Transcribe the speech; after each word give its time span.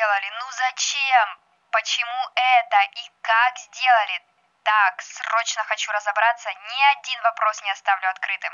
сделали? 0.00 0.28
Ну 0.40 0.46
зачем? 0.64 1.28
Почему 1.70 2.20
это 2.34 2.78
и 2.96 3.04
как 3.20 3.52
сделали? 3.58 4.16
Так, 4.64 5.02
срочно 5.02 5.62
хочу 5.68 5.92
разобраться, 5.92 6.48
ни 6.48 6.80
один 6.98 7.20
вопрос 7.22 7.62
не 7.62 7.70
оставлю 7.70 8.08
открытым. 8.08 8.52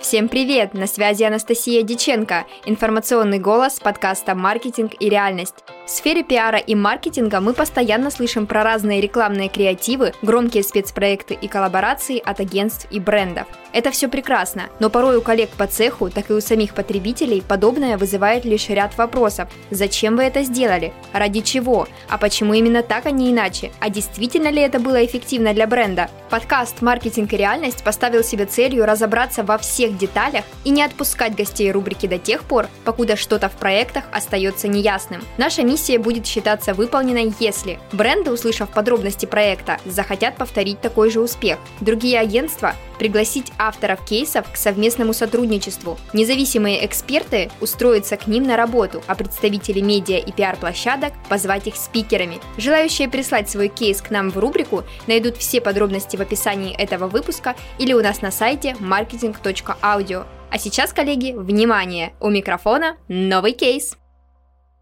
Всем 0.00 0.28
привет! 0.28 0.74
На 0.74 0.86
связи 0.86 1.24
Анастасия 1.24 1.82
Диченко, 1.82 2.46
информационный 2.64 3.38
голос 3.38 3.80
подкаста 3.80 4.34
«Маркетинг 4.34 4.92
и 5.00 5.08
реальность». 5.08 5.64
В 5.88 5.90
сфере 5.90 6.22
пиара 6.22 6.58
и 6.58 6.74
маркетинга 6.74 7.40
мы 7.40 7.54
постоянно 7.54 8.10
слышим 8.10 8.46
про 8.46 8.62
разные 8.62 9.00
рекламные 9.00 9.48
креативы, 9.48 10.12
громкие 10.20 10.62
спецпроекты 10.62 11.32
и 11.32 11.48
коллаборации 11.48 12.20
от 12.22 12.40
агентств 12.40 12.86
и 12.90 13.00
брендов. 13.00 13.46
Это 13.72 13.90
все 13.90 14.08
прекрасно, 14.08 14.64
но 14.80 14.90
порой 14.90 15.16
у 15.16 15.22
коллег 15.22 15.48
по 15.50 15.66
цеху, 15.66 16.10
так 16.10 16.28
и 16.28 16.34
у 16.34 16.42
самих 16.42 16.74
потребителей 16.74 17.42
подобное 17.42 17.96
вызывает 17.96 18.44
лишь 18.44 18.68
ряд 18.68 18.98
вопросов. 18.98 19.48
Зачем 19.70 20.16
вы 20.16 20.24
это 20.24 20.42
сделали? 20.42 20.92
Ради 21.14 21.40
чего? 21.40 21.88
А 22.10 22.18
почему 22.18 22.52
именно 22.52 22.82
так, 22.82 23.06
а 23.06 23.10
не 23.10 23.30
иначе? 23.30 23.72
А 23.80 23.88
действительно 23.88 24.48
ли 24.48 24.60
это 24.60 24.80
было 24.80 25.04
эффективно 25.04 25.54
для 25.54 25.66
бренда? 25.66 26.10
Подкаст 26.28 26.82
«Маркетинг 26.82 27.32
и 27.32 27.38
реальность» 27.38 27.82
поставил 27.82 28.22
себе 28.22 28.44
целью 28.44 28.84
разобраться 28.84 29.42
во 29.42 29.56
всех 29.56 29.96
деталях 29.96 30.44
и 30.64 30.70
не 30.70 30.82
отпускать 30.82 31.34
гостей 31.34 31.72
рубрики 31.72 32.06
до 32.06 32.18
тех 32.18 32.44
пор, 32.44 32.66
покуда 32.84 33.16
что-то 33.16 33.48
в 33.48 33.52
проектах 33.52 34.04
остается 34.12 34.68
неясным. 34.68 35.22
Наша 35.38 35.62
миссия 35.62 35.77
миссия 35.78 35.98
будет 35.98 36.26
считаться 36.26 36.74
выполненной, 36.74 37.32
если 37.38 37.78
бренды, 37.92 38.32
услышав 38.32 38.68
подробности 38.68 39.26
проекта, 39.26 39.78
захотят 39.84 40.36
повторить 40.36 40.80
такой 40.80 41.08
же 41.08 41.20
успех. 41.20 41.58
Другие 41.80 42.18
агентства 42.18 42.74
пригласить 42.98 43.52
авторов 43.58 44.04
кейсов 44.04 44.50
к 44.52 44.56
совместному 44.56 45.12
сотрудничеству. 45.12 45.96
Независимые 46.12 46.84
эксперты 46.84 47.48
устроятся 47.60 48.16
к 48.16 48.26
ним 48.26 48.42
на 48.42 48.56
работу, 48.56 49.04
а 49.06 49.14
представители 49.14 49.80
медиа 49.80 50.18
и 50.18 50.32
пиар-площадок 50.32 51.12
позвать 51.28 51.68
их 51.68 51.76
спикерами. 51.76 52.40
Желающие 52.56 53.08
прислать 53.08 53.48
свой 53.48 53.68
кейс 53.68 54.02
к 54.02 54.10
нам 54.10 54.30
в 54.30 54.38
рубрику 54.38 54.82
найдут 55.06 55.36
все 55.36 55.60
подробности 55.60 56.16
в 56.16 56.20
описании 56.20 56.74
этого 56.74 57.06
выпуска 57.06 57.54
или 57.78 57.92
у 57.92 58.02
нас 58.02 58.20
на 58.20 58.32
сайте 58.32 58.74
marketing.audio. 58.80 60.26
А 60.50 60.58
сейчас, 60.58 60.92
коллеги, 60.92 61.34
внимание! 61.36 62.14
У 62.18 62.30
микрофона 62.30 62.96
новый 63.06 63.52
кейс! 63.52 63.96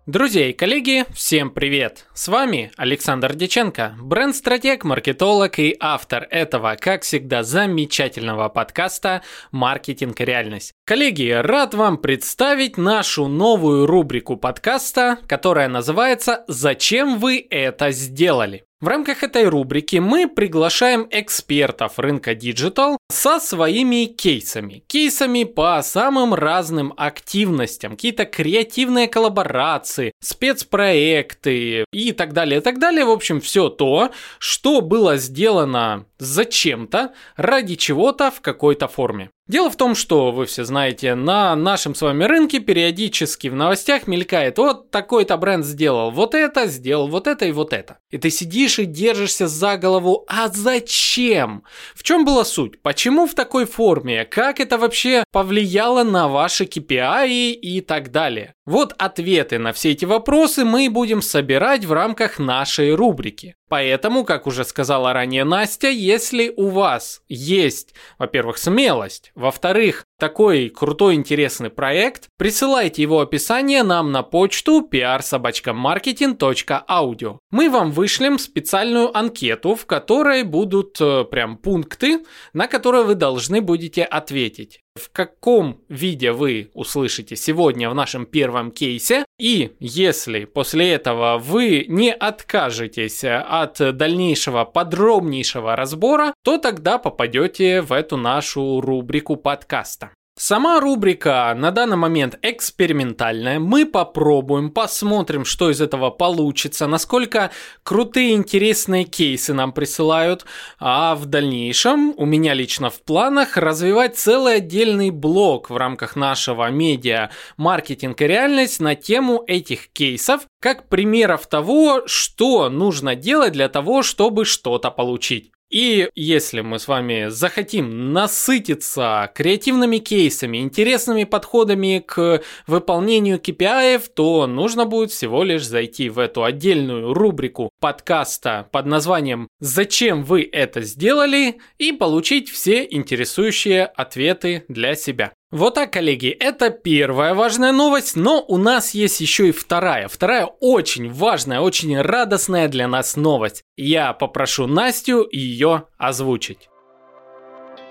Друзья 0.06 0.48
и 0.48 0.52
коллеги, 0.52 1.04
всем 1.12 1.50
привет! 1.50 2.06
С 2.14 2.28
вами 2.28 2.70
Александр 2.76 3.34
Деченко, 3.34 3.96
бренд-стратег, 4.00 4.84
маркетолог 4.84 5.58
и 5.58 5.76
автор 5.80 6.28
этого, 6.30 6.76
как 6.78 7.02
всегда, 7.02 7.42
замечательного 7.42 8.48
подкаста 8.48 9.22
«Маркетинг 9.50 10.20
и 10.20 10.24
реальность». 10.24 10.74
Коллеги, 10.84 11.30
рад 11.30 11.74
вам 11.74 11.98
представить 11.98 12.77
нашу 12.78 13.27
новую 13.27 13.86
рубрику 13.86 14.36
подкаста, 14.36 15.18
которая 15.27 15.66
называется 15.66 16.44
«Зачем 16.46 17.18
вы 17.18 17.44
это 17.50 17.90
сделали?». 17.90 18.62
В 18.78 18.88
рамках 18.88 19.22
этой 19.22 19.46
рубрики 19.46 19.96
мы 19.96 20.28
приглашаем 20.28 21.08
экспертов 21.10 21.98
рынка 21.98 22.32
Digital 22.32 22.98
со 23.10 23.41
своими 23.41 24.05
кейсами. 24.05 24.84
Кейсами 24.86 25.44
по 25.44 25.80
самым 25.83 26.34
разным 26.34 26.92
активностям, 26.94 27.92
какие-то 27.92 28.27
креативные 28.27 29.08
коллаборации, 29.08 30.12
спецпроекты 30.20 31.84
и 31.91 32.12
так 32.12 32.34
далее, 32.34 32.60
и 32.60 32.62
так 32.62 32.78
далее. 32.78 33.06
В 33.06 33.10
общем, 33.12 33.41
все 33.41 33.70
то, 33.70 34.10
что 34.38 34.83
было 34.83 35.16
сделано 35.16 36.05
зачем-то, 36.19 37.12
ради 37.36 37.77
чего-то 37.77 38.31
в 38.31 38.41
какой-то 38.41 38.89
форме. 38.89 39.31
Дело 39.48 39.70
в 39.70 39.77
том, 39.77 39.95
что 39.95 40.33
вы 40.33 40.47
все 40.47 40.64
знаете, 40.64 41.14
на 41.14 41.55
нашем 41.55 41.95
с 41.95 42.03
вами 42.03 42.25
рынке 42.25 42.58
периодически 42.58 43.47
в 43.47 43.55
новостях 43.55 44.08
мелькает 44.08 44.58
вот 44.58 44.91
такой-то 44.91 45.36
бренд 45.36 45.64
сделал 45.64 46.11
вот 46.11 46.34
это, 46.34 46.67
сделал 46.67 47.06
вот 47.06 47.28
это 47.28 47.45
и 47.45 47.53
вот 47.53 47.73
это. 47.73 47.98
И 48.11 48.19
ты 48.19 48.31
сидишь 48.31 48.81
и 48.81 48.86
держишься 48.86 49.46
за 49.46 49.77
голову, 49.77 50.24
а 50.27 50.48
зачем? 50.48 51.63
В 51.95 52.02
чем 52.02 52.24
была 52.24 52.45
суть? 52.45 52.83
Почему 52.83 53.29
в 53.29 53.35
такой 53.35 53.67
форме? 53.67 54.24
Как 54.24 54.58
это 54.58 54.79
вообще 54.79 55.23
повлияло 55.30 56.02
на 56.02 56.27
ваши 56.27 56.64
KPI 56.64 57.52
и 57.52 57.80
так 57.83 58.11
далее? 58.11 58.55
Вот 58.66 58.94
ответы 58.98 59.60
на 59.60 59.72
все 59.72 59.92
эти 59.92 60.04
вопросы 60.04 60.64
мы 60.64 60.90
будем 60.90 61.22
собирать 61.22 61.84
в 61.84 61.92
рамках 61.92 62.40
нашей 62.40 62.92
рубрики. 62.94 63.54
Поэтому, 63.68 64.24
как 64.24 64.48
уже 64.48 64.64
сказала 64.64 65.12
ранее 65.12 65.44
Настя, 65.44 65.88
если 65.88 66.52
у 66.56 66.68
вас 66.70 67.22
есть, 67.28 67.94
во-первых, 68.18 68.58
смелость, 68.58 69.30
во-вторых, 69.36 70.04
такой 70.18 70.68
крутой 70.68 71.14
интересный 71.14 71.70
проект, 71.70 72.28
присылайте 72.36 73.00
его 73.02 73.20
описание 73.20 73.82
нам 73.82 74.12
на 74.12 74.22
почту 74.22 74.86
prsobachkamarketing.audio. 74.90 77.38
Мы 77.50 77.70
вам 77.70 77.90
вышлем 77.90 78.38
специальную 78.38 79.16
анкету, 79.16 79.74
в 79.74 79.86
которой 79.86 80.42
будут 80.42 81.00
э, 81.00 81.24
прям 81.24 81.56
пункты, 81.56 82.24
на 82.52 82.68
которые 82.68 83.04
вы 83.04 83.14
должны 83.14 83.60
будете 83.60 84.02
ответить 84.04 84.80
в 84.96 85.10
каком 85.12 85.80
виде 85.88 86.33
вы 86.33 86.70
услышите 86.74 87.36
сегодня 87.36 87.90
в 87.90 87.94
нашем 87.94 88.27
первом 88.27 88.70
кейсе. 88.70 89.24
И 89.38 89.77
если 89.78 90.44
после 90.44 90.92
этого 90.92 91.38
вы 91.38 91.84
не 91.88 92.12
откажетесь 92.12 93.24
от 93.24 93.96
дальнейшего 93.96 94.64
подробнейшего 94.64 95.77
разбора, 95.77 96.34
то 96.42 96.58
тогда 96.58 96.98
попадете 96.98 97.83
в 97.83 97.92
эту 97.92 98.16
нашу 98.16 98.80
рубрику 98.80 99.36
подкаста. 99.36 100.05
Сама 100.39 100.80
рубрика 100.80 101.55
на 101.57 101.70
данный 101.70 101.97
момент 101.97 102.39
экспериментальная. 102.42 103.58
Мы 103.58 103.86
попробуем, 103.86 104.70
посмотрим, 104.70 105.47
что 105.47 105.70
из 105.70 105.80
этого 105.80 106.11
получится, 106.11 106.86
насколько 106.86 107.51
крутые 107.83 108.35
интересные 108.35 109.05
кейсы 109.05 109.55
нам 109.55 109.73
присылают. 109.73 110.45
А 110.79 111.14
в 111.14 111.25
дальнейшем 111.25 112.13
у 112.19 112.27
меня 112.27 112.52
лично 112.52 112.91
в 112.91 113.01
планах 113.01 113.57
развивать 113.57 114.19
целый 114.19 114.57
отдельный 114.57 115.08
блог 115.08 115.70
в 115.70 115.77
рамках 115.79 116.17
нашего 116.17 116.70
медиа 116.70 117.30
«Маркетинг 117.57 118.20
и 118.20 118.27
реальность» 118.27 118.79
на 118.79 118.95
тему 118.95 119.42
этих 119.46 119.89
кейсов, 119.89 120.42
как 120.61 120.91
примеров 120.91 121.46
того, 121.46 122.02
что 122.05 122.69
нужно 122.69 123.17
делать 123.17 123.55
для 123.55 123.70
того, 123.70 124.02
чтобы 124.02 124.45
что-то 124.45 124.91
получить. 124.91 125.51
И 125.70 126.08
если 126.14 126.60
мы 126.60 126.78
с 126.78 126.86
вами 126.86 127.27
захотим 127.28 128.12
насытиться 128.12 129.31
креативными 129.34 129.99
кейсами, 129.99 130.58
интересными 130.58 131.25
подходами 131.25 132.02
к 132.06 132.43
выполнению 132.66 133.38
KPI, 133.38 134.02
то 134.14 134.46
нужно 134.46 134.87
будет 134.87 135.10
всего 135.10 135.43
лишь 135.43 135.66
зайти 135.66 136.08
в 136.08 136.19
эту 136.19 136.44
отдельную 136.44 137.12
рубрику 137.12 137.70
подкаста 137.81 138.69
под 138.70 138.87
названием 138.87 139.49
«Зачем 139.58 140.22
вы 140.22 140.49
это 140.50 140.82
сделали?» 140.82 141.58
и 141.78 141.93
получить 141.93 142.48
все 142.48 142.87
интересующие 142.88 143.87
ответы 143.87 144.64
для 144.69 144.94
себя. 144.94 145.32
Вот 145.52 145.75
так, 145.75 145.93
коллеги, 145.93 146.29
это 146.31 146.70
первая 146.70 147.32
важная 147.32 147.70
новость, 147.70 148.17
но 148.17 148.44
у 148.49 148.56
нас 148.56 148.94
есть 148.94 149.20
еще 149.20 149.49
и 149.49 149.52
вторая. 149.52 150.08
Вторая 150.08 150.46
очень 150.46 151.08
важная, 151.08 151.61
очень 151.61 152.00
радостная 152.00 152.67
для 152.67 152.88
нас 152.88 153.14
новость. 153.14 153.62
Я 153.76 154.12
попрошу 154.12 154.67
Настю 154.67 155.26
ее 155.31 155.84
озвучить. 155.99 156.69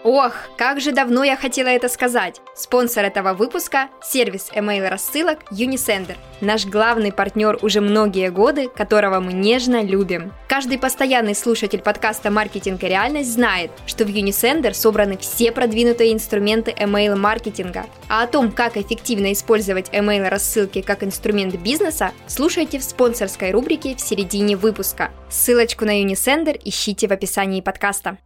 Ох, 0.08 0.34
как 0.56 0.82
же 0.82 0.92
давно 0.92 1.24
я 1.24 1.36
хотела 1.36 1.70
это 1.70 1.90
сказать. 1.90 2.40
Спонсор 2.56 3.06
этого 3.06 3.34
выпуска– 3.34 3.90
сервис 4.04 4.52
email 4.54 4.88
рассылок 4.88 5.40
Unisender. 5.52 6.16
Наш 6.42 6.68
главный 6.68 7.12
партнер 7.12 7.58
уже 7.64 7.82
многие 7.82 8.30
годы, 8.30 8.70
которого 8.70 9.20
мы 9.20 9.34
нежно 9.34 9.82
любим. 9.82 10.32
Каждый 10.48 10.78
постоянный 10.78 11.34
слушатель 11.34 11.82
подкаста 11.82 12.30
«Маркетинг 12.30 12.84
и 12.84 12.88
реальность» 12.88 13.34
знает, 13.34 13.72
что 13.88 14.06
в 14.06 14.10
Unisender 14.10 14.76
собраны 14.76 15.18
все 15.18 15.52
продвинутые 15.52 16.14
инструменты 16.14 16.70
email-маркетинга. 16.70 17.88
А 18.08 18.22
о 18.22 18.28
том, 18.28 18.52
как 18.52 18.78
эффективно 18.78 19.34
использовать 19.34 19.90
email 19.90 20.30
рассылки 20.30 20.84
как 20.84 21.02
инструмент 21.02 21.56
бизнеса, 21.56 22.12
слушайте 22.28 22.78
в 22.78 22.84
спонсорской 22.84 23.50
рубрике 23.50 23.96
в 23.96 24.02
середине 24.02 24.56
выпуска. 24.56 25.10
Ссылочку 25.32 25.84
на 25.86 26.00
Unisender 26.04 26.62
ищите 26.64 27.08
в 27.08 27.12
описании 27.12 27.62
подкаста. 27.62 28.20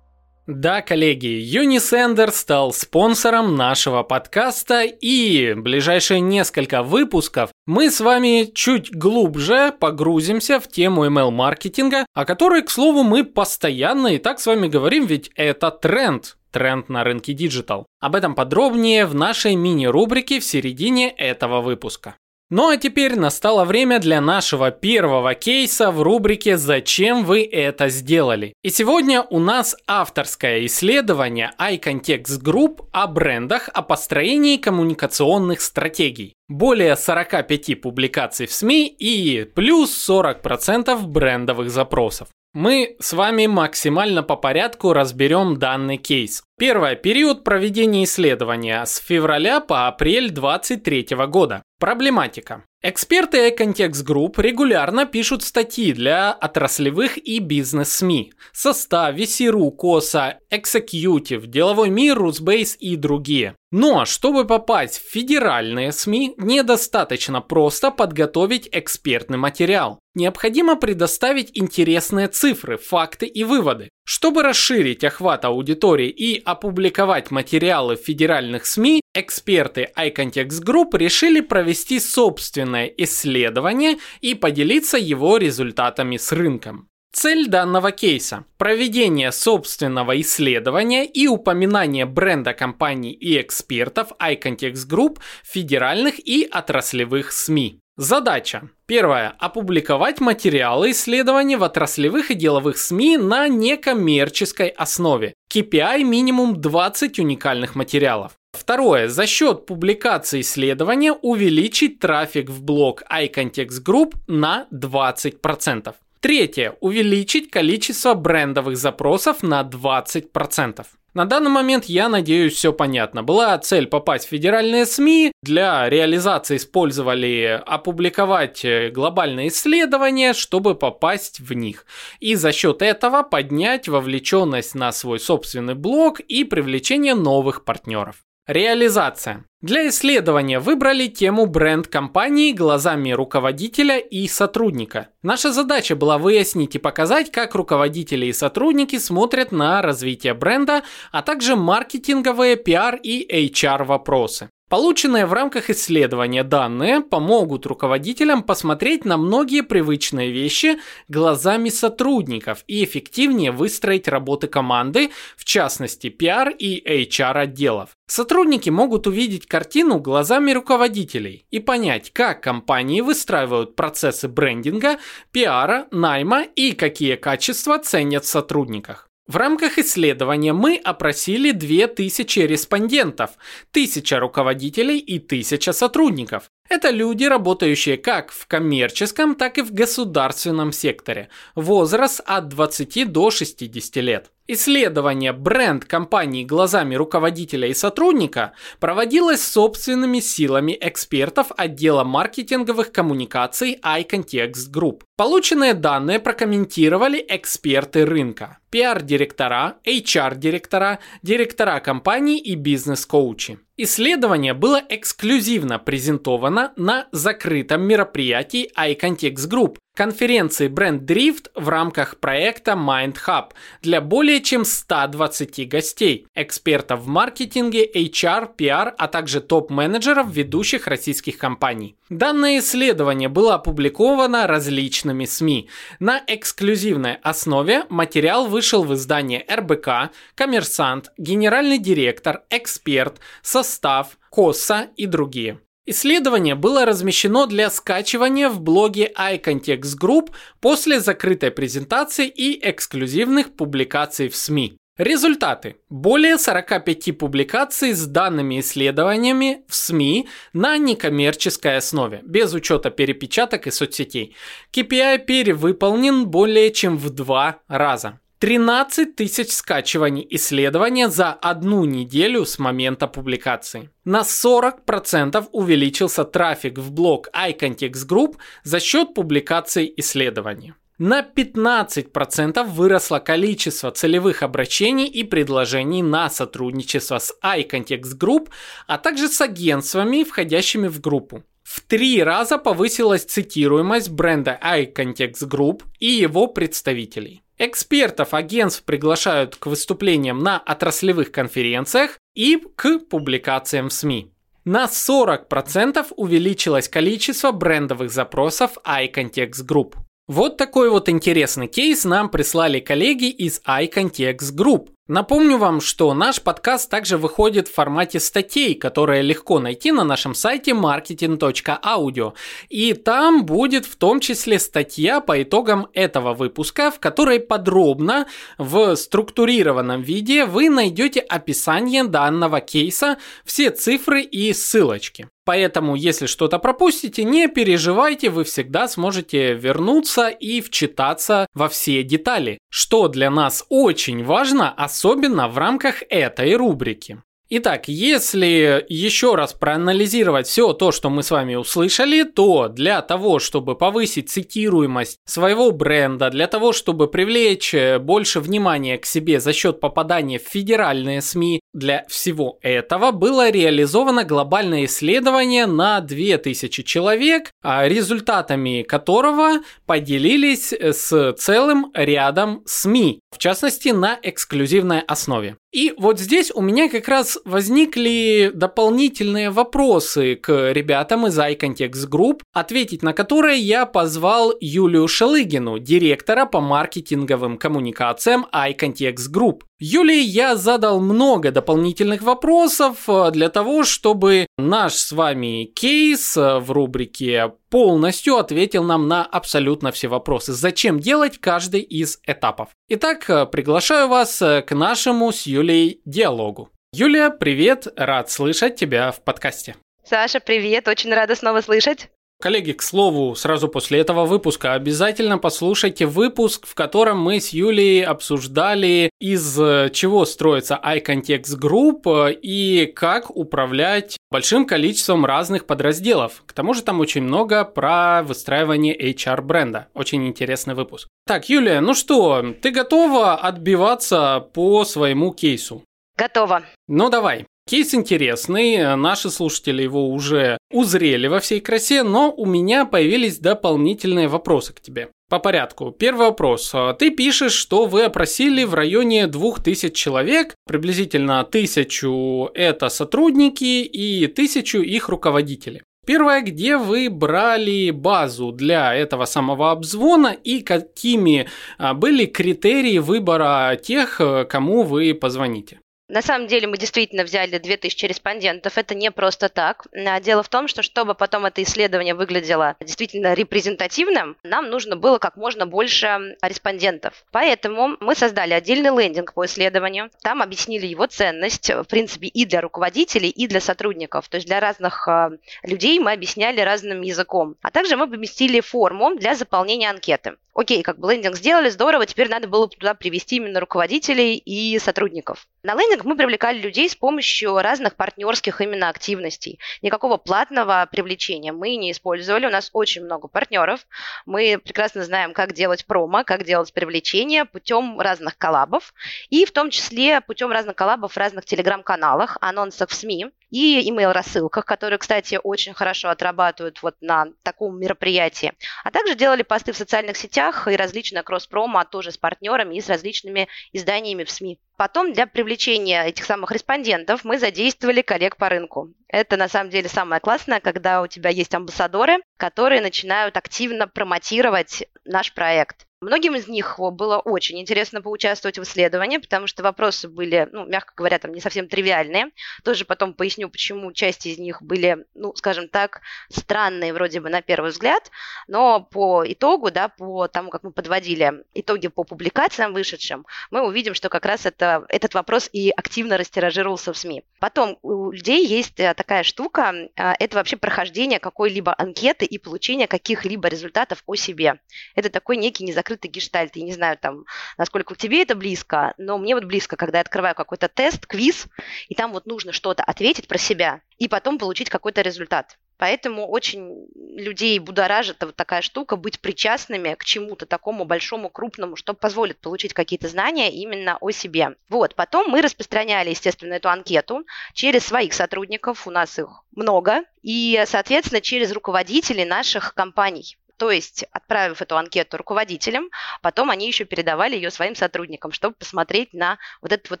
Да, 0.48 0.80
коллеги, 0.80 1.44
Unisender 1.60 2.32
стал 2.32 2.72
спонсором 2.72 3.54
нашего 3.54 4.02
подкаста 4.02 4.82
и 4.82 5.52
ближайшие 5.52 6.20
несколько 6.20 6.82
выпусков 6.82 7.50
мы 7.66 7.90
с 7.90 8.00
вами 8.00 8.50
чуть 8.54 8.90
глубже 8.90 9.74
погрузимся 9.78 10.58
в 10.58 10.66
тему 10.66 11.04
email-маркетинга, 11.04 12.06
о 12.14 12.24
которой, 12.24 12.62
к 12.62 12.70
слову, 12.70 13.02
мы 13.02 13.24
постоянно 13.24 14.06
и 14.06 14.16
так 14.16 14.40
с 14.40 14.46
вами 14.46 14.68
говорим, 14.68 15.04
ведь 15.04 15.30
это 15.34 15.70
тренд, 15.70 16.38
тренд 16.50 16.88
на 16.88 17.04
рынке 17.04 17.34
digital. 17.34 17.84
Об 18.00 18.14
этом 18.14 18.34
подробнее 18.34 19.04
в 19.04 19.14
нашей 19.14 19.54
мини-рубрике 19.54 20.40
в 20.40 20.44
середине 20.44 21.10
этого 21.10 21.60
выпуска. 21.60 22.14
Ну 22.50 22.70
а 22.70 22.78
теперь 22.78 23.14
настало 23.16 23.66
время 23.66 23.98
для 23.98 24.22
нашего 24.22 24.70
первого 24.70 25.34
кейса 25.34 25.90
в 25.90 26.00
рубрике 26.00 26.56
«Зачем 26.56 27.24
вы 27.24 27.44
это 27.44 27.90
сделали?». 27.90 28.54
И 28.62 28.70
сегодня 28.70 29.20
у 29.20 29.38
нас 29.38 29.76
авторское 29.86 30.64
исследование 30.64 31.52
iContext 31.60 32.42
Group 32.42 32.86
о 32.90 33.06
брендах, 33.06 33.68
о 33.74 33.82
построении 33.82 34.56
коммуникационных 34.56 35.60
стратегий. 35.60 36.32
Более 36.48 36.96
45 36.96 37.82
публикаций 37.82 38.46
в 38.46 38.52
СМИ 38.54 38.86
и 38.98 39.44
плюс 39.44 40.08
40% 40.08 41.02
брендовых 41.02 41.70
запросов. 41.70 42.28
Мы 42.54 42.96
с 42.98 43.12
вами 43.12 43.46
максимально 43.46 44.22
по 44.22 44.36
порядку 44.36 44.94
разберем 44.94 45.58
данный 45.58 45.98
кейс. 45.98 46.42
Первое. 46.58 46.96
Период 46.96 47.44
проведения 47.44 48.04
исследования 48.04 48.82
с 48.86 48.96
февраля 48.96 49.60
по 49.60 49.86
апрель 49.86 50.30
2023 50.30 51.26
года. 51.26 51.62
Проблематика. 51.78 52.64
Эксперты 52.82 53.48
iContext 53.50 54.04
Group 54.04 54.40
регулярно 54.40 55.06
пишут 55.06 55.42
статьи 55.42 55.92
для 55.92 56.32
отраслевых 56.32 57.18
и 57.18 57.38
бизнес-СМИ. 57.38 58.32
Состав, 58.52 59.16
VC.ru, 59.16 59.70
КОСА, 59.70 60.38
Executive, 60.50 61.46
Деловой 61.46 61.90
мир, 61.90 62.18
Русбейс 62.18 62.76
и 62.78 62.96
другие. 62.96 63.54
Но 63.70 64.04
чтобы 64.04 64.44
попасть 64.44 64.98
в 64.98 65.10
федеральные 65.10 65.92
СМИ, 65.92 66.34
недостаточно 66.36 67.40
просто 67.40 67.90
подготовить 67.90 68.68
экспертный 68.72 69.38
материал. 69.38 69.98
Необходимо 70.14 70.76
предоставить 70.76 71.50
интересные 71.54 72.28
цифры, 72.28 72.76
факты 72.76 73.26
и 73.26 73.44
выводы. 73.44 73.88
Чтобы 74.10 74.42
расширить 74.42 75.04
охват 75.04 75.44
аудитории 75.44 76.08
и 76.08 76.40
опубликовать 76.42 77.30
материалы 77.30 77.94
в 77.94 78.00
федеральных 78.00 78.64
СМИ, 78.64 79.02
эксперты 79.14 79.90
iContext 79.94 80.64
Group 80.64 80.96
решили 80.96 81.42
провести 81.42 82.00
собственное 82.00 82.86
исследование 82.86 83.98
и 84.22 84.34
поделиться 84.34 84.96
его 84.96 85.36
результатами 85.36 86.16
с 86.16 86.32
рынком. 86.32 86.88
Цель 87.12 87.48
данного 87.48 87.90
кейса– 87.90 88.46
проведение 88.56 89.30
собственного 89.30 90.18
исследования 90.22 91.04
и 91.04 91.26
упоминание 91.26 92.06
бренда 92.06 92.54
компаний 92.54 93.12
и 93.12 93.38
экспертов 93.38 94.12
iContext 94.18 94.88
Group 94.88 95.18
в 95.42 95.52
федеральных 95.52 96.18
и 96.18 96.48
отраслевых 96.50 97.30
СМИ. 97.30 97.80
Задача. 97.98 98.70
Первое. 98.86 99.34
Опубликовать 99.40 100.20
материалы 100.20 100.92
исследований 100.92 101.56
в 101.56 101.64
отраслевых 101.64 102.30
и 102.30 102.34
деловых 102.34 102.78
СМИ 102.78 103.16
на 103.16 103.48
некоммерческой 103.48 104.68
основе. 104.68 105.34
KPI 105.52 106.04
минимум 106.04 106.60
20 106.60 107.18
уникальных 107.18 107.74
материалов. 107.74 108.34
Второе. 108.52 109.08
За 109.08 109.26
счет 109.26 109.66
публикации 109.66 110.42
исследования 110.42 111.12
увеличить 111.12 111.98
трафик 111.98 112.50
в 112.50 112.62
блог 112.62 113.02
iContext 113.10 113.82
Group 113.84 114.14
на 114.28 114.68
20%. 114.72 115.92
Третье. 116.20 116.76
Увеличить 116.80 117.50
количество 117.50 118.14
брендовых 118.14 118.76
запросов 118.76 119.42
на 119.42 119.62
20%. 119.62 120.86
На 121.14 121.24
данный 121.24 121.50
момент, 121.50 121.86
я 121.86 122.08
надеюсь, 122.08 122.54
все 122.54 122.72
понятно. 122.72 123.22
Была 123.22 123.56
цель 123.58 123.86
попасть 123.86 124.26
в 124.26 124.28
федеральные 124.28 124.86
СМИ. 124.86 125.32
Для 125.42 125.88
реализации 125.88 126.56
использовали 126.56 127.60
опубликовать 127.66 128.64
э, 128.64 128.90
глобальные 128.90 129.48
исследования, 129.48 130.32
чтобы 130.32 130.74
попасть 130.74 131.40
в 131.40 131.54
них. 131.54 131.86
И 132.20 132.34
за 132.34 132.52
счет 132.52 132.82
этого 132.82 133.22
поднять 133.22 133.88
вовлеченность 133.88 134.74
на 134.74 134.92
свой 134.92 135.18
собственный 135.18 135.74
блог 135.74 136.20
и 136.20 136.44
привлечение 136.44 137.14
новых 137.14 137.64
партнеров. 137.64 138.24
Реализация. 138.46 139.44
Для 139.60 139.88
исследования 139.88 140.60
выбрали 140.60 141.08
тему 141.08 141.46
бренд 141.46 141.88
компании 141.88 142.52
глазами 142.52 143.10
руководителя 143.10 143.98
и 143.98 144.28
сотрудника. 144.28 145.08
Наша 145.22 145.52
задача 145.52 145.96
была 145.96 146.16
выяснить 146.16 146.76
и 146.76 146.78
показать, 146.78 147.32
как 147.32 147.56
руководители 147.56 148.26
и 148.26 148.32
сотрудники 148.32 148.98
смотрят 148.98 149.50
на 149.50 149.82
развитие 149.82 150.34
бренда, 150.34 150.84
а 151.10 151.22
также 151.22 151.56
маркетинговые, 151.56 152.54
пиар 152.54 153.00
и 153.02 153.48
HR 153.48 153.84
вопросы. 153.84 154.48
Полученные 154.68 155.24
в 155.24 155.32
рамках 155.32 155.70
исследования 155.70 156.44
данные 156.44 157.00
помогут 157.00 157.64
руководителям 157.64 158.42
посмотреть 158.42 159.06
на 159.06 159.16
многие 159.16 159.62
привычные 159.62 160.30
вещи 160.30 160.78
глазами 161.08 161.70
сотрудников 161.70 162.64
и 162.66 162.84
эффективнее 162.84 163.50
выстроить 163.50 164.08
работы 164.08 164.46
команды, 164.46 165.10
в 165.38 165.44
частности 165.46 166.08
PR 166.08 166.54
и 166.54 166.86
HR 166.86 167.38
отделов. 167.38 167.90
Сотрудники 168.06 168.68
могут 168.68 169.06
увидеть 169.06 169.46
картину 169.46 170.00
глазами 170.00 170.52
руководителей 170.52 171.46
и 171.50 171.60
понять, 171.60 172.12
как 172.12 172.42
компании 172.42 173.00
выстраивают 173.00 173.74
процессы 173.74 174.28
брендинга, 174.28 174.98
пиара, 175.32 175.86
найма 175.90 176.42
и 176.42 176.72
какие 176.72 177.16
качества 177.16 177.78
ценят 177.78 178.24
в 178.24 178.28
сотрудниках. 178.28 179.07
В 179.28 179.36
рамках 179.36 179.76
исследования 179.78 180.54
мы 180.54 180.76
опросили 180.76 181.50
2000 181.50 182.46
респондентов, 182.46 183.32
1000 183.72 184.18
руководителей 184.18 184.98
и 184.98 185.18
1000 185.18 185.74
сотрудников. 185.74 186.50
Это 186.68 186.90
люди, 186.90 187.24
работающие 187.24 187.96
как 187.96 188.30
в 188.30 188.46
коммерческом, 188.46 189.34
так 189.34 189.56
и 189.56 189.62
в 189.62 189.72
государственном 189.72 190.72
секторе. 190.72 191.30
Возраст 191.54 192.20
от 192.26 192.48
20 192.48 193.10
до 193.10 193.30
60 193.30 193.96
лет. 193.96 194.30
Исследование 194.50 195.32
бренд 195.32 195.84
компании 195.84 196.44
глазами 196.44 196.94
руководителя 196.94 197.68
и 197.68 197.74
сотрудника 197.74 198.52
проводилось 198.80 199.46
собственными 199.46 200.20
силами 200.20 200.76
экспертов 200.78 201.48
отдела 201.56 202.04
маркетинговых 202.04 202.92
коммуникаций 202.92 203.78
iContext 203.82 204.70
Group. 204.70 205.02
Полученные 205.16 205.74
данные 205.74 206.18
прокомментировали 206.18 207.24
эксперты 207.28 208.04
рынка, 208.04 208.58
PR-директора, 208.72 209.76
HR-директора, 209.84 210.98
директора 211.22 211.80
компаний 211.80 212.38
и 212.38 212.54
бизнес-коучи. 212.54 213.58
Исследование 213.80 214.54
было 214.54 214.82
эксклюзивно 214.88 215.78
презентовано 215.78 216.72
на 216.74 217.06
закрытом 217.12 217.82
мероприятии 217.82 218.68
iContext 218.76 219.48
Group, 219.48 219.76
конференции 219.98 220.68
Brand 220.68 221.00
Drift 221.00 221.50
в 221.56 221.68
рамках 221.68 222.18
проекта 222.18 222.74
Mind 222.74 223.16
Hub 223.26 223.46
для 223.82 224.00
более 224.00 224.40
чем 224.40 224.64
120 224.64 225.68
гостей, 225.68 226.28
экспертов 226.36 227.00
в 227.00 227.08
маркетинге, 227.08 227.84
HR, 227.84 228.50
PR, 228.56 228.94
а 228.96 229.08
также 229.08 229.40
топ-менеджеров 229.40 230.30
ведущих 230.30 230.86
российских 230.86 231.36
компаний. 231.36 231.96
Данное 232.10 232.60
исследование 232.60 233.28
было 233.28 233.54
опубликовано 233.54 234.46
различными 234.46 235.24
СМИ. 235.24 235.68
На 235.98 236.22
эксклюзивной 236.28 237.14
основе 237.16 237.82
материал 237.88 238.46
вышел 238.46 238.84
в 238.84 238.94
издании 238.94 239.44
РБК, 239.52 240.12
Коммерсант, 240.36 241.10
Генеральный 241.18 241.78
директор, 241.78 242.44
Эксперт, 242.50 243.18
Состав, 243.42 244.16
КОСА 244.30 244.90
и 244.94 245.06
другие. 245.06 245.58
Исследование 245.90 246.54
было 246.54 246.84
размещено 246.84 247.46
для 247.46 247.70
скачивания 247.70 248.50
в 248.50 248.60
блоге 248.60 249.10
iContext 249.16 249.98
Group 249.98 250.32
после 250.60 251.00
закрытой 251.00 251.50
презентации 251.50 252.28
и 252.28 252.60
эксклюзивных 252.62 253.56
публикаций 253.56 254.28
в 254.28 254.36
СМИ. 254.36 254.76
Результаты. 254.98 255.76
Более 255.88 256.36
45 256.36 257.16
публикаций 257.16 257.94
с 257.94 258.04
данными 258.04 258.60
исследованиями 258.60 259.62
в 259.66 259.74
СМИ 259.74 260.28
на 260.52 260.76
некоммерческой 260.76 261.78
основе, 261.78 262.20
без 262.22 262.52
учета 262.52 262.90
перепечаток 262.90 263.66
и 263.66 263.70
соцсетей. 263.70 264.36
KPI 264.74 265.24
перевыполнен 265.24 266.26
более 266.26 266.70
чем 266.70 266.98
в 266.98 267.08
два 267.08 267.60
раза. 267.66 268.20
13 268.40 269.16
тысяч 269.16 269.52
скачиваний 269.52 270.24
исследования 270.30 271.08
за 271.08 271.32
одну 271.32 271.84
неделю 271.84 272.44
с 272.44 272.60
момента 272.60 273.08
публикации. 273.08 273.90
На 274.04 274.20
40% 274.20 275.48
увеличился 275.50 276.24
трафик 276.24 276.78
в 276.78 276.92
блог 276.92 277.28
iContext 277.34 278.06
Group 278.08 278.36
за 278.62 278.78
счет 278.78 279.14
публикации 279.14 279.92
исследования. 279.96 280.76
На 280.98 281.22
15% 281.22 282.64
выросло 282.64 283.18
количество 283.18 283.90
целевых 283.90 284.44
обращений 284.44 285.06
и 285.06 285.24
предложений 285.24 286.02
на 286.02 286.30
сотрудничество 286.30 287.18
с 287.18 287.34
iContext 287.42 288.16
Group, 288.18 288.50
а 288.86 288.98
также 288.98 289.28
с 289.28 289.40
агентствами, 289.40 290.22
входящими 290.22 290.86
в 290.86 291.00
группу. 291.00 291.42
В 291.64 291.80
три 291.80 292.22
раза 292.22 292.56
повысилась 292.58 293.24
цитируемость 293.24 294.10
бренда 294.10 294.58
iContext 294.62 295.48
Group 295.48 295.82
и 295.98 296.06
его 296.06 296.46
представителей. 296.46 297.42
Экспертов 297.60 298.34
агентств 298.34 298.84
приглашают 298.84 299.56
к 299.56 299.66
выступлениям 299.66 300.38
на 300.38 300.58
отраслевых 300.58 301.32
конференциях 301.32 302.18
и 302.34 302.56
к 302.76 303.00
публикациям 303.00 303.88
в 303.88 303.92
СМИ. 303.92 304.30
На 304.64 304.84
40% 304.84 306.06
увеличилось 306.16 306.88
количество 306.88 307.50
брендовых 307.50 308.12
запросов 308.12 308.78
iContext 308.84 309.66
Group. 309.66 309.94
Вот 310.28 310.56
такой 310.56 310.90
вот 310.90 311.08
интересный 311.08 311.66
кейс 311.66 312.04
нам 312.04 312.28
прислали 312.28 312.78
коллеги 312.78 313.30
из 313.30 313.60
iContext 313.66 314.54
Group. 314.54 314.90
Напомню 315.08 315.56
вам, 315.56 315.80
что 315.80 316.12
наш 316.12 316.42
подкаст 316.42 316.90
также 316.90 317.16
выходит 317.16 317.66
в 317.66 317.72
формате 317.72 318.20
статей, 318.20 318.74
которые 318.74 319.22
легко 319.22 319.58
найти 319.58 319.90
на 319.90 320.04
нашем 320.04 320.34
сайте 320.34 320.72
marketing.audio. 320.72 322.34
И 322.68 322.92
там 322.92 323.46
будет 323.46 323.86
в 323.86 323.96
том 323.96 324.20
числе 324.20 324.58
статья 324.58 325.22
по 325.22 325.42
итогам 325.42 325.86
этого 325.94 326.34
выпуска, 326.34 326.90
в 326.90 327.00
которой 327.00 327.40
подробно 327.40 328.26
в 328.58 328.96
структурированном 328.96 330.02
виде 330.02 330.44
вы 330.44 330.68
найдете 330.68 331.20
описание 331.20 332.04
данного 332.04 332.60
кейса, 332.60 333.16
все 333.46 333.70
цифры 333.70 334.20
и 334.20 334.52
ссылочки. 334.52 335.30
Поэтому, 335.48 335.94
если 335.94 336.26
что-то 336.26 336.58
пропустите, 336.58 337.24
не 337.24 337.48
переживайте, 337.48 338.28
вы 338.28 338.44
всегда 338.44 338.86
сможете 338.86 339.54
вернуться 339.54 340.28
и 340.28 340.60
вчитаться 340.60 341.46
во 341.54 341.70
все 341.70 342.02
детали, 342.02 342.58
что 342.68 343.08
для 343.08 343.30
нас 343.30 343.64
очень 343.70 344.22
важно, 344.22 344.70
особенно 344.70 345.48
в 345.48 345.56
рамках 345.56 346.02
этой 346.10 346.54
рубрики. 346.54 347.22
Итак, 347.50 347.88
если 347.88 348.84
еще 348.90 349.34
раз 349.34 349.54
проанализировать 349.54 350.46
все 350.46 350.74
то, 350.74 350.92
что 350.92 351.08
мы 351.08 351.22
с 351.22 351.30
вами 351.30 351.54
услышали, 351.54 352.22
то 352.22 352.68
для 352.68 353.00
того, 353.00 353.38
чтобы 353.38 353.74
повысить 353.74 354.28
цитируемость 354.28 355.18
своего 355.24 355.70
бренда, 355.70 356.28
для 356.28 356.46
того, 356.46 356.74
чтобы 356.74 357.08
привлечь 357.08 357.72
э, 357.72 357.98
больше 357.98 358.40
внимания 358.40 358.98
к 358.98 359.06
себе 359.06 359.40
за 359.40 359.54
счет 359.54 359.80
попадания 359.80 360.38
в 360.38 360.42
федеральные 360.42 361.22
СМИ, 361.22 361.60
для 361.72 362.04
всего 362.08 362.58
этого 362.60 363.12
было 363.12 363.48
реализовано 363.50 364.24
глобальное 364.24 364.84
исследование 364.84 365.64
на 365.64 366.02
2000 366.02 366.82
человек, 366.82 367.50
а 367.62 367.88
результатами 367.88 368.82
которого 368.82 369.60
поделились 369.86 370.74
с 370.74 371.32
целым 371.38 371.92
рядом 371.94 372.62
СМИ, 372.66 373.20
в 373.30 373.38
частности 373.38 373.88
на 373.88 374.18
эксклюзивной 374.22 375.00
основе. 375.00 375.56
И 375.70 375.92
вот 375.98 376.18
здесь 376.18 376.50
у 376.54 376.62
меня 376.62 376.88
как 376.88 377.08
раз 377.08 377.38
возникли 377.44 378.50
дополнительные 378.54 379.50
вопросы 379.50 380.34
к 380.34 380.72
ребятам 380.72 381.26
из 381.26 381.38
iContext 381.38 382.08
Group, 382.08 382.40
ответить 382.54 383.02
на 383.02 383.12
которые 383.12 383.58
я 383.58 383.84
позвал 383.84 384.54
Юлию 384.60 385.06
Шалыгину, 385.08 385.78
директора 385.78 386.46
по 386.46 386.60
маркетинговым 386.60 387.58
коммуникациям 387.58 388.46
iContext 388.52 389.30
Group. 389.30 389.60
Юлии 389.80 390.20
я 390.20 390.56
задал 390.56 390.98
много 391.00 391.52
дополнительных 391.52 392.22
вопросов 392.22 393.08
э, 393.08 393.30
для 393.30 393.48
того, 393.48 393.84
чтобы 393.84 394.48
наш 394.56 394.94
с 394.94 395.12
вами 395.12 395.66
кейс 395.66 396.36
э, 396.36 396.58
в 396.58 396.72
рубрике 396.72 397.52
полностью 397.70 398.38
ответил 398.38 398.82
нам 398.82 399.06
на 399.06 399.24
абсолютно 399.24 399.92
все 399.92 400.08
вопросы. 400.08 400.52
Зачем 400.52 400.98
делать 400.98 401.38
каждый 401.38 401.82
из 401.82 402.18
этапов? 402.26 402.70
Итак, 402.88 403.30
э, 403.30 403.46
приглашаю 403.46 404.08
вас 404.08 404.38
к 404.38 404.66
нашему 404.72 405.30
с 405.30 405.46
Юлией 405.46 406.00
диалогу. 406.04 406.70
Юлия, 406.92 407.30
привет, 407.30 407.86
рад 407.94 408.32
слышать 408.32 408.74
тебя 408.74 409.12
в 409.12 409.22
подкасте. 409.22 409.76
Саша, 410.02 410.40
привет, 410.40 410.88
очень 410.88 411.14
рада 411.14 411.36
снова 411.36 411.60
слышать. 411.60 412.10
Коллеги, 412.40 412.70
к 412.70 412.82
слову, 412.82 413.34
сразу 413.34 413.66
после 413.66 413.98
этого 413.98 414.24
выпуска 414.24 414.74
обязательно 414.74 415.38
послушайте 415.38 416.06
выпуск, 416.06 416.68
в 416.68 416.76
котором 416.76 417.20
мы 417.20 417.40
с 417.40 417.48
Юлией 417.48 418.04
обсуждали, 418.04 419.10
из 419.18 419.58
э, 419.58 419.90
чего 419.92 420.24
строится 420.24 420.80
iContext 420.80 421.58
Group 421.60 422.02
э, 422.06 422.34
и 422.40 422.86
как 422.94 423.36
управлять 423.36 424.18
большим 424.30 424.66
количеством 424.66 425.26
разных 425.26 425.66
подразделов. 425.66 426.44
К 426.46 426.52
тому 426.52 426.74
же 426.74 426.82
там 426.82 427.00
очень 427.00 427.22
много 427.22 427.64
про 427.64 428.22
выстраивание 428.22 428.96
HR 428.96 429.42
бренда. 429.42 429.88
Очень 429.94 430.28
интересный 430.28 430.74
выпуск. 430.74 431.08
Так, 431.26 431.48
Юлия, 431.48 431.80
ну 431.80 431.92
что, 431.92 432.54
ты 432.62 432.70
готова 432.70 433.34
отбиваться 433.34 434.48
по 434.54 434.84
своему 434.84 435.32
кейсу? 435.32 435.82
Готова. 436.16 436.62
Ну 436.86 437.10
давай. 437.10 437.46
Кейс 437.68 437.92
интересный, 437.92 438.96
наши 438.96 439.28
слушатели 439.28 439.82
его 439.82 440.08
уже 440.08 440.56
узрели 440.72 441.26
во 441.26 441.38
всей 441.38 441.60
красе, 441.60 442.02
но 442.02 442.32
у 442.34 442.46
меня 442.46 442.86
появились 442.86 443.38
дополнительные 443.38 444.26
вопросы 444.26 444.72
к 444.72 444.80
тебе. 444.80 445.10
По 445.28 445.38
порядку. 445.38 445.90
Первый 445.90 446.28
вопрос. 446.28 446.72
Ты 446.98 447.10
пишешь, 447.10 447.52
что 447.52 447.84
вы 447.84 448.04
опросили 448.04 448.64
в 448.64 448.72
районе 448.72 449.26
2000 449.26 449.90
человек, 449.90 450.54
приблизительно 450.66 451.40
1000 451.40 452.52
это 452.54 452.88
сотрудники 452.88 453.82
и 453.82 454.24
1000 454.24 454.78
их 454.78 455.10
руководители. 455.10 455.82
Первое, 456.06 456.40
где 456.40 456.78
вы 456.78 457.10
брали 457.10 457.90
базу 457.90 458.50
для 458.50 458.94
этого 458.94 459.26
самого 459.26 459.72
обзвона 459.72 460.28
и 460.42 460.62
какими 460.62 461.46
а, 461.76 461.92
были 461.92 462.24
критерии 462.24 462.96
выбора 462.96 463.76
тех, 463.76 464.18
кому 464.48 464.84
вы 464.84 465.12
позвоните? 465.12 465.80
На 466.08 466.22
самом 466.22 466.46
деле 466.46 466.66
мы 466.66 466.78
действительно 466.78 467.22
взяли 467.22 467.58
2000 467.58 468.06
респондентов. 468.06 468.78
Это 468.78 468.94
не 468.94 469.10
просто 469.10 469.50
так. 469.50 469.86
А 469.94 470.20
дело 470.20 470.42
в 470.42 470.48
том, 470.48 470.66
что 470.66 470.82
чтобы 470.82 471.14
потом 471.14 471.44
это 471.44 471.62
исследование 471.62 472.14
выглядело 472.14 472.76
действительно 472.80 473.34
репрезентативным, 473.34 474.36
нам 474.42 474.70
нужно 474.70 474.96
было 474.96 475.18
как 475.18 475.36
можно 475.36 475.66
больше 475.66 476.36
респондентов. 476.42 477.24
Поэтому 477.30 477.96
мы 478.00 478.14
создали 478.14 478.54
отдельный 478.54 478.90
лендинг 478.90 479.34
по 479.34 479.44
исследованию. 479.44 480.10
Там 480.22 480.40
объяснили 480.40 480.86
его 480.86 481.06
ценность, 481.06 481.68
в 481.68 481.84
принципе, 481.84 482.28
и 482.28 482.46
для 482.46 482.62
руководителей, 482.62 483.28
и 483.28 483.46
для 483.46 483.60
сотрудников. 483.60 484.28
То 484.28 484.36
есть 484.36 484.46
для 484.46 484.60
разных 484.60 485.06
а, 485.08 485.32
людей 485.62 485.98
мы 485.98 486.12
объясняли 486.12 486.62
разным 486.62 487.02
языком. 487.02 487.56
А 487.60 487.70
также 487.70 487.96
мы 487.96 488.08
поместили 488.08 488.60
форму 488.60 489.14
для 489.14 489.34
заполнения 489.34 489.90
анкеты 489.90 490.36
окей, 490.58 490.82
как 490.82 490.98
бы 490.98 491.12
лендинг 491.12 491.36
сделали, 491.36 491.68
здорово, 491.68 492.04
теперь 492.04 492.28
надо 492.28 492.48
было 492.48 492.68
туда 492.68 492.94
привести 492.94 493.36
именно 493.36 493.60
руководителей 493.60 494.34
и 494.34 494.76
сотрудников. 494.80 495.46
На 495.62 495.74
лендинг 495.74 496.04
мы 496.04 496.16
привлекали 496.16 496.58
людей 496.58 496.88
с 496.88 496.96
помощью 496.96 497.58
разных 497.58 497.94
партнерских 497.94 498.60
именно 498.60 498.88
активностей. 498.88 499.60
Никакого 499.82 500.16
платного 500.16 500.88
привлечения 500.90 501.52
мы 501.52 501.76
не 501.76 501.92
использовали, 501.92 502.46
у 502.46 502.50
нас 502.50 502.70
очень 502.72 503.04
много 503.04 503.28
партнеров. 503.28 503.86
Мы 504.26 504.58
прекрасно 504.58 505.04
знаем, 505.04 505.32
как 505.32 505.52
делать 505.52 505.86
промо, 505.86 506.24
как 506.24 506.42
делать 506.44 506.72
привлечение 506.72 507.44
путем 507.44 508.00
разных 508.00 508.36
коллабов, 508.36 508.94
и 509.30 509.44
в 509.44 509.52
том 509.52 509.70
числе 509.70 510.20
путем 510.20 510.50
разных 510.50 510.74
коллабов 510.74 511.12
в 511.12 511.16
разных 511.16 511.44
телеграм-каналах, 511.44 512.36
анонсах 512.40 512.90
в 512.90 512.94
СМИ 512.94 513.30
и 513.50 513.88
email-рассылках, 513.90 514.64
которые, 514.64 514.98
кстати, 514.98 515.38
очень 515.42 515.72
хорошо 515.72 516.10
отрабатывают 516.10 516.82
вот 516.82 516.96
на 517.00 517.28
таком 517.42 517.78
мероприятии. 517.78 518.52
А 518.84 518.90
также 518.90 519.14
делали 519.14 519.42
посты 519.42 519.72
в 519.72 519.76
социальных 519.76 520.16
сетях 520.16 520.47
и 520.68 520.76
различные 520.76 521.22
кросс-промо 521.22 521.84
тоже 521.84 522.12
с 522.12 522.16
партнерами 522.16 522.76
и 522.76 522.80
с 522.80 522.88
различными 522.88 523.48
изданиями 523.72 524.24
в 524.24 524.30
СМИ. 524.30 524.58
Потом 524.76 525.12
для 525.12 525.26
привлечения 525.26 526.04
этих 526.04 526.24
самых 526.24 526.52
респондентов 526.52 527.24
мы 527.24 527.38
задействовали 527.38 528.00
коллег 528.00 528.36
по 528.36 528.48
рынку. 528.48 528.94
Это 529.08 529.36
на 529.36 529.48
самом 529.48 529.70
деле 529.70 529.88
самое 529.88 530.20
классное, 530.20 530.60
когда 530.60 531.02
у 531.02 531.08
тебя 531.08 531.30
есть 531.30 531.52
амбассадоры, 531.52 532.18
которые 532.36 532.80
начинают 532.80 533.36
активно 533.36 533.88
промотировать 533.88 534.84
наш 535.04 535.34
проект. 535.34 535.87
Многим 536.00 536.36
из 536.36 536.46
них 536.46 536.78
было 536.78 537.18
очень 537.18 537.58
интересно 537.58 538.00
поучаствовать 538.00 538.56
в 538.56 538.62
исследовании, 538.62 539.18
потому 539.18 539.48
что 539.48 539.64
вопросы 539.64 540.06
были, 540.06 540.48
ну, 540.52 540.64
мягко 540.64 540.92
говоря, 540.96 541.18
там 541.18 541.32
не 541.32 541.40
совсем 541.40 541.66
тривиальные. 541.66 542.26
Тоже 542.62 542.84
потом 542.84 543.14
поясню, 543.14 543.48
почему 543.48 543.90
часть 543.92 544.24
из 544.24 544.38
них 544.38 544.62
были, 544.62 545.06
ну, 545.14 545.34
скажем 545.34 545.68
так, 545.68 546.00
странные 546.30 546.92
вроде 546.92 547.20
бы 547.20 547.30
на 547.30 547.42
первый 547.42 547.72
взгляд, 547.72 548.12
но 548.46 548.80
по 548.80 549.24
итогу, 549.26 549.72
да, 549.72 549.88
по 549.88 550.28
тому, 550.28 550.50
как 550.50 550.62
мы 550.62 550.70
подводили 550.70 551.42
итоги 551.52 551.88
по 551.88 552.04
публикациям 552.04 552.74
вышедшим, 552.74 553.26
мы 553.50 553.66
увидим, 553.66 553.94
что 553.94 554.08
как 554.08 554.24
раз 554.24 554.46
это, 554.46 554.84
этот 554.88 555.14
вопрос 555.14 555.50
и 555.52 555.70
активно 555.70 556.16
растиражировался 556.16 556.92
в 556.92 556.96
СМИ. 556.96 557.24
Потом 557.40 557.76
у 557.82 558.12
людей 558.12 558.46
есть 558.46 558.78
э, 558.78 558.94
такая 558.94 559.24
штука, 559.24 559.74
э, 559.74 560.12
это 560.20 560.36
вообще 560.36 560.56
прохождение 560.56 561.18
какой-либо 561.18 561.74
анкеты 561.76 562.24
и 562.24 562.38
получение 562.38 562.86
каких-либо 562.86 563.48
результатов 563.48 564.04
о 564.06 564.14
себе. 564.14 564.60
Это 564.94 565.10
такой 565.10 565.36
некий 565.36 565.64
незаконный 565.64 565.87
закрытый 565.88 566.10
гештальт. 566.10 566.56
Я 566.56 566.64
не 566.64 566.72
знаю, 566.72 566.98
там, 566.98 567.24
насколько 567.56 567.94
тебе 567.94 568.22
это 568.22 568.34
близко, 568.34 568.94
но 568.98 569.16
мне 569.16 569.34
вот 569.34 569.44
близко, 569.44 569.76
когда 569.76 569.98
я 569.98 570.02
открываю 570.02 570.34
какой-то 570.34 570.68
тест, 570.68 571.06
квиз, 571.06 571.46
и 571.88 571.94
там 571.94 572.12
вот 572.12 572.26
нужно 572.26 572.52
что-то 572.52 572.84
ответить 572.84 573.26
про 573.26 573.38
себя, 573.38 573.80
и 573.96 574.06
потом 574.06 574.38
получить 574.38 574.68
какой-то 574.68 575.00
результат. 575.00 575.58
Поэтому 575.78 576.26
очень 576.26 576.88
людей 576.96 577.58
будоражит 577.60 578.16
вот 578.20 578.34
такая 578.34 578.62
штука 578.62 578.96
быть 578.96 579.20
причастными 579.20 579.94
к 579.94 580.04
чему-то 580.04 580.44
такому 580.44 580.84
большому, 580.84 581.30
крупному, 581.30 581.76
что 581.76 581.94
позволит 581.94 582.38
получить 582.38 582.74
какие-то 582.74 583.08
знания 583.08 583.50
именно 583.52 583.96
о 584.00 584.10
себе. 584.10 584.56
Вот, 584.68 584.96
потом 584.96 585.30
мы 585.30 585.40
распространяли, 585.40 586.10
естественно, 586.10 586.54
эту 586.54 586.68
анкету 586.68 587.24
через 587.54 587.86
своих 587.86 588.12
сотрудников, 588.12 588.88
у 588.88 588.90
нас 588.90 589.18
их 589.20 589.44
много, 589.52 590.02
и, 590.22 590.62
соответственно, 590.66 591.20
через 591.20 591.52
руководителей 591.52 592.24
наших 592.24 592.74
компаний. 592.74 593.38
То 593.58 593.72
есть, 593.72 594.04
отправив 594.12 594.62
эту 594.62 594.76
анкету 594.76 595.16
руководителям, 595.16 595.90
потом 596.22 596.48
они 596.48 596.68
еще 596.68 596.84
передавали 596.84 597.34
ее 597.34 597.50
своим 597.50 597.74
сотрудникам, 597.74 598.30
чтобы 598.30 598.54
посмотреть 598.54 599.12
на 599.12 599.38
вот 599.60 599.72
этот 599.72 599.90
вот 599.90 600.00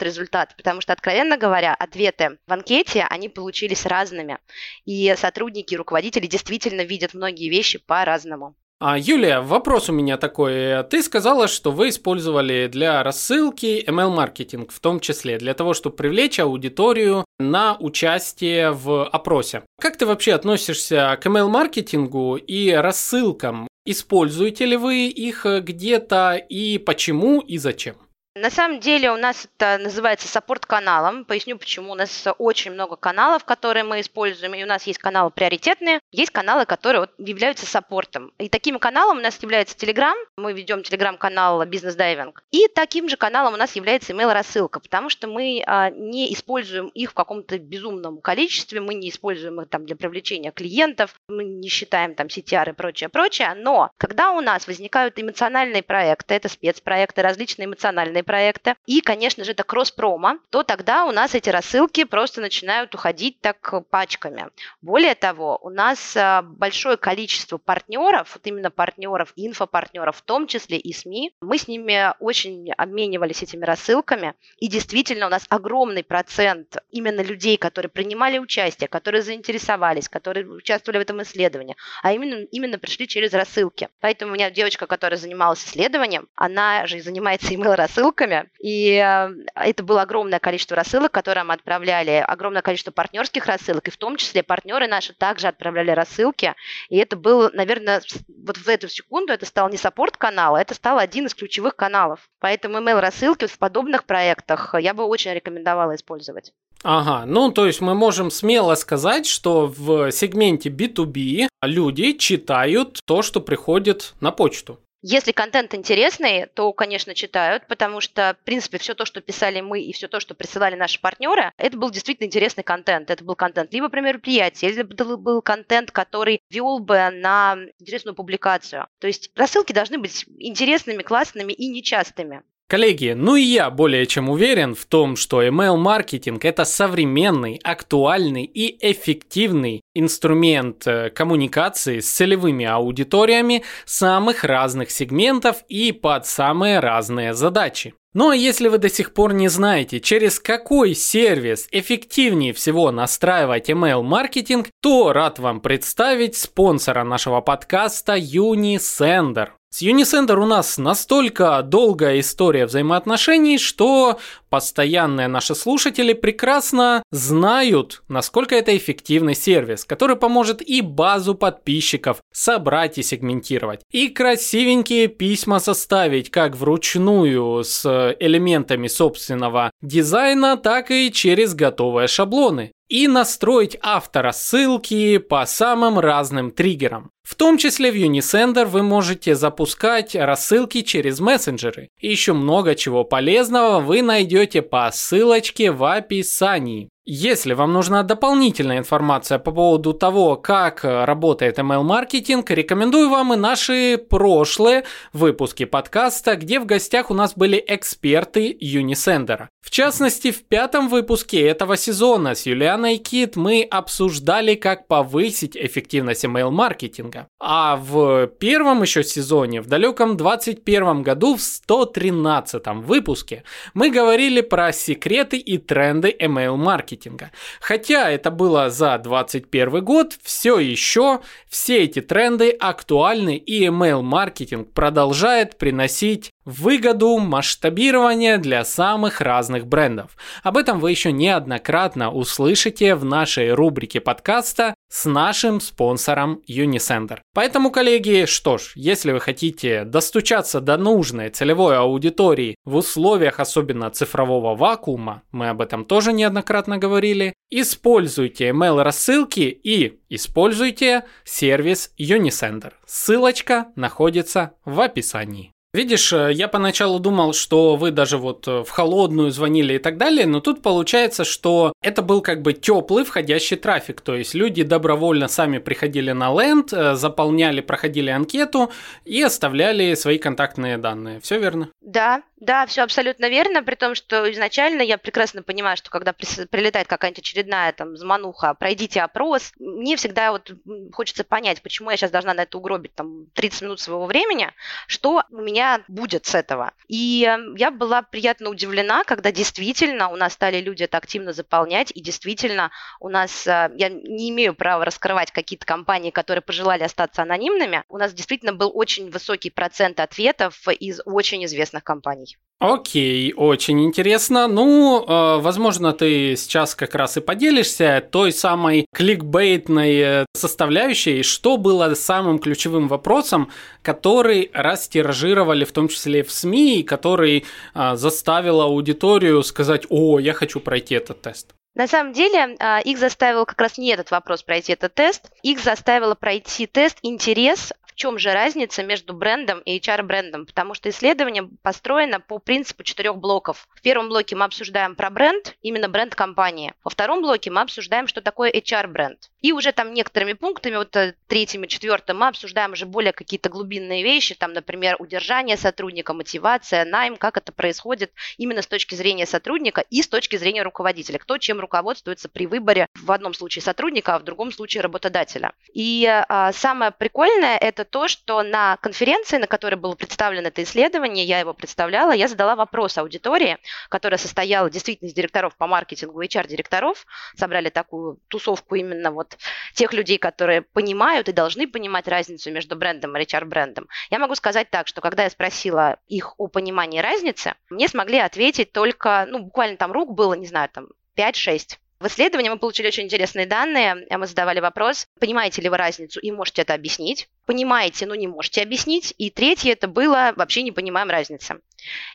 результат. 0.00 0.54
Потому 0.56 0.80
что, 0.80 0.92
откровенно 0.92 1.36
говоря, 1.36 1.74
ответы 1.74 2.38
в 2.46 2.52
анкете, 2.52 3.04
они 3.10 3.28
получились 3.28 3.84
разными. 3.84 4.38
И 4.84 5.12
сотрудники 5.18 5.74
руководители 5.74 6.26
действительно 6.26 6.82
видят 6.82 7.14
многие 7.14 7.50
вещи 7.50 7.78
по-разному. 7.78 8.54
А, 8.80 8.96
Юлия, 8.96 9.40
вопрос 9.40 9.88
у 9.88 9.92
меня 9.92 10.16
такой. 10.18 10.84
Ты 10.84 11.02
сказала, 11.02 11.48
что 11.48 11.72
вы 11.72 11.88
использовали 11.88 12.68
для 12.68 13.02
рассылки 13.02 13.84
email-маркетинг, 13.84 14.70
в 14.70 14.78
том 14.78 15.00
числе 15.00 15.36
для 15.36 15.54
того, 15.54 15.74
чтобы 15.74 15.96
привлечь 15.96 16.38
аудиторию 16.38 17.24
на 17.40 17.76
участие 17.80 18.70
в 18.70 19.04
опросе. 19.04 19.64
Как 19.80 19.96
ты 19.96 20.06
вообще 20.06 20.32
относишься 20.32 21.18
к 21.20 21.26
email-маркетингу 21.26 22.36
и 22.36 22.70
рассылкам? 22.70 23.66
Используете 23.84 24.64
ли 24.64 24.76
вы 24.76 25.08
их 25.08 25.44
где-то 25.44 26.34
и 26.34 26.78
почему 26.78 27.40
и 27.40 27.58
зачем? 27.58 27.96
На 28.40 28.50
самом 28.50 28.78
деле 28.78 29.10
у 29.10 29.16
нас 29.16 29.48
это 29.56 29.82
называется 29.82 30.28
support-каналом. 30.28 31.24
Поясню 31.24 31.58
почему. 31.58 31.92
У 31.92 31.94
нас 31.96 32.24
очень 32.38 32.70
много 32.70 32.94
каналов, 32.94 33.44
которые 33.44 33.82
мы 33.82 34.00
используем. 34.00 34.54
И 34.54 34.62
у 34.62 34.66
нас 34.66 34.84
есть 34.84 35.00
каналы 35.00 35.30
приоритетные, 35.30 36.00
есть 36.12 36.30
каналы, 36.30 36.64
которые 36.64 37.00
вот 37.00 37.10
являются 37.18 37.66
support 37.66 38.12
ом. 38.12 38.32
И 38.38 38.48
таким 38.48 38.78
каналом 38.78 39.18
у 39.18 39.20
нас 39.20 39.42
является 39.42 39.76
Telegram. 39.76 40.14
Мы 40.36 40.52
ведем 40.52 40.80
Telegram-канал 40.80 41.64
Бизнес 41.66 41.96
Дайвинг. 41.96 42.44
И 42.52 42.68
таким 42.68 43.08
же 43.08 43.16
каналом 43.16 43.54
у 43.54 43.56
нас 43.56 43.74
является 43.74 44.12
email-рассылка, 44.12 44.78
потому 44.78 45.08
что 45.10 45.26
мы 45.26 45.64
а, 45.66 45.90
не 45.90 46.32
используем 46.32 46.88
их 46.88 47.10
в 47.10 47.14
каком-то 47.14 47.58
безумном 47.58 48.20
количестве, 48.20 48.80
мы 48.80 48.94
не 48.94 49.10
используем 49.10 49.60
их 49.60 49.68
там 49.68 49.84
для 49.84 49.96
привлечения 49.96 50.52
клиентов, 50.52 51.14
мы 51.28 51.44
не 51.44 51.68
считаем 51.68 52.14
там 52.14 52.28
CTR 52.28 52.70
и 52.70 52.72
прочее, 52.72 53.08
прочее. 53.08 53.54
Но 53.56 53.90
когда 53.98 54.30
у 54.30 54.40
нас 54.40 54.68
возникают 54.68 55.18
эмоциональные 55.18 55.82
проекты, 55.82 56.34
это 56.34 56.48
спецпроекты, 56.48 57.22
различные 57.22 57.66
эмоциональные 57.66 58.22
проекта, 58.28 58.76
и, 58.84 59.00
конечно 59.00 59.42
же, 59.42 59.52
это 59.52 59.64
кросс-промо, 59.64 60.38
то 60.50 60.62
тогда 60.62 61.06
у 61.06 61.12
нас 61.12 61.34
эти 61.34 61.48
рассылки 61.48 62.04
просто 62.04 62.42
начинают 62.42 62.94
уходить 62.94 63.40
так 63.40 63.88
пачками. 63.88 64.48
Более 64.82 65.14
того, 65.14 65.58
у 65.62 65.70
нас 65.70 66.14
а, 66.14 66.42
большое 66.42 66.98
количество 66.98 67.56
партнеров, 67.56 68.32
вот 68.34 68.46
именно 68.46 68.70
партнеров, 68.70 69.32
инфопартнеров, 69.34 70.18
в 70.18 70.22
том 70.22 70.46
числе 70.46 70.76
и 70.76 70.92
СМИ, 70.92 71.32
мы 71.40 71.56
с 71.56 71.68
ними 71.68 72.12
очень 72.20 72.70
обменивались 72.72 73.42
этими 73.42 73.64
рассылками, 73.64 74.34
и 74.58 74.68
действительно 74.68 75.26
у 75.26 75.30
нас 75.30 75.46
огромный 75.48 76.04
процент 76.04 76.76
именно 76.90 77.22
людей, 77.22 77.56
которые 77.56 77.88
принимали 77.88 78.38
участие, 78.38 78.88
которые 78.88 79.22
заинтересовались, 79.22 80.10
которые 80.10 80.46
участвовали 80.46 80.98
в 80.98 81.02
этом 81.02 81.22
исследовании, 81.22 81.76
а 82.02 82.12
именно, 82.12 82.44
именно 82.52 82.78
пришли 82.78 83.08
через 83.08 83.32
рассылки. 83.32 83.88
Поэтому 84.00 84.32
у 84.32 84.34
меня 84.34 84.50
девочка, 84.50 84.86
которая 84.86 85.18
занималась 85.18 85.64
исследованием, 85.64 86.28
она 86.34 86.86
же 86.86 87.00
занимается 87.00 87.54
email-рассылкой, 87.54 88.17
рассылками. 88.18 88.48
И 88.60 88.94
э, 88.94 89.30
это 89.54 89.82
было 89.82 90.02
огромное 90.02 90.38
количество 90.38 90.76
рассылок, 90.76 91.12
которые 91.12 91.44
мы 91.44 91.54
отправляли, 91.54 92.24
огромное 92.26 92.62
количество 92.62 92.90
партнерских 92.90 93.46
рассылок, 93.46 93.88
и 93.88 93.90
в 93.90 93.96
том 93.96 94.16
числе 94.16 94.42
партнеры 94.42 94.88
наши 94.88 95.14
также 95.14 95.48
отправляли 95.48 95.90
рассылки. 95.90 96.54
И 96.88 96.96
это 96.96 97.16
был, 97.16 97.50
наверное, 97.52 98.02
вот 98.46 98.56
в 98.56 98.68
эту 98.68 98.88
секунду 98.88 99.32
это 99.32 99.46
стал 99.46 99.68
не 99.70 99.76
саппорт 99.76 100.16
канала, 100.16 100.56
это 100.58 100.74
стал 100.74 100.98
один 100.98 101.26
из 101.26 101.34
ключевых 101.34 101.76
каналов. 101.76 102.28
Поэтому 102.40 102.78
email-рассылки 102.78 103.46
в 103.46 103.58
подобных 103.58 104.04
проектах 104.04 104.74
я 104.78 104.94
бы 104.94 105.04
очень 105.04 105.32
рекомендовала 105.32 105.94
использовать. 105.94 106.52
Ага, 106.84 107.24
ну 107.26 107.50
то 107.50 107.66
есть 107.66 107.80
мы 107.80 107.94
можем 107.94 108.30
смело 108.30 108.76
сказать, 108.76 109.26
что 109.26 109.66
в 109.66 110.12
сегменте 110.12 110.68
B2B 110.68 111.48
люди 111.62 112.12
читают 112.12 113.00
то, 113.04 113.22
что 113.22 113.40
приходит 113.40 114.14
на 114.20 114.30
почту. 114.30 114.78
Если 115.00 115.30
контент 115.30 115.74
интересный, 115.74 116.46
то, 116.46 116.72
конечно, 116.72 117.14
читают, 117.14 117.68
потому 117.68 118.00
что, 118.00 118.36
в 118.40 118.44
принципе, 118.44 118.78
все 118.78 118.94
то, 118.94 119.04
что 119.04 119.20
писали 119.20 119.60
мы 119.60 119.80
и 119.80 119.92
все 119.92 120.08
то, 120.08 120.18
что 120.18 120.34
присылали 120.34 120.74
наши 120.74 121.00
партнеры, 121.00 121.52
это 121.56 121.76
был 121.76 121.90
действительно 121.90 122.26
интересный 122.26 122.64
контент. 122.64 123.08
Это 123.10 123.22
был 123.22 123.36
контент 123.36 123.72
либо 123.72 123.88
про 123.88 124.00
мероприятие, 124.00 124.72
или 124.72 124.82
был 124.82 125.40
контент, 125.40 125.92
который 125.92 126.40
вел 126.50 126.80
бы 126.80 127.10
на 127.10 127.56
интересную 127.78 128.16
публикацию. 128.16 128.88
То 128.98 129.06
есть 129.06 129.30
рассылки 129.36 129.72
должны 129.72 129.98
быть 129.98 130.24
интересными, 130.38 131.02
классными 131.04 131.52
и 131.52 131.68
нечастыми. 131.68 132.42
Коллеги, 132.70 133.14
ну 133.16 133.34
и 133.34 133.40
я 133.40 133.70
более 133.70 134.04
чем 134.04 134.28
уверен 134.28 134.74
в 134.74 134.84
том, 134.84 135.16
что 135.16 135.42
email-маркетинг 135.42 136.44
это 136.44 136.66
современный, 136.66 137.58
актуальный 137.64 138.44
и 138.44 138.76
эффективный 138.92 139.80
инструмент 139.94 140.86
э, 140.86 141.08
коммуникации 141.08 142.00
с 142.00 142.10
целевыми 142.10 142.66
аудиториями 142.66 143.64
самых 143.86 144.44
разных 144.44 144.90
сегментов 144.90 145.64
и 145.70 145.92
под 145.92 146.26
самые 146.26 146.80
разные 146.80 147.32
задачи. 147.32 147.94
Ну 148.12 148.28
а 148.28 148.36
если 148.36 148.68
вы 148.68 148.76
до 148.76 148.90
сих 148.90 149.14
пор 149.14 149.32
не 149.32 149.48
знаете, 149.48 149.98
через 149.98 150.38
какой 150.38 150.94
сервис 150.94 151.68
эффективнее 151.70 152.52
всего 152.52 152.90
настраивать 152.90 153.70
email-маркетинг, 153.70 154.68
то 154.82 155.14
рад 155.14 155.38
вам 155.38 155.60
представить 155.60 156.36
спонсора 156.36 157.02
нашего 157.02 157.40
подкаста 157.40 158.18
Unisender. 158.18 159.52
С 159.70 159.82
Unisender 159.82 160.38
у 160.38 160.46
нас 160.46 160.78
настолько 160.78 161.60
долгая 161.62 162.20
история 162.20 162.64
взаимоотношений, 162.64 163.58
что 163.58 164.18
постоянные 164.48 165.28
наши 165.28 165.54
слушатели 165.54 166.12
прекрасно 166.12 167.02
знают, 167.10 168.02
насколько 168.08 168.54
это 168.54 168.76
эффективный 168.76 169.34
сервис, 169.34 169.84
который 169.84 170.16
поможет 170.16 170.62
и 170.62 170.80
базу 170.80 171.34
подписчиков 171.34 172.18
собрать 172.32 172.98
и 172.98 173.02
сегментировать, 173.02 173.80
и 173.90 174.08
красивенькие 174.08 175.08
письма 175.08 175.58
составить 175.58 176.30
как 176.30 176.56
вручную 176.56 177.64
с 177.64 178.16
элементами 178.18 178.88
собственного 178.88 179.70
дизайна, 179.82 180.56
так 180.56 180.90
и 180.90 181.10
через 181.12 181.54
готовые 181.54 182.08
шаблоны 182.08 182.72
и 182.88 183.06
настроить 183.06 183.76
автора 183.82 184.32
ссылки 184.32 185.18
по 185.18 185.44
самым 185.46 185.98
разным 185.98 186.50
триггерам. 186.50 187.10
В 187.22 187.34
том 187.34 187.58
числе 187.58 187.92
в 187.92 187.94
Unisender 187.94 188.64
вы 188.64 188.82
можете 188.82 189.34
запускать 189.34 190.16
рассылки 190.16 190.80
через 190.80 191.20
мессенджеры. 191.20 191.90
И 192.00 192.08
еще 192.08 192.32
много 192.32 192.74
чего 192.74 193.04
полезного 193.04 193.80
вы 193.80 194.00
найдете 194.00 194.37
по 194.62 194.90
ссылочке 194.92 195.70
в 195.70 195.84
описании. 195.84 196.88
Если 197.10 197.54
вам 197.54 197.72
нужна 197.72 198.02
дополнительная 198.02 198.76
информация 198.76 199.38
по 199.38 199.50
поводу 199.50 199.94
того, 199.94 200.36
как 200.36 200.84
работает 200.84 201.58
ML-маркетинг, 201.58 202.50
рекомендую 202.50 203.08
вам 203.08 203.32
и 203.32 203.36
наши 203.38 203.96
прошлые 203.96 204.84
выпуски 205.14 205.64
подкаста, 205.64 206.36
где 206.36 206.60
в 206.60 206.66
гостях 206.66 207.10
у 207.10 207.14
нас 207.14 207.32
были 207.34 207.64
эксперты 207.66 208.52
Unisender. 208.60 209.46
В 209.62 209.70
частности, 209.70 210.32
в 210.32 210.44
пятом 210.44 210.88
выпуске 210.88 211.40
этого 211.40 211.78
сезона 211.78 212.34
с 212.34 212.44
Юлианой 212.44 212.98
Кит 212.98 213.36
мы 213.36 213.66
обсуждали, 213.70 214.54
как 214.54 214.86
повысить 214.86 215.56
эффективность 215.56 216.26
ML-маркетинга. 216.26 217.28
А 217.40 217.76
в 217.76 218.26
первом 218.38 218.82
еще 218.82 219.02
сезоне, 219.02 219.62
в 219.62 219.66
далеком 219.66 220.18
21 220.18 221.02
году, 221.02 221.36
в 221.36 221.40
113 221.40 222.66
выпуске, 222.84 223.44
мы 223.72 223.90
говорили 223.90 224.42
про 224.42 224.72
секреты 224.72 225.38
и 225.38 225.56
тренды 225.56 226.14
ML-маркетинга 226.18 226.97
маркетинга. 226.98 227.30
Хотя 227.60 228.10
это 228.10 228.30
было 228.30 228.70
за 228.70 228.98
2021 228.98 229.84
год, 229.84 230.14
все 230.22 230.58
еще 230.58 231.20
все 231.48 231.84
эти 231.84 232.00
тренды 232.00 232.50
актуальны 232.50 233.36
и 233.36 233.64
email-маркетинг 233.66 234.72
продолжает 234.72 235.58
приносить 235.58 236.32
выгоду 236.48 237.18
масштабирования 237.18 238.38
для 238.38 238.64
самых 238.64 239.20
разных 239.20 239.66
брендов. 239.66 240.16
Об 240.42 240.56
этом 240.56 240.80
вы 240.80 240.90
еще 240.90 241.12
неоднократно 241.12 242.10
услышите 242.10 242.94
в 242.94 243.04
нашей 243.04 243.52
рубрике 243.52 244.00
подкаста 244.00 244.74
с 244.90 245.04
нашим 245.04 245.60
спонсором 245.60 246.40
Unisender. 246.48 247.18
Поэтому, 247.34 247.70
коллеги, 247.70 248.24
что 248.26 248.56
ж, 248.56 248.72
если 248.76 249.12
вы 249.12 249.20
хотите 249.20 249.84
достучаться 249.84 250.62
до 250.62 250.78
нужной 250.78 251.28
целевой 251.28 251.76
аудитории 251.76 252.56
в 252.64 252.76
условиях 252.76 253.40
особенно 253.40 253.90
цифрового 253.90 254.56
вакуума, 254.56 255.24
мы 255.30 255.50
об 255.50 255.60
этом 255.60 255.84
тоже 255.84 256.14
неоднократно 256.14 256.78
говорили, 256.78 257.34
используйте 257.50 258.48
email 258.48 258.82
рассылки 258.82 259.40
и 259.40 260.00
используйте 260.08 261.04
сервис 261.24 261.92
Unisender. 261.98 262.72
Ссылочка 262.86 263.66
находится 263.76 264.52
в 264.64 264.80
описании. 264.80 265.52
Видишь, 265.74 266.14
э, 266.14 266.30
я 266.32 266.48
поначалу 266.48 266.98
думал, 266.98 267.34
что 267.34 267.76
вы 267.76 267.90
даже 267.90 268.16
вот 268.16 268.48
э, 268.48 268.64
в 268.64 268.70
холодную 268.70 269.30
звонили 269.30 269.74
и 269.74 269.78
так 269.78 269.98
далее, 269.98 270.26
но 270.26 270.40
тут 270.40 270.62
получается, 270.62 271.24
что 271.24 271.74
это 271.82 272.00
был 272.00 272.22
как 272.22 272.40
бы 272.40 272.54
теплый 272.54 273.04
входящий 273.04 273.56
трафик, 273.56 274.00
то 274.00 274.14
есть 274.14 274.32
люди 274.32 274.62
добровольно 274.62 275.28
сами 275.28 275.58
приходили 275.58 276.12
на 276.12 276.32
ленд, 276.32 276.72
э, 276.72 276.94
заполняли, 276.94 277.60
проходили 277.60 278.08
анкету 278.08 278.72
и 279.04 279.20
оставляли 279.20 279.92
свои 279.94 280.16
контактные 280.16 280.78
данные. 280.78 281.20
Все 281.20 281.38
верно? 281.38 281.68
Да, 281.82 282.22
да, 282.40 282.66
все 282.66 282.82
абсолютно 282.82 283.28
верно, 283.28 283.64
при 283.64 283.74
том, 283.74 283.96
что 283.96 284.30
изначально 284.30 284.82
я 284.82 284.96
прекрасно 284.96 285.42
понимаю, 285.42 285.76
что 285.76 285.90
когда 285.90 286.12
прилетает 286.12 286.86
какая-нибудь 286.86 287.18
очередная 287.18 287.72
там 287.72 287.96
замануха, 287.96 288.54
пройдите 288.54 289.00
опрос, 289.00 289.52
мне 289.58 289.96
всегда 289.96 290.30
вот 290.30 290.52
хочется 290.92 291.24
понять, 291.24 291.62
почему 291.62 291.90
я 291.90 291.96
сейчас 291.96 292.12
должна 292.12 292.34
на 292.34 292.42
это 292.42 292.56
угробить 292.56 292.94
там 292.94 293.26
30 293.34 293.62
минут 293.62 293.80
своего 293.80 294.06
времени, 294.06 294.52
что 294.86 295.24
у 295.30 295.40
меня 295.40 295.82
будет 295.88 296.26
с 296.26 296.34
этого. 296.36 296.72
И 296.86 297.24
эм, 297.24 297.56
я 297.56 297.72
была 297.72 298.02
приятно 298.02 298.50
удивлена, 298.50 299.02
когда 299.02 299.32
действительно 299.32 300.08
у 300.08 300.16
нас 300.16 300.34
стали 300.34 300.60
люди 300.60 300.84
это 300.84 300.96
активно 300.96 301.32
заполнять, 301.32 301.90
и 301.90 302.00
действительно 302.00 302.70
у 303.00 303.08
нас, 303.08 303.48
э, 303.48 303.72
я 303.74 303.88
не 303.88 304.30
имею 304.30 304.54
права 304.54 304.84
раскрывать 304.84 305.32
какие-то 305.32 305.66
компании, 305.66 306.10
которые 306.10 306.42
пожелали 306.42 306.84
остаться 306.84 307.22
анонимными, 307.22 307.82
у 307.88 307.98
нас 307.98 308.12
действительно 308.12 308.52
был 308.52 308.70
очень 308.72 309.10
высокий 309.10 309.50
процент 309.50 309.98
ответов 309.98 310.68
из 310.68 311.00
очень 311.04 311.44
известных 311.44 311.82
компаний. 311.82 312.27
Окей, 312.60 313.32
очень 313.36 313.84
интересно. 313.84 314.48
Ну, 314.48 315.04
э, 315.06 315.40
возможно, 315.40 315.92
ты 315.92 316.34
сейчас 316.34 316.74
как 316.74 316.96
раз 316.96 317.16
и 317.16 317.20
поделишься 317.20 318.04
той 318.10 318.32
самой 318.32 318.86
кликбейтной 318.92 319.96
э, 319.98 320.26
составляющей, 320.34 321.22
что 321.22 321.56
было 321.56 321.94
самым 321.94 322.40
ключевым 322.40 322.88
вопросом, 322.88 323.52
который 323.82 324.50
растиражировали 324.52 325.64
в 325.64 325.70
том 325.70 325.86
числе 325.86 326.24
в 326.24 326.32
СМИ, 326.32 326.80
и 326.80 326.82
который 326.82 327.44
э, 327.74 327.94
заставил 327.94 328.60
аудиторию 328.60 329.44
сказать, 329.44 329.86
о, 329.88 330.18
я 330.18 330.32
хочу 330.32 330.58
пройти 330.58 330.96
этот 330.96 331.22
тест. 331.22 331.54
На 331.78 331.86
самом 331.86 332.12
деле, 332.12 332.56
э, 332.58 332.82
их 332.82 332.98
заставил 332.98 333.46
как 333.46 333.60
раз 333.60 333.78
не 333.78 333.92
этот 333.92 334.10
вопрос 334.10 334.42
пройти 334.42 334.72
этот 334.72 334.94
тест, 334.94 335.30
их 335.44 335.60
заставило 335.60 336.16
пройти 336.16 336.66
тест 336.66 336.98
интерес 337.02 337.72
чем 337.98 338.16
же 338.18 338.32
разница 338.32 338.84
между 338.84 339.12
брендом 339.12 339.58
и 339.60 339.76
HR-брендом? 339.78 340.46
Потому 340.46 340.74
что 340.74 340.88
исследование 340.88 341.48
построено 341.62 342.20
по 342.20 342.38
принципу 342.38 342.84
четырех 342.84 343.16
блоков. 343.16 343.68
В 343.74 343.82
первом 343.82 344.08
блоке 344.08 344.36
мы 344.36 344.44
обсуждаем 344.44 344.94
про 344.94 345.10
бренд, 345.10 345.56
именно 345.62 345.88
бренд 345.88 346.14
компании. 346.14 346.74
Во 346.84 346.90
втором 346.90 347.22
блоке 347.22 347.50
мы 347.50 347.60
обсуждаем, 347.60 348.06
что 348.06 348.20
такое 348.20 348.52
HR-бренд. 348.52 349.30
И 349.40 349.52
уже 349.52 349.72
там 349.72 349.92
некоторыми 349.94 350.34
пунктами, 350.34 350.76
вот 350.76 350.94
э, 350.94 351.14
третьим 351.26 351.64
и 351.64 351.68
четвертым, 351.68 352.18
мы 352.18 352.28
обсуждаем 352.28 352.72
уже 352.72 352.86
более 352.86 353.12
какие-то 353.12 353.48
глубинные 353.48 354.04
вещи, 354.04 354.36
там, 354.36 354.52
например, 354.52 354.96
удержание 355.00 355.56
сотрудника, 355.56 356.14
мотивация, 356.14 356.84
найм, 356.84 357.16
как 357.16 357.36
это 357.36 357.50
происходит 357.50 358.12
именно 358.36 358.62
с 358.62 358.68
точки 358.68 358.94
зрения 358.94 359.26
сотрудника 359.26 359.80
и 359.90 360.02
с 360.02 360.08
точки 360.08 360.36
зрения 360.36 360.62
руководителя. 360.62 361.18
Кто 361.18 361.38
чем 361.38 361.58
руководствуется 361.58 362.28
при 362.28 362.46
выборе 362.46 362.86
в 362.94 363.10
одном 363.10 363.34
случае 363.34 363.62
сотрудника, 363.62 364.14
а 364.14 364.18
в 364.20 364.24
другом 364.24 364.52
случае 364.52 364.82
работодателя. 364.82 365.52
И 365.72 366.06
а, 366.06 366.52
самое 366.52 366.92
прикольное 366.92 367.56
это 367.56 367.87
то, 367.90 368.08
что 368.08 368.42
на 368.42 368.76
конференции, 368.78 369.38
на 369.38 369.46
которой 369.46 369.76
было 369.76 369.94
представлено 369.94 370.48
это 370.48 370.62
исследование, 370.62 371.24
я 371.24 371.40
его 371.40 371.54
представляла, 371.54 372.12
я 372.12 372.28
задала 372.28 372.56
вопрос 372.56 372.98
аудитории, 372.98 373.58
которая 373.88 374.18
состояла 374.18 374.70
действительно 374.70 375.08
из 375.08 375.14
директоров 375.14 375.56
по 375.56 375.66
маркетингу, 375.66 376.22
HR-директоров, 376.22 377.06
собрали 377.36 377.70
такую 377.70 378.18
тусовку 378.28 378.74
именно 378.74 379.10
вот 379.10 379.36
тех 379.74 379.92
людей, 379.92 380.18
которые 380.18 380.62
понимают 380.62 381.28
и 381.28 381.32
должны 381.32 381.66
понимать 381.66 382.08
разницу 382.08 382.50
между 382.50 382.76
брендом 382.76 383.16
и 383.16 383.20
HR-брендом. 383.20 383.88
Я 384.10 384.18
могу 384.18 384.34
сказать 384.34 384.70
так, 384.70 384.86
что 384.86 385.00
когда 385.00 385.24
я 385.24 385.30
спросила 385.30 385.98
их 386.06 386.34
о 386.38 386.48
понимании 386.48 387.00
разницы, 387.00 387.54
мне 387.70 387.88
смогли 387.88 388.18
ответить 388.18 388.72
только, 388.72 389.26
ну, 389.28 389.40
буквально 389.40 389.76
там 389.76 389.92
рук 389.92 390.14
было, 390.14 390.34
не 390.34 390.46
знаю, 390.46 390.68
там 390.68 390.88
5-6. 391.16 391.78
В 392.00 392.06
исследовании 392.06 392.48
мы 392.48 392.58
получили 392.58 392.86
очень 392.86 393.04
интересные 393.04 393.44
данные. 393.44 394.06
Мы 394.08 394.26
задавали 394.26 394.60
вопрос, 394.60 395.08
понимаете 395.18 395.62
ли 395.62 395.68
вы 395.68 395.76
разницу 395.76 396.20
и 396.20 396.30
можете 396.30 396.62
это 396.62 396.74
объяснить. 396.74 397.28
Понимаете, 397.48 398.04
но 398.04 398.14
не 398.14 398.26
можете 398.26 398.60
объяснить. 398.60 399.14
И 399.16 399.30
третье 399.30 399.72
это 399.72 399.88
было, 399.88 400.34
вообще 400.36 400.60
не 400.60 400.70
понимаем 400.70 401.08
разницы. 401.08 401.62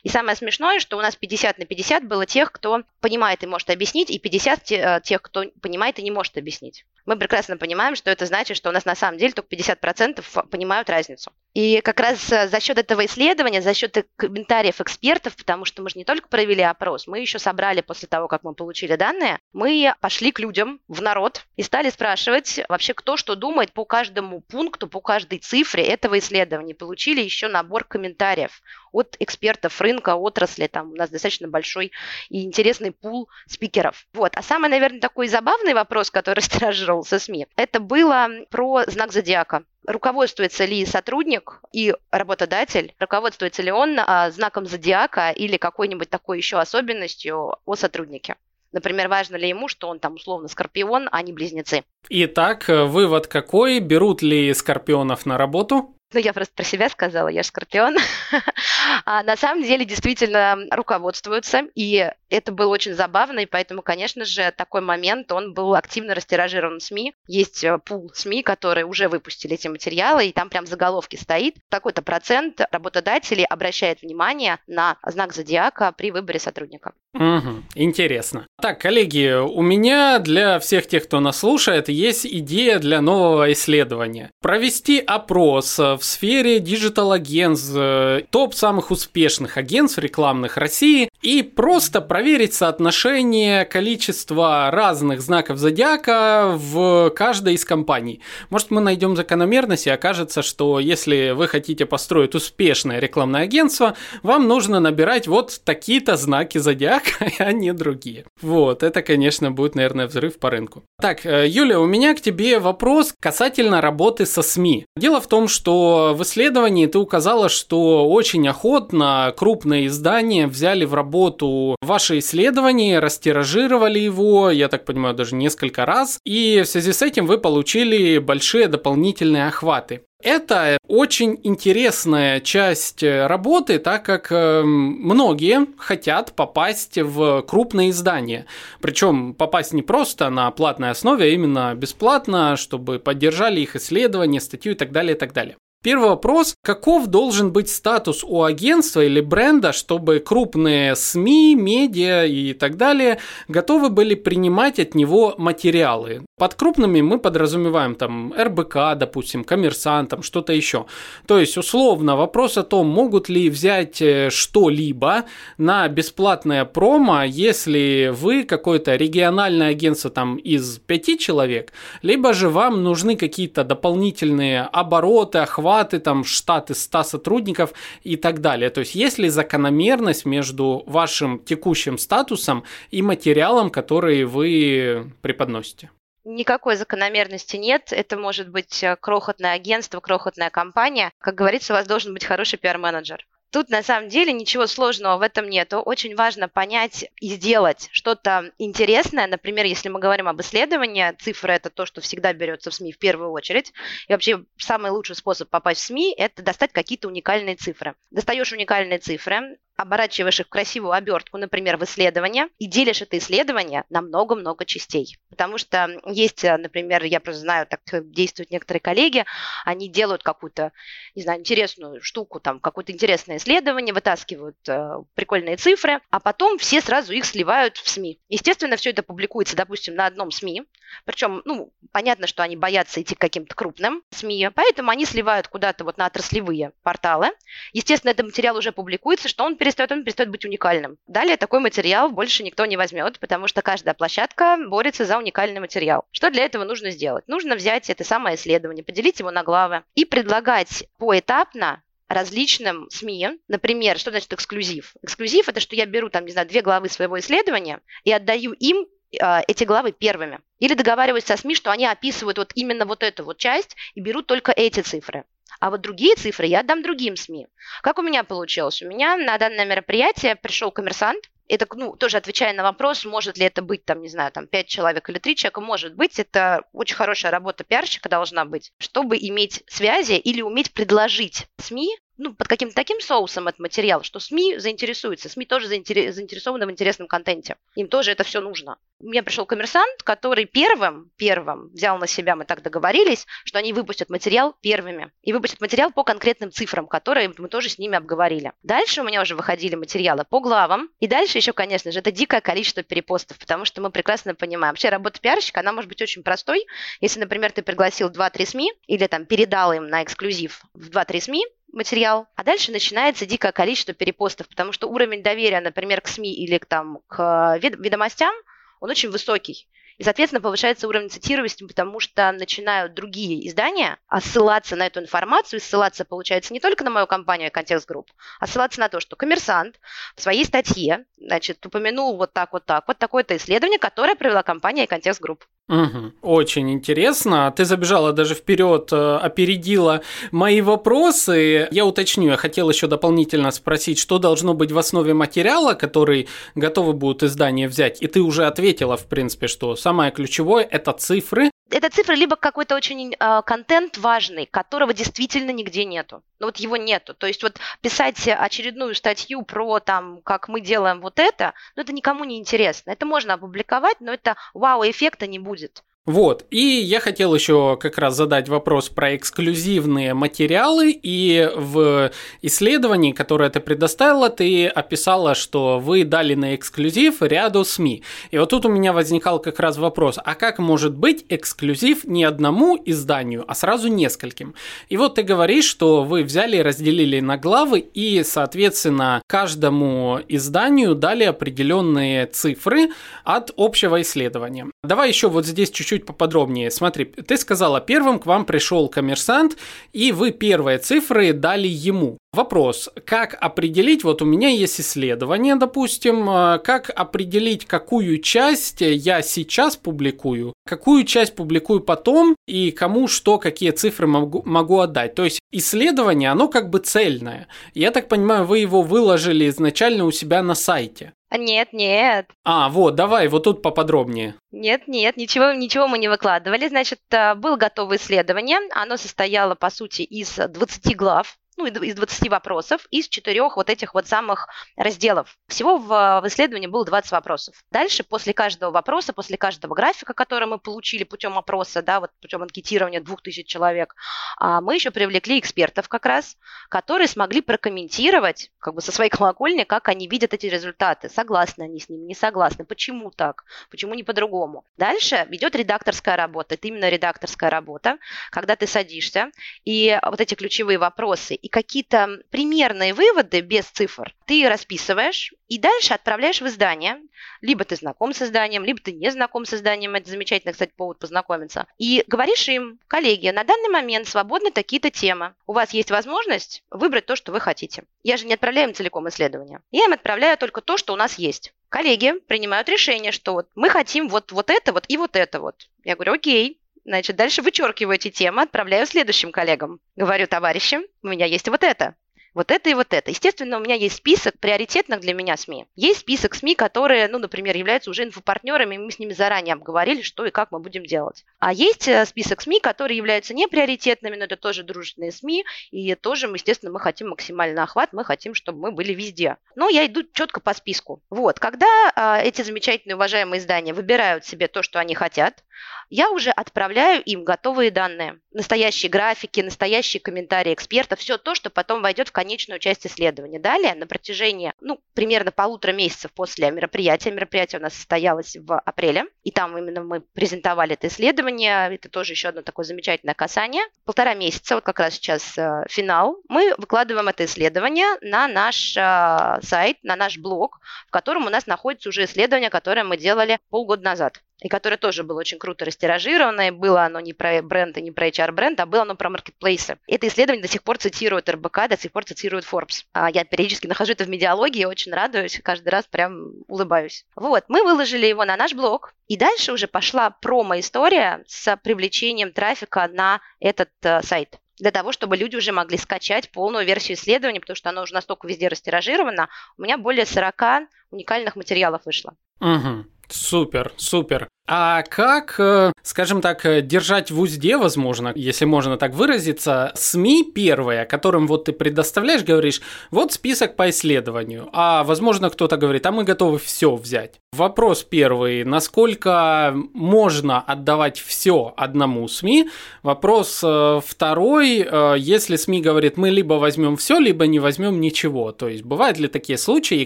И 0.04 0.08
самое 0.08 0.36
смешное, 0.36 0.78
что 0.78 0.96
у 0.96 1.00
нас 1.00 1.16
50 1.16 1.58
на 1.58 1.64
50 1.64 2.06
было 2.06 2.24
тех, 2.24 2.52
кто 2.52 2.82
понимает 3.00 3.42
и 3.42 3.46
может 3.46 3.68
объяснить, 3.70 4.10
и 4.10 4.18
50 4.18 4.72
э, 4.72 5.00
тех, 5.02 5.22
кто 5.22 5.44
понимает 5.60 5.98
и 5.98 6.02
не 6.02 6.12
может 6.12 6.36
объяснить. 6.36 6.84
Мы 7.06 7.16
прекрасно 7.16 7.56
понимаем, 7.56 7.96
что 7.96 8.10
это 8.10 8.26
значит, 8.26 8.56
что 8.56 8.70
у 8.70 8.72
нас 8.72 8.84
на 8.84 8.94
самом 8.94 9.18
деле 9.18 9.32
только 9.32 9.54
50% 9.54 10.48
понимают 10.48 10.88
разницу. 10.88 11.32
И 11.52 11.80
как 11.82 12.00
раз 12.00 12.32
э, 12.32 12.48
за 12.48 12.60
счет 12.60 12.78
этого 12.78 13.04
исследования, 13.06 13.62
за 13.62 13.74
счет 13.74 14.06
комментариев 14.16 14.80
экспертов, 14.80 15.36
потому 15.36 15.64
что 15.64 15.82
мы 15.82 15.90
же 15.90 15.98
не 15.98 16.04
только 16.04 16.28
провели 16.28 16.62
опрос, 16.62 17.06
мы 17.06 17.20
еще 17.20 17.38
собрали 17.38 17.80
после 17.80 18.08
того, 18.08 18.28
как 18.28 18.42
мы 18.42 18.54
получили 18.54 18.96
данные, 18.96 19.38
мы 19.52 19.94
пошли 20.00 20.30
к 20.32 20.38
людям, 20.38 20.80
в 20.88 21.02
народ, 21.02 21.44
и 21.56 21.62
стали 21.62 21.90
спрашивать 21.90 22.60
вообще, 22.68 22.94
кто 22.94 23.16
что 23.16 23.34
думает 23.34 23.72
по 23.72 23.84
каждому 23.84 24.40
пункту, 24.40 24.88
по 24.88 25.00
каждой 25.24 25.38
цифре 25.38 25.84
этого 25.84 26.18
исследования. 26.18 26.74
Получили 26.74 27.22
еще 27.22 27.48
набор 27.48 27.84
комментариев 27.84 28.60
от 28.92 29.16
экспертов 29.20 29.80
рынка, 29.80 30.16
отрасли. 30.16 30.66
Там 30.66 30.92
у 30.92 30.96
нас 30.96 31.08
достаточно 31.08 31.48
большой 31.48 31.92
и 32.28 32.44
интересный 32.44 32.92
пул 32.92 33.28
спикеров. 33.46 34.06
Вот. 34.12 34.36
А 34.36 34.42
самый, 34.42 34.68
наверное, 34.68 35.00
такой 35.00 35.28
забавный 35.28 35.72
вопрос, 35.72 36.10
который 36.10 36.40
стиражировался 36.42 37.18
СМИ, 37.18 37.46
это 37.56 37.80
было 37.80 38.28
про 38.50 38.84
знак 38.86 39.12
зодиака 39.12 39.64
руководствуется 39.86 40.64
ли 40.64 40.86
сотрудник 40.86 41.60
и 41.70 41.94
работодатель, 42.10 42.94
руководствуется 42.98 43.60
ли 43.60 43.70
он 43.70 43.98
а, 43.98 44.30
знаком 44.30 44.64
зодиака 44.64 45.30
или 45.30 45.58
какой-нибудь 45.58 46.08
такой 46.08 46.38
еще 46.38 46.58
особенностью 46.58 47.56
о 47.66 47.76
сотруднике. 47.76 48.36
Например, 48.74 49.06
важно 49.06 49.36
ли 49.36 49.48
ему, 49.48 49.68
что 49.68 49.88
он 49.88 50.00
там 50.00 50.16
условно 50.16 50.48
скорпион, 50.48 51.08
а 51.12 51.22
не 51.22 51.32
близнецы. 51.32 51.84
Итак, 52.08 52.64
вывод 52.66 53.28
какой? 53.28 53.78
Берут 53.78 54.20
ли 54.20 54.52
скорпионов 54.52 55.26
на 55.26 55.38
работу? 55.38 55.94
Ну, 56.14 56.20
я 56.20 56.32
просто 56.32 56.54
про 56.54 56.64
себя 56.64 56.88
сказала, 56.88 57.26
я 57.26 57.42
скорпион. 57.42 57.96
а 59.04 59.24
на 59.24 59.36
самом 59.36 59.64
деле 59.64 59.84
действительно 59.84 60.56
руководствуются, 60.70 61.62
и 61.74 62.08
это 62.30 62.52
было 62.52 62.68
очень 62.68 62.94
забавно, 62.94 63.40
и 63.40 63.46
поэтому, 63.46 63.82
конечно 63.82 64.24
же, 64.24 64.52
такой 64.56 64.80
момент, 64.80 65.32
он 65.32 65.54
был 65.54 65.74
активно 65.74 66.14
растиражирован 66.14 66.78
в 66.78 66.82
СМИ. 66.82 67.14
Есть 67.26 67.64
э, 67.64 67.78
пул 67.78 68.12
СМИ, 68.14 68.42
которые 68.42 68.86
уже 68.86 69.08
выпустили 69.08 69.54
эти 69.54 69.66
материалы, 69.66 70.26
и 70.26 70.32
там 70.32 70.48
прям 70.50 70.66
заголовки 70.66 71.16
стоит. 71.16 71.56
Такой-то 71.68 72.02
процент 72.02 72.60
работодателей 72.70 73.44
обращает 73.44 74.02
внимание 74.02 74.58
на 74.68 74.96
знак 75.04 75.32
зодиака 75.32 75.92
при 75.92 76.12
выборе 76.12 76.38
сотрудника. 76.38 76.92
Угу, 77.14 77.62
интересно. 77.76 78.46
Так, 78.60 78.80
коллеги, 78.80 79.34
у 79.34 79.62
меня 79.62 80.18
для 80.18 80.58
всех 80.58 80.86
тех, 80.86 81.04
кто 81.04 81.20
нас 81.20 81.38
слушает, 81.38 81.88
есть 81.88 82.26
идея 82.26 82.78
для 82.78 83.00
нового 83.00 83.52
исследования. 83.52 84.30
Провести 84.40 84.98
опрос 84.98 85.78
в 85.78 86.00
сфере 86.04 86.60
digital-агентств, 86.60 87.72
э, 87.74 88.22
топ 88.30 88.54
самых 88.54 88.90
успешных 88.90 89.56
агентств 89.56 89.98
рекламных 89.98 90.56
России 90.56 91.08
и 91.22 91.42
просто 91.42 92.00
проверить 92.00 92.54
соотношение 92.54 93.64
количества 93.64 94.70
разных 94.70 95.20
знаков 95.20 95.58
зодиака 95.58 96.52
в 96.54 97.10
каждой 97.10 97.54
из 97.54 97.64
компаний. 97.64 98.20
Может, 98.50 98.70
мы 98.70 98.80
найдем 98.80 99.16
закономерность 99.16 99.86
и 99.86 99.90
окажется, 99.90 100.42
что 100.42 100.78
если 100.80 101.30
вы 101.30 101.48
хотите 101.48 101.86
построить 101.86 102.34
успешное 102.34 102.98
рекламное 102.98 103.42
агентство, 103.42 103.96
вам 104.22 104.46
нужно 104.48 104.80
набирать 104.80 105.26
вот 105.26 105.60
такие-то 105.64 106.16
знаки 106.16 106.58
зодиака, 106.58 107.10
а 107.38 107.52
не 107.52 107.72
другие. 107.72 108.24
Вот, 108.42 108.82
это, 108.82 109.02
конечно, 109.02 109.50
будет, 109.50 109.74
наверное, 109.74 110.06
взрыв 110.06 110.38
по 110.38 110.50
рынку. 110.50 110.82
Так, 111.00 111.24
э, 111.24 111.46
Юля, 111.48 111.80
у 111.80 111.86
меня 111.86 112.14
к 112.14 112.20
тебе 112.20 112.58
вопрос 112.58 113.14
касательно 113.20 113.80
работы 113.80 114.26
со 114.26 114.42
СМИ. 114.42 114.86
Дело 114.96 115.20
в 115.20 115.26
том, 115.26 115.48
что 115.48 115.83
в 116.14 116.22
исследовании 116.22 116.86
ты 116.86 116.98
указала, 116.98 117.48
что 117.48 118.08
очень 118.08 118.46
охотно 118.48 119.32
крупные 119.36 119.86
издания 119.86 120.46
взяли 120.46 120.84
в 120.84 120.94
работу 120.94 121.76
ваше 121.80 122.18
исследование, 122.18 122.98
растиражировали 122.98 123.98
его, 123.98 124.50
я 124.50 124.68
так 124.68 124.84
понимаю, 124.84 125.14
даже 125.14 125.34
несколько 125.34 125.86
раз, 125.86 126.18
и 126.24 126.62
в 126.64 126.68
связи 126.68 126.92
с 126.92 127.02
этим 127.02 127.26
вы 127.26 127.38
получили 127.38 128.18
большие 128.18 128.68
дополнительные 128.68 129.48
охваты. 129.48 130.02
Это 130.24 130.78
очень 130.88 131.38
интересная 131.42 132.40
часть 132.40 133.02
работы, 133.02 133.78
так 133.78 134.06
как 134.06 134.32
э, 134.32 134.62
многие 134.62 135.66
хотят 135.76 136.32
попасть 136.32 136.96
в 136.96 137.42
крупные 137.42 137.90
издания. 137.90 138.46
Причем 138.80 139.34
попасть 139.34 139.74
не 139.74 139.82
просто 139.82 140.30
на 140.30 140.50
платной 140.50 140.88
основе, 140.88 141.26
а 141.26 141.28
именно 141.28 141.74
бесплатно, 141.74 142.56
чтобы 142.56 142.98
поддержали 143.00 143.60
их 143.60 143.76
исследования, 143.76 144.40
статью 144.40 144.72
и 144.72 144.76
так 144.76 144.92
далее, 144.92 145.14
и 145.14 145.18
так 145.18 145.34
далее. 145.34 145.56
Первый 145.84 146.08
вопрос, 146.08 146.56
каков 146.62 147.08
должен 147.08 147.52
быть 147.52 147.68
статус 147.68 148.24
у 148.24 148.42
агентства 148.42 149.04
или 149.04 149.20
бренда, 149.20 149.74
чтобы 149.74 150.18
крупные 150.18 150.96
СМИ, 150.96 151.56
медиа 151.56 152.24
и 152.24 152.54
так 152.54 152.78
далее 152.78 153.18
готовы 153.48 153.90
были 153.90 154.14
принимать 154.14 154.78
от 154.78 154.94
него 154.94 155.34
материалы? 155.36 156.22
Под 156.38 156.54
крупными 156.54 157.02
мы 157.02 157.18
подразумеваем 157.18 157.94
там 157.94 158.32
РБК, 158.32 158.96
допустим, 158.96 159.44
коммерсант, 159.44 160.08
там 160.08 160.22
что-то 160.22 160.54
еще. 160.54 160.86
То 161.26 161.38
есть, 161.38 161.58
условно, 161.58 162.16
вопрос 162.16 162.56
о 162.56 162.62
том, 162.62 162.88
могут 162.88 163.28
ли 163.28 163.50
взять 163.50 164.00
э, 164.00 164.30
что-либо 164.30 165.26
на 165.58 165.86
бесплатное 165.86 166.64
промо, 166.64 167.24
если 167.24 168.10
вы 168.12 168.44
какое-то 168.44 168.96
региональное 168.96 169.68
агентство 169.68 170.10
там 170.10 170.36
из 170.36 170.78
пяти 170.78 171.18
человек, 171.18 171.72
либо 172.00 172.32
же 172.32 172.48
вам 172.48 172.82
нужны 172.82 173.16
какие-то 173.16 173.62
дополнительные 173.64 174.62
обороты, 174.62 175.38
охваты, 175.38 175.73
охваты, 175.74 175.98
там 176.00 176.24
штаты 176.24 176.74
100 176.74 177.02
сотрудников 177.02 177.72
и 178.02 178.16
так 178.16 178.40
далее. 178.40 178.70
То 178.70 178.80
есть 178.80 178.94
есть 178.94 179.18
ли 179.18 179.28
закономерность 179.28 180.24
между 180.24 180.82
вашим 180.86 181.38
текущим 181.44 181.98
статусом 181.98 182.64
и 182.90 183.02
материалом, 183.02 183.70
который 183.70 184.24
вы 184.24 185.12
преподносите? 185.22 185.90
Никакой 186.24 186.76
закономерности 186.76 187.56
нет. 187.56 187.92
Это 187.92 188.16
может 188.16 188.48
быть 188.48 188.82
э, 188.82 188.96
крохотное 188.98 189.52
агентство, 189.52 190.00
крохотная 190.00 190.48
компания. 190.48 191.10
Как 191.18 191.34
говорится, 191.34 191.74
у 191.74 191.76
вас 191.76 191.86
должен 191.86 192.14
быть 192.14 192.24
хороший 192.24 192.58
пиар-менеджер. 192.58 193.26
Тут 193.54 193.70
на 193.70 193.84
самом 193.84 194.08
деле 194.08 194.32
ничего 194.32 194.66
сложного 194.66 195.16
в 195.16 195.22
этом 195.22 195.48
нету. 195.48 195.78
Очень 195.78 196.16
важно 196.16 196.48
понять 196.48 197.08
и 197.20 197.28
сделать 197.28 197.88
что-то 197.92 198.50
интересное. 198.58 199.28
Например, 199.28 199.64
если 199.64 199.88
мы 199.88 200.00
говорим 200.00 200.26
об 200.26 200.40
исследовании, 200.40 201.14
цифры 201.20 201.52
это 201.52 201.70
то, 201.70 201.86
что 201.86 202.00
всегда 202.00 202.32
берется 202.32 202.72
в 202.72 202.74
СМИ 202.74 202.90
в 202.90 202.98
первую 202.98 203.30
очередь. 203.30 203.72
И 204.08 204.12
вообще 204.12 204.42
самый 204.56 204.90
лучший 204.90 205.14
способ 205.14 205.50
попасть 205.50 205.82
в 205.82 205.84
СМИ– 205.84 206.16
это 206.18 206.42
достать 206.42 206.72
какие-то 206.72 207.06
уникальные 207.06 207.54
цифры. 207.54 207.94
Достаешь 208.10 208.52
уникальные 208.52 208.98
цифры, 208.98 209.56
оборачиваешь 209.76 210.40
их 210.40 210.46
в 210.46 210.50
красивую 210.50 210.92
обертку, 210.92 211.38
например, 211.38 211.76
в 211.76 211.84
исследование, 211.84 212.48
и 212.58 212.66
делишь 212.66 213.02
это 213.02 213.18
исследование 213.18 213.84
на 213.90 214.00
много-много 214.00 214.64
частей. 214.64 215.18
Потому 215.30 215.58
что 215.58 216.00
есть, 216.06 216.44
э, 216.44 216.56
например, 216.56 217.04
я 217.04 217.20
просто 217.20 217.40
знаю, 217.40 217.66
так 217.66 217.80
действуют 218.10 218.50
некоторые 218.50 218.80
коллеги, 218.80 219.24
они 219.64 219.88
делают 219.88 220.22
какую-то, 220.22 220.72
не 221.14 221.22
знаю, 221.22 221.40
интересную 221.40 222.00
штуку, 222.02 222.40
там, 222.40 222.60
какое-то 222.60 222.92
интересное 222.92 223.38
исследование, 223.38 223.92
вытаскивают 223.92 224.56
э, 224.68 225.02
прикольные 225.14 225.56
цифры, 225.56 226.00
а 226.10 226.20
потом 226.20 226.58
все 226.58 226.80
сразу 226.80 227.12
их 227.12 227.24
сливают 227.24 227.76
в 227.76 227.88
СМИ. 227.88 228.20
Естественно, 228.28 228.76
все 228.76 228.90
это 228.90 229.02
публикуется, 229.02 229.56
допустим, 229.56 229.94
на 229.94 230.06
одном 230.06 230.30
СМИ, 230.30 230.64
причем, 231.04 231.42
ну, 231.44 231.72
понятно, 231.92 232.26
что 232.26 232.42
они 232.42 232.56
боятся 232.56 233.02
идти 233.02 233.14
к 233.14 233.20
каким-то 233.20 233.54
крупным 233.54 234.02
СМИ, 234.10 234.50
поэтому 234.54 234.90
они 234.90 235.04
сливают 235.04 235.48
куда-то 235.48 235.84
вот 235.84 235.98
на 235.98 236.06
отраслевые 236.06 236.72
порталы. 236.82 237.30
Естественно, 237.72 238.10
этот 238.10 238.26
материал 238.26 238.56
уже 238.56 238.72
публикуется, 238.72 239.28
что 239.28 239.44
он 239.44 239.56
перестает, 239.64 239.92
он 239.92 240.04
перестает 240.04 240.30
быть 240.30 240.44
уникальным. 240.44 240.98
Далее 241.06 241.38
такой 241.38 241.60
материал 241.60 242.10
больше 242.10 242.42
никто 242.42 242.66
не 242.66 242.76
возьмет, 242.76 243.18
потому 243.18 243.48
что 243.48 243.62
каждая 243.62 243.94
площадка 243.94 244.58
борется 244.68 245.06
за 245.06 245.16
уникальный 245.16 245.60
материал. 245.60 246.04
Что 246.10 246.30
для 246.30 246.44
этого 246.44 246.64
нужно 246.64 246.90
сделать? 246.90 247.26
Нужно 247.28 247.56
взять 247.56 247.88
это 247.88 248.04
самое 248.04 248.36
исследование, 248.36 248.84
поделить 248.84 249.20
его 249.20 249.30
на 249.30 249.42
главы 249.42 249.82
и 249.94 250.04
предлагать 250.04 250.84
поэтапно 250.98 251.82
различным 252.08 252.88
СМИ. 252.90 253.40
Например, 253.48 253.98
что 253.98 254.10
значит 254.10 254.34
эксклюзив? 254.34 254.94
Эксклюзив– 255.02 255.48
это 255.48 255.60
что 255.60 255.74
я 255.76 255.86
беру, 255.86 256.10
там, 256.10 256.26
не 256.26 256.32
знаю, 256.32 256.46
две 256.46 256.60
главы 256.60 256.90
своего 256.90 257.18
исследования 257.18 257.80
и 258.04 258.12
отдаю 258.12 258.52
им 258.52 258.86
эти 259.20 259.64
главы 259.64 259.92
первыми. 259.92 260.40
Или 260.58 260.74
договариваюсь 260.74 261.24
со 261.24 261.36
СМИ, 261.36 261.54
что 261.54 261.70
они 261.70 261.86
описывают 261.86 262.38
вот 262.38 262.52
именно 262.54 262.86
вот 262.86 263.02
эту 263.02 263.24
вот 263.24 263.38
часть 263.38 263.76
и 263.94 264.00
берут 264.00 264.26
только 264.26 264.52
эти 264.52 264.80
цифры. 264.80 265.24
А 265.60 265.70
вот 265.70 265.80
другие 265.80 266.14
цифры 266.16 266.46
я 266.46 266.60
отдам 266.60 266.82
другим 266.82 267.16
СМИ. 267.16 267.46
Как 267.82 267.98
у 267.98 268.02
меня 268.02 268.24
получилось? 268.24 268.82
У 268.82 268.88
меня 268.88 269.16
на 269.16 269.38
данное 269.38 269.64
мероприятие 269.64 270.36
пришел 270.36 270.70
коммерсант, 270.70 271.30
это, 271.46 271.66
ну, 271.74 271.94
тоже 271.96 272.16
отвечая 272.16 272.54
на 272.54 272.62
вопрос, 272.62 273.04
может 273.04 273.36
ли 273.36 273.44
это 273.44 273.60
быть, 273.60 273.84
там, 273.84 274.00
не 274.00 274.08
знаю, 274.08 274.32
там, 274.32 274.46
5 274.46 274.66
человек 274.66 275.08
или 275.08 275.18
3 275.18 275.36
человека, 275.36 275.60
может 275.60 275.94
быть, 275.94 276.18
это 276.18 276.62
очень 276.72 276.96
хорошая 276.96 277.30
работа 277.32 277.64
пиарщика 277.64 278.08
должна 278.08 278.44
быть, 278.44 278.72
чтобы 278.78 279.18
иметь 279.18 279.62
связи 279.66 280.14
или 280.14 280.40
уметь 280.40 280.72
предложить 280.72 281.46
СМИ 281.58 281.94
ну, 282.16 282.34
под 282.34 282.48
каким-то 282.48 282.74
таким 282.74 283.00
соусом 283.00 283.48
этот 283.48 283.60
материал, 283.60 284.02
что 284.02 284.20
СМИ 284.20 284.58
заинтересуются. 284.58 285.28
СМИ 285.28 285.46
тоже 285.46 285.66
заинтересованы 285.66 286.66
в 286.66 286.70
интересном 286.70 287.08
контенте. 287.08 287.56
Им 287.74 287.88
тоже 287.88 288.12
это 288.12 288.24
все 288.24 288.40
нужно. 288.40 288.78
Мне 289.00 289.22
пришел 289.22 289.46
коммерсант, 289.46 290.02
который 290.02 290.44
первым, 290.44 291.10
первым 291.16 291.68
взял 291.70 291.98
на 291.98 292.06
себя, 292.06 292.36
мы 292.36 292.44
так 292.44 292.62
договорились, 292.62 293.26
что 293.44 293.58
они 293.58 293.72
выпустят 293.72 294.10
материал 294.10 294.54
первыми. 294.60 295.10
И 295.22 295.32
выпустят 295.32 295.60
материал 295.60 295.90
по 295.90 296.04
конкретным 296.04 296.50
цифрам, 296.50 296.86
которые 296.86 297.32
мы 297.36 297.48
тоже 297.48 297.68
с 297.68 297.78
ними 297.78 297.96
обговорили. 297.96 298.52
Дальше 298.62 299.02
у 299.02 299.04
меня 299.04 299.20
уже 299.22 299.34
выходили 299.34 299.74
материалы 299.74 300.24
по 300.28 300.40
главам. 300.40 300.90
И 301.00 301.06
дальше 301.06 301.38
еще, 301.38 301.52
конечно 301.52 301.90
же, 301.90 301.98
это 301.98 302.12
дикое 302.12 302.40
количество 302.40 302.82
перепостов, 302.82 303.38
потому 303.38 303.64
что 303.64 303.80
мы 303.80 303.90
прекрасно 303.90 304.34
понимаем. 304.34 304.72
Вообще 304.72 304.88
работа 304.88 305.20
пиарщика, 305.20 305.60
она 305.60 305.72
может 305.72 305.88
быть 305.88 306.00
очень 306.00 306.22
простой. 306.22 306.66
Если, 307.00 307.20
например, 307.20 307.52
ты 307.52 307.62
пригласил 307.62 308.10
2-3 308.10 308.46
СМИ 308.46 308.72
или 308.86 309.06
там 309.06 309.26
передал 309.26 309.72
им 309.72 309.88
на 309.88 310.02
эксклюзив 310.02 310.62
в 310.74 310.90
2-3 310.90 311.20
СМИ, 311.20 311.46
материал, 311.74 312.26
а 312.36 312.44
дальше 312.44 312.72
начинается 312.72 313.26
дикое 313.26 313.52
количество 313.52 313.94
перепостов, 313.94 314.48
потому 314.48 314.72
что 314.72 314.88
уровень 314.88 315.22
доверия, 315.22 315.60
например, 315.60 316.00
к 316.00 316.08
СМИ 316.08 316.32
или 316.34 316.58
к, 316.58 316.66
там, 316.66 317.00
к 317.06 317.58
ведомостям, 317.58 318.34
он 318.80 318.90
очень 318.90 319.10
высокий. 319.10 319.68
И, 319.98 320.04
соответственно, 320.04 320.40
повышается 320.40 320.88
уровень 320.88 321.10
цитируемости, 321.10 321.64
потому 321.64 322.00
что 322.00 322.32
начинают 322.32 322.94
другие 322.94 323.46
издания 323.48 323.98
ссылаться 324.20 324.76
на 324.76 324.86
эту 324.86 325.00
информацию, 325.00 325.60
и 325.60 325.62
ссылаться, 325.62 326.04
получается, 326.04 326.52
не 326.52 326.60
только 326.60 326.84
на 326.84 326.90
мою 326.90 327.06
компанию 327.06 327.50
iConText 327.52 327.88
Group, 327.88 328.10
а 328.40 328.46
ссылаться 328.46 328.80
на 328.80 328.88
то, 328.88 329.00
что 329.00 329.16
коммерсант 329.16 329.78
в 330.16 330.22
своей 330.22 330.44
статье, 330.44 331.04
значит, 331.18 331.64
упомянул 331.64 332.16
вот 332.16 332.32
так, 332.32 332.52
вот 332.52 332.64
так, 332.64 332.84
вот 332.88 332.98
такое-то 332.98 333.36
исследование, 333.36 333.78
которое 333.78 334.14
провела 334.14 334.42
компания 334.42 334.86
iConText 334.86 335.20
Group. 335.20 335.44
Угу. 335.66 336.12
Очень 336.20 336.70
интересно. 336.72 337.50
Ты 337.56 337.64
забежала 337.64 338.12
даже 338.12 338.34
вперед, 338.34 338.90
э, 338.92 339.16
опередила 339.16 340.02
мои 340.30 340.60
вопросы. 340.60 341.68
Я 341.70 341.86
уточню, 341.86 342.28
я 342.28 342.36
хотел 342.36 342.68
еще 342.68 342.86
дополнительно 342.86 343.50
спросить, 343.50 343.98
что 343.98 344.18
должно 344.18 344.52
быть 344.52 344.72
в 344.72 344.78
основе 344.78 345.14
материала, 345.14 345.72
который 345.72 346.28
готовы 346.54 346.92
будут 346.92 347.22
издания 347.22 347.66
взять. 347.66 348.02
И 348.02 348.08
ты 348.08 348.20
уже 348.20 348.44
ответила, 348.44 348.98
в 348.98 349.06
принципе, 349.06 349.46
что 349.46 349.74
самое 349.84 350.10
ключевое– 350.10 350.64
это 350.70 350.92
цифры, 350.94 351.50
это 351.70 351.90
цифры 351.90 352.14
либо 352.14 352.36
какой-то 352.36 352.74
очень 352.74 353.14
э, 353.18 353.42
контент 353.44 353.98
важный, 353.98 354.46
которого 354.46 354.94
действительно 354.94 355.50
нигде 355.50 355.84
нету. 355.84 356.22
Ну 356.38 356.46
вот 356.46 356.56
его 356.56 356.76
нету. 356.76 357.14
То 357.14 357.26
есть 357.26 357.42
вот 357.42 357.58
писать 357.82 358.28
очередную 358.28 358.94
статью 358.94 359.42
про 359.42 359.80
там, 359.80 360.22
как 360.22 360.48
мы 360.48 360.60
делаем 360.60 361.00
вот 361.00 361.18
это, 361.18 361.52
ну 361.76 361.82
это 361.82 361.92
никому 361.92 362.24
не 362.24 362.38
интересно. 362.38 362.92
Это 362.92 363.04
можно 363.04 363.34
опубликовать, 363.34 364.00
но 364.00 364.12
это 364.12 364.36
вау-эффекта 364.54 365.26
не 365.26 365.38
будет. 365.38 365.82
Вот, 366.06 366.44
и 366.50 366.58
я 366.58 367.00
хотел 367.00 367.34
еще 367.34 367.78
как 367.80 367.96
раз 367.96 368.14
задать 368.14 368.50
вопрос 368.50 368.90
про 368.90 369.16
эксклюзивные 369.16 370.12
материалы, 370.12 370.90
и 370.90 371.50
в 371.56 372.10
исследовании, 372.42 373.12
которое 373.12 373.48
ты 373.48 373.60
предоставила, 373.60 374.28
ты 374.28 374.66
описала, 374.66 375.34
что 375.34 375.78
вы 375.78 376.04
дали 376.04 376.34
на 376.34 376.56
эксклюзив 376.56 377.22
ряду 377.22 377.64
СМИ. 377.64 378.02
И 378.30 378.36
вот 378.36 378.50
тут 378.50 378.66
у 378.66 378.68
меня 378.68 378.92
возникал 378.92 379.40
как 379.40 379.58
раз 379.60 379.78
вопрос, 379.78 380.18
а 380.22 380.34
как 380.34 380.58
может 380.58 380.94
быть 380.94 381.24
эксклюзив 381.30 382.04
не 382.04 382.24
одному 382.24 382.78
изданию, 382.84 383.46
а 383.48 383.54
сразу 383.54 383.88
нескольким? 383.88 384.54
И 384.90 384.98
вот 384.98 385.14
ты 385.14 385.22
говоришь, 385.22 385.64
что 385.64 386.04
вы 386.04 386.22
взяли 386.22 386.58
разделили 386.58 387.20
на 387.20 387.38
главы, 387.38 387.78
и, 387.80 388.22
соответственно, 388.24 389.22
каждому 389.26 390.20
изданию 390.28 390.94
дали 390.94 391.24
определенные 391.24 392.26
цифры 392.26 392.90
от 393.24 393.52
общего 393.56 394.02
исследования. 394.02 394.66
Давай 394.82 395.08
еще 395.08 395.30
вот 395.30 395.46
здесь 395.46 395.70
чуть-чуть 395.70 395.93
чуть 395.94 396.06
поподробнее. 396.06 396.70
Смотри, 396.70 397.04
ты 397.04 397.36
сказала, 397.36 397.80
первым 397.80 398.18
к 398.18 398.26
вам 398.26 398.44
пришел 398.44 398.88
коммерсант, 398.88 399.56
и 399.92 400.12
вы 400.12 400.32
первые 400.32 400.78
цифры 400.78 401.32
дали 401.32 401.68
ему. 401.68 402.18
Вопрос, 402.32 402.90
как 403.06 403.34
определить, 403.40 404.02
вот 404.02 404.20
у 404.20 404.24
меня 404.24 404.48
есть 404.48 404.80
исследование, 404.80 405.54
допустим, 405.54 406.28
э, 406.28 406.58
как 406.58 406.90
определить, 406.90 407.64
какую 407.64 408.18
часть 408.18 408.80
я 408.80 409.22
сейчас 409.22 409.76
публикую, 409.76 410.52
какую 410.66 411.04
часть 411.04 411.36
публикую 411.36 411.80
потом, 411.80 412.34
и 412.48 412.72
кому 412.72 413.06
что, 413.06 413.38
какие 413.38 413.70
цифры 413.70 414.08
могу, 414.08 414.42
могу 414.44 414.80
отдать. 414.80 415.14
То 415.14 415.22
есть 415.22 415.38
исследование, 415.52 416.30
оно 416.30 416.48
как 416.48 416.70
бы 416.70 416.80
цельное. 416.80 417.46
Я 417.72 417.92
так 417.92 418.08
понимаю, 418.08 418.46
вы 418.46 418.58
его 418.58 418.82
выложили 418.82 419.48
изначально 419.48 420.04
у 420.04 420.10
себя 420.10 420.42
на 420.42 420.56
сайте. 420.56 421.12
Нет, 421.36 421.72
нет. 421.72 422.30
А, 422.44 422.68
вот, 422.68 422.94
давай, 422.94 423.28
вот 423.28 423.44
тут 423.44 423.62
поподробнее. 423.62 424.34
Нет, 424.52 424.86
нет, 424.86 425.16
ничего, 425.16 425.52
ничего 425.52 425.88
мы 425.88 425.98
не 425.98 426.08
выкладывали. 426.08 426.68
Значит, 426.68 427.00
э, 427.10 427.34
было 427.34 427.56
готово 427.56 427.96
исследование. 427.96 428.58
Оно 428.72 428.96
состояло, 428.96 429.54
по 429.54 429.70
сути, 429.70 430.02
из 430.02 430.36
20 430.36 430.96
глав 430.96 431.36
ну, 431.56 431.66
из 431.66 431.94
20 431.94 432.28
вопросов, 432.28 432.86
из 432.90 433.08
четырех 433.08 433.56
вот 433.56 433.70
этих 433.70 433.94
вот 433.94 434.06
самых 434.06 434.48
разделов. 434.76 435.36
Всего 435.48 435.78
в, 435.78 435.88
в 436.20 436.26
исследовании 436.26 436.66
было 436.66 436.84
20 436.84 437.12
вопросов. 437.12 437.54
Дальше, 437.70 438.02
после 438.02 438.32
каждого 438.32 438.70
вопроса, 438.70 439.12
после 439.12 439.36
каждого 439.36 439.74
графика, 439.74 440.14
который 440.14 440.48
мы 440.48 440.58
получили 440.58 441.04
путем 441.04 441.38
опроса, 441.38 441.82
да, 441.82 442.00
вот 442.00 442.10
путем 442.20 442.42
анкетирования 442.42 443.00
2000 443.00 443.44
человек, 443.44 443.94
а, 444.36 444.60
мы 444.60 444.74
еще 444.74 444.90
привлекли 444.90 445.38
экспертов 445.38 445.88
как 445.88 446.06
раз, 446.06 446.36
которые 446.68 447.08
смогли 447.08 447.40
прокомментировать 447.40 448.50
как 448.58 448.74
бы 448.74 448.80
со 448.80 448.92
своей 448.92 449.10
колокольни, 449.14 449.64
как 449.64 449.88
они 449.88 450.08
видят 450.08 450.34
эти 450.34 450.46
результаты. 450.46 451.08
Согласны 451.08 451.64
они 451.64 451.78
с 451.78 451.88
ними, 451.88 452.04
не 452.04 452.14
согласны, 452.14 452.64
почему 452.64 453.10
так, 453.10 453.44
почему 453.70 453.94
не 453.94 454.02
по-другому. 454.02 454.64
Дальше 454.76 455.26
идет 455.30 455.54
редакторская 455.54 456.16
работа. 456.16 456.54
Это 456.54 456.68
именно 456.68 456.88
редакторская 456.88 457.50
работа, 457.50 457.98
когда 458.30 458.56
ты 458.56 458.66
садишься, 458.66 459.30
и 459.64 459.98
вот 460.02 460.20
эти 460.20 460.34
ключевые 460.34 460.78
вопросы 460.78 461.34
и 461.44 461.48
какие-то 461.48 462.22
примерные 462.30 462.94
выводы 462.94 463.42
без 463.42 463.66
цифр 463.66 464.14
ты 464.24 464.48
расписываешь 464.48 465.34
и 465.46 465.58
дальше 465.58 465.92
отправляешь 465.92 466.40
в 466.40 466.46
издание. 466.46 466.96
Либо 467.42 467.66
ты 467.66 467.76
знаком 467.76 468.14
с 468.14 468.22
изданием, 468.22 468.64
либо 468.64 468.80
ты 468.80 468.92
не 468.92 469.10
знаком 469.10 469.44
с 469.44 469.52
изданием. 469.52 469.94
Это 469.94 470.08
замечательный, 470.08 470.52
кстати, 470.52 470.72
повод 470.74 470.98
познакомиться. 470.98 471.66
И 471.76 472.02
говоришь 472.06 472.48
им, 472.48 472.80
коллеги, 472.88 473.28
на 473.28 473.44
данный 473.44 473.68
момент 473.68 474.08
свободны 474.08 474.52
такие-то 474.52 474.90
темы. 474.90 475.34
У 475.46 475.52
вас 475.52 475.74
есть 475.74 475.90
возможность 475.90 476.62
выбрать 476.70 477.04
то, 477.04 477.14
что 477.14 477.30
вы 477.30 477.40
хотите. 477.40 477.84
Я 478.02 478.16
же 478.16 478.24
не 478.24 478.32
отправляю 478.32 478.68
им 478.68 478.74
целиком 478.74 479.06
исследование. 479.10 479.60
Я 479.70 479.84
им 479.84 479.92
отправляю 479.92 480.38
только 480.38 480.62
то, 480.62 480.78
что 480.78 480.94
у 480.94 480.96
нас 480.96 481.18
есть. 481.18 481.52
Коллеги 481.68 482.14
принимают 482.26 482.70
решение, 482.70 483.12
что 483.12 483.34
вот 483.34 483.48
мы 483.54 483.68
хотим 483.68 484.08
вот, 484.08 484.32
вот 484.32 484.48
это 484.48 484.72
вот 484.72 484.86
и 484.88 484.96
вот 484.96 485.14
это 485.14 485.40
вот. 485.40 485.68
Я 485.84 485.94
говорю, 485.96 486.14
окей, 486.14 486.58
Значит, 486.84 487.16
дальше 487.16 487.42
вычеркиваю 487.42 487.96
эти 487.96 488.10
темы, 488.10 488.42
отправляю 488.42 488.86
следующим 488.86 489.32
коллегам. 489.32 489.80
Говорю, 489.96 490.26
товарищи, 490.26 490.78
у 491.02 491.08
меня 491.08 491.26
есть 491.26 491.48
вот 491.48 491.62
это 491.62 491.96
вот 492.34 492.50
это 492.50 492.68
и 492.68 492.74
вот 492.74 492.92
это. 492.92 493.10
Естественно, 493.10 493.56
у 493.56 493.60
меня 493.60 493.76
есть 493.76 493.96
список 493.96 494.38
приоритетных 494.38 495.00
для 495.00 495.14
меня 495.14 495.36
СМИ. 495.36 495.66
Есть 495.76 496.00
список 496.00 496.34
СМИ, 496.34 496.56
которые, 496.56 497.08
ну, 497.08 497.18
например, 497.18 497.56
являются 497.56 497.90
уже 497.90 498.02
инфопартнерами, 498.02 498.74
и 498.74 498.78
мы 498.78 498.90
с 498.90 498.98
ними 498.98 499.12
заранее 499.12 499.54
обговорили, 499.54 500.02
что 500.02 500.26
и 500.26 500.30
как 500.30 500.50
мы 500.50 500.58
будем 500.58 500.84
делать. 500.84 501.24
А 501.38 501.52
есть 501.52 501.88
э, 501.88 502.04
список 502.04 502.42
СМИ, 502.42 502.60
которые 502.60 502.96
являются 502.96 503.32
неприоритетными, 503.34 504.16
но 504.16 504.24
это 504.24 504.36
тоже 504.36 504.64
дружественные 504.64 505.12
СМИ, 505.12 505.44
и 505.70 505.94
тоже, 505.94 506.26
естественно, 506.26 506.72
мы 506.72 506.80
хотим 506.80 507.10
максимальный 507.10 507.62
охват, 507.62 507.92
мы 507.92 508.04
хотим, 508.04 508.34
чтобы 508.34 508.58
мы 508.58 508.72
были 508.72 508.92
везде. 508.92 509.36
Но 509.54 509.68
я 509.68 509.86
иду 509.86 510.02
четко 510.12 510.40
по 510.40 510.52
списку. 510.54 511.02
Вот, 511.10 511.38
когда 511.38 511.92
а, 511.94 512.20
эти 512.20 512.42
замечательные 512.42 512.96
уважаемые 512.96 513.40
издания 513.40 513.72
выбирают 513.72 514.26
себе 514.26 514.48
то, 514.48 514.62
что 514.62 514.80
они 514.80 514.94
хотят, 514.94 515.44
я 515.90 516.10
уже 516.10 516.30
отправляю 516.30 517.02
им 517.02 517.24
готовые 517.24 517.70
данные. 517.70 518.20
Настоящие 518.32 518.90
графики, 518.90 519.40
настоящие 519.40 520.00
комментарии 520.00 520.52
экспертов, 520.52 520.98
все 520.98 521.18
то, 521.18 521.34
что 521.34 521.50
потом 521.50 521.82
войдет 521.82 522.08
в 522.08 522.12
конечную 522.12 522.58
часть 522.58 522.86
исследования. 522.86 523.38
Далее, 523.38 523.74
на 523.74 523.86
протяжении, 523.86 524.52
ну, 524.60 524.80
примерно 524.94 525.30
полутора 525.30 525.72
месяцев 525.72 526.12
после 526.12 526.50
мероприятия, 526.50 527.10
мероприятие 527.10 527.60
у 527.60 527.62
нас 527.62 527.74
состоялось 527.74 528.36
в 528.36 528.58
апреле, 528.58 529.04
и 529.22 529.30
там 529.30 529.56
именно 529.56 529.82
мы 529.82 530.00
презентовали 530.00 530.74
это 530.74 530.88
исследование, 530.88 531.74
это 531.74 531.88
тоже 531.88 532.12
еще 532.12 532.28
одно 532.28 532.42
такое 532.42 532.64
замечательное 532.64 533.14
касание. 533.14 533.62
Полтора 533.84 534.14
месяца, 534.14 534.56
вот 534.56 534.64
как 534.64 534.80
раз 534.80 534.94
сейчас 534.94 535.36
э, 535.38 535.64
финал, 535.68 536.18
мы 536.28 536.54
выкладываем 536.58 537.08
это 537.08 537.24
исследование 537.24 537.86
на 538.00 538.28
наш 538.28 538.76
э, 538.76 539.40
сайт, 539.42 539.78
на 539.82 539.96
наш 539.96 540.18
блог, 540.18 540.60
в 540.86 540.90
котором 540.90 541.26
у 541.26 541.30
нас 541.30 541.46
находится 541.46 541.88
уже 541.88 542.04
исследование, 542.04 542.50
которое 542.50 542.84
мы 542.84 542.96
делали 542.96 543.38
полгода 543.50 543.82
назад 543.82 544.20
и 544.40 544.48
которое 544.48 544.76
тоже 544.76 545.04
было 545.04 545.20
очень 545.20 545.38
круто 545.38 545.64
растиражировано, 545.64 546.52
было 546.52 546.82
оно 546.82 547.00
не 547.00 547.12
про 547.12 547.40
бренд 547.42 547.76
и 547.78 547.82
не 547.82 547.90
про 547.90 548.08
HR-бренд, 548.08 548.60
а 548.60 548.66
было 548.66 548.82
оно 548.82 548.94
про 548.94 549.10
маркетплейсы. 549.10 549.78
Это 549.86 550.08
исследование 550.08 550.42
до 550.42 550.48
сих 550.48 550.62
пор 550.62 550.78
цитирует 550.78 551.28
РБК, 551.28 551.68
до 551.68 551.78
сих 551.78 551.92
пор 551.92 552.04
цитирует 552.04 552.44
Forbes. 552.44 552.84
А 552.92 553.10
я 553.10 553.24
периодически 553.24 553.66
нахожу 553.66 553.92
это 553.92 554.04
в 554.04 554.08
медиалогии, 554.08 554.64
очень 554.64 554.92
радуюсь, 554.92 555.40
каждый 555.42 555.68
раз 555.68 555.86
прям 555.86 556.32
улыбаюсь. 556.48 557.06
Вот, 557.16 557.44
мы 557.48 557.62
выложили 557.62 558.06
его 558.06 558.24
на 558.24 558.36
наш 558.36 558.54
блог, 558.54 558.94
и 559.08 559.16
дальше 559.16 559.52
уже 559.52 559.66
пошла 559.66 560.10
промо-история 560.10 561.24
с 561.26 561.56
привлечением 561.58 562.32
трафика 562.32 562.88
на 562.88 563.20
этот 563.40 563.70
э, 563.82 564.02
сайт 564.02 564.38
для 564.58 564.70
того, 564.70 564.92
чтобы 564.92 565.16
люди 565.16 565.36
уже 565.36 565.52
могли 565.52 565.76
скачать 565.76 566.30
полную 566.30 566.64
версию 566.64 566.96
исследования, 566.96 567.40
потому 567.40 567.56
что 567.56 567.70
оно 567.70 567.82
уже 567.82 567.94
настолько 567.94 568.26
везде 568.28 568.48
растиражировано. 568.48 569.28
У 569.58 569.62
меня 569.62 569.78
более 569.78 570.06
40 570.06 570.68
уникальных 570.90 571.36
материалов 571.36 571.82
вышло. 571.84 572.14
Угу. 572.40 572.86
Супер, 573.14 573.72
супер. 573.76 574.28
А 574.46 574.82
как, 574.82 575.36
э, 575.38 575.72
скажем 575.82 576.20
так, 576.20 576.44
э, 576.44 576.60
держать 576.60 577.10
в 577.12 577.20
узде, 577.20 577.56
возможно, 577.56 578.12
если 578.14 578.44
можно 578.44 578.76
так 578.76 578.92
выразиться, 578.92 579.72
СМИ 579.76 580.32
первые, 580.34 580.84
которым 580.84 581.28
вот 581.28 581.44
ты 581.44 581.52
предоставляешь, 581.52 582.24
говоришь, 582.24 582.60
вот 582.90 583.12
список 583.12 583.54
по 583.54 583.70
исследованию, 583.70 584.50
а 584.52 584.82
возможно 584.82 585.30
кто-то 585.30 585.56
говорит, 585.56 585.86
а 585.86 585.92
мы 585.92 586.02
готовы 586.02 586.38
все 586.38 586.74
взять. 586.74 587.20
Вопрос 587.32 587.84
первый, 587.84 588.44
насколько 588.44 589.54
можно 589.72 590.40
отдавать 590.40 590.98
все 590.98 591.54
одному 591.56 592.06
СМИ? 592.08 592.50
Вопрос 592.82 593.40
э, 593.44 593.80
второй, 593.86 594.68
если 594.98 595.36
СМИ 595.36 595.62
говорит, 595.62 595.96
мы 595.96 596.10
либо 596.10 596.34
возьмем 596.34 596.76
все, 596.76 596.98
либо 596.98 597.26
не 597.28 597.38
возьмем 597.38 597.80
ничего, 597.80 598.32
то 598.32 598.48
есть 598.48 598.64
бывают 598.64 598.98
ли 598.98 599.06
такие 599.06 599.38
случаи 599.38 599.82
и 599.82 599.84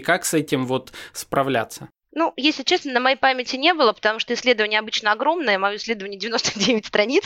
как 0.01 0.25
с 0.25 0.33
этим 0.33 0.65
вот 0.65 0.91
справляться? 1.13 1.89
Ну, 2.11 2.33
если 2.37 2.63
честно, 2.63 2.93
на 2.93 2.99
моей 2.99 3.17
памяти 3.17 3.55
не 3.55 3.73
было, 3.73 3.93
потому 3.93 4.19
что 4.19 4.33
исследование 4.33 4.79
обычно 4.79 5.11
огромное, 5.11 5.59
мое 5.59 5.75
исследование 5.75 6.19
99 6.19 6.85
страниц, 6.87 7.23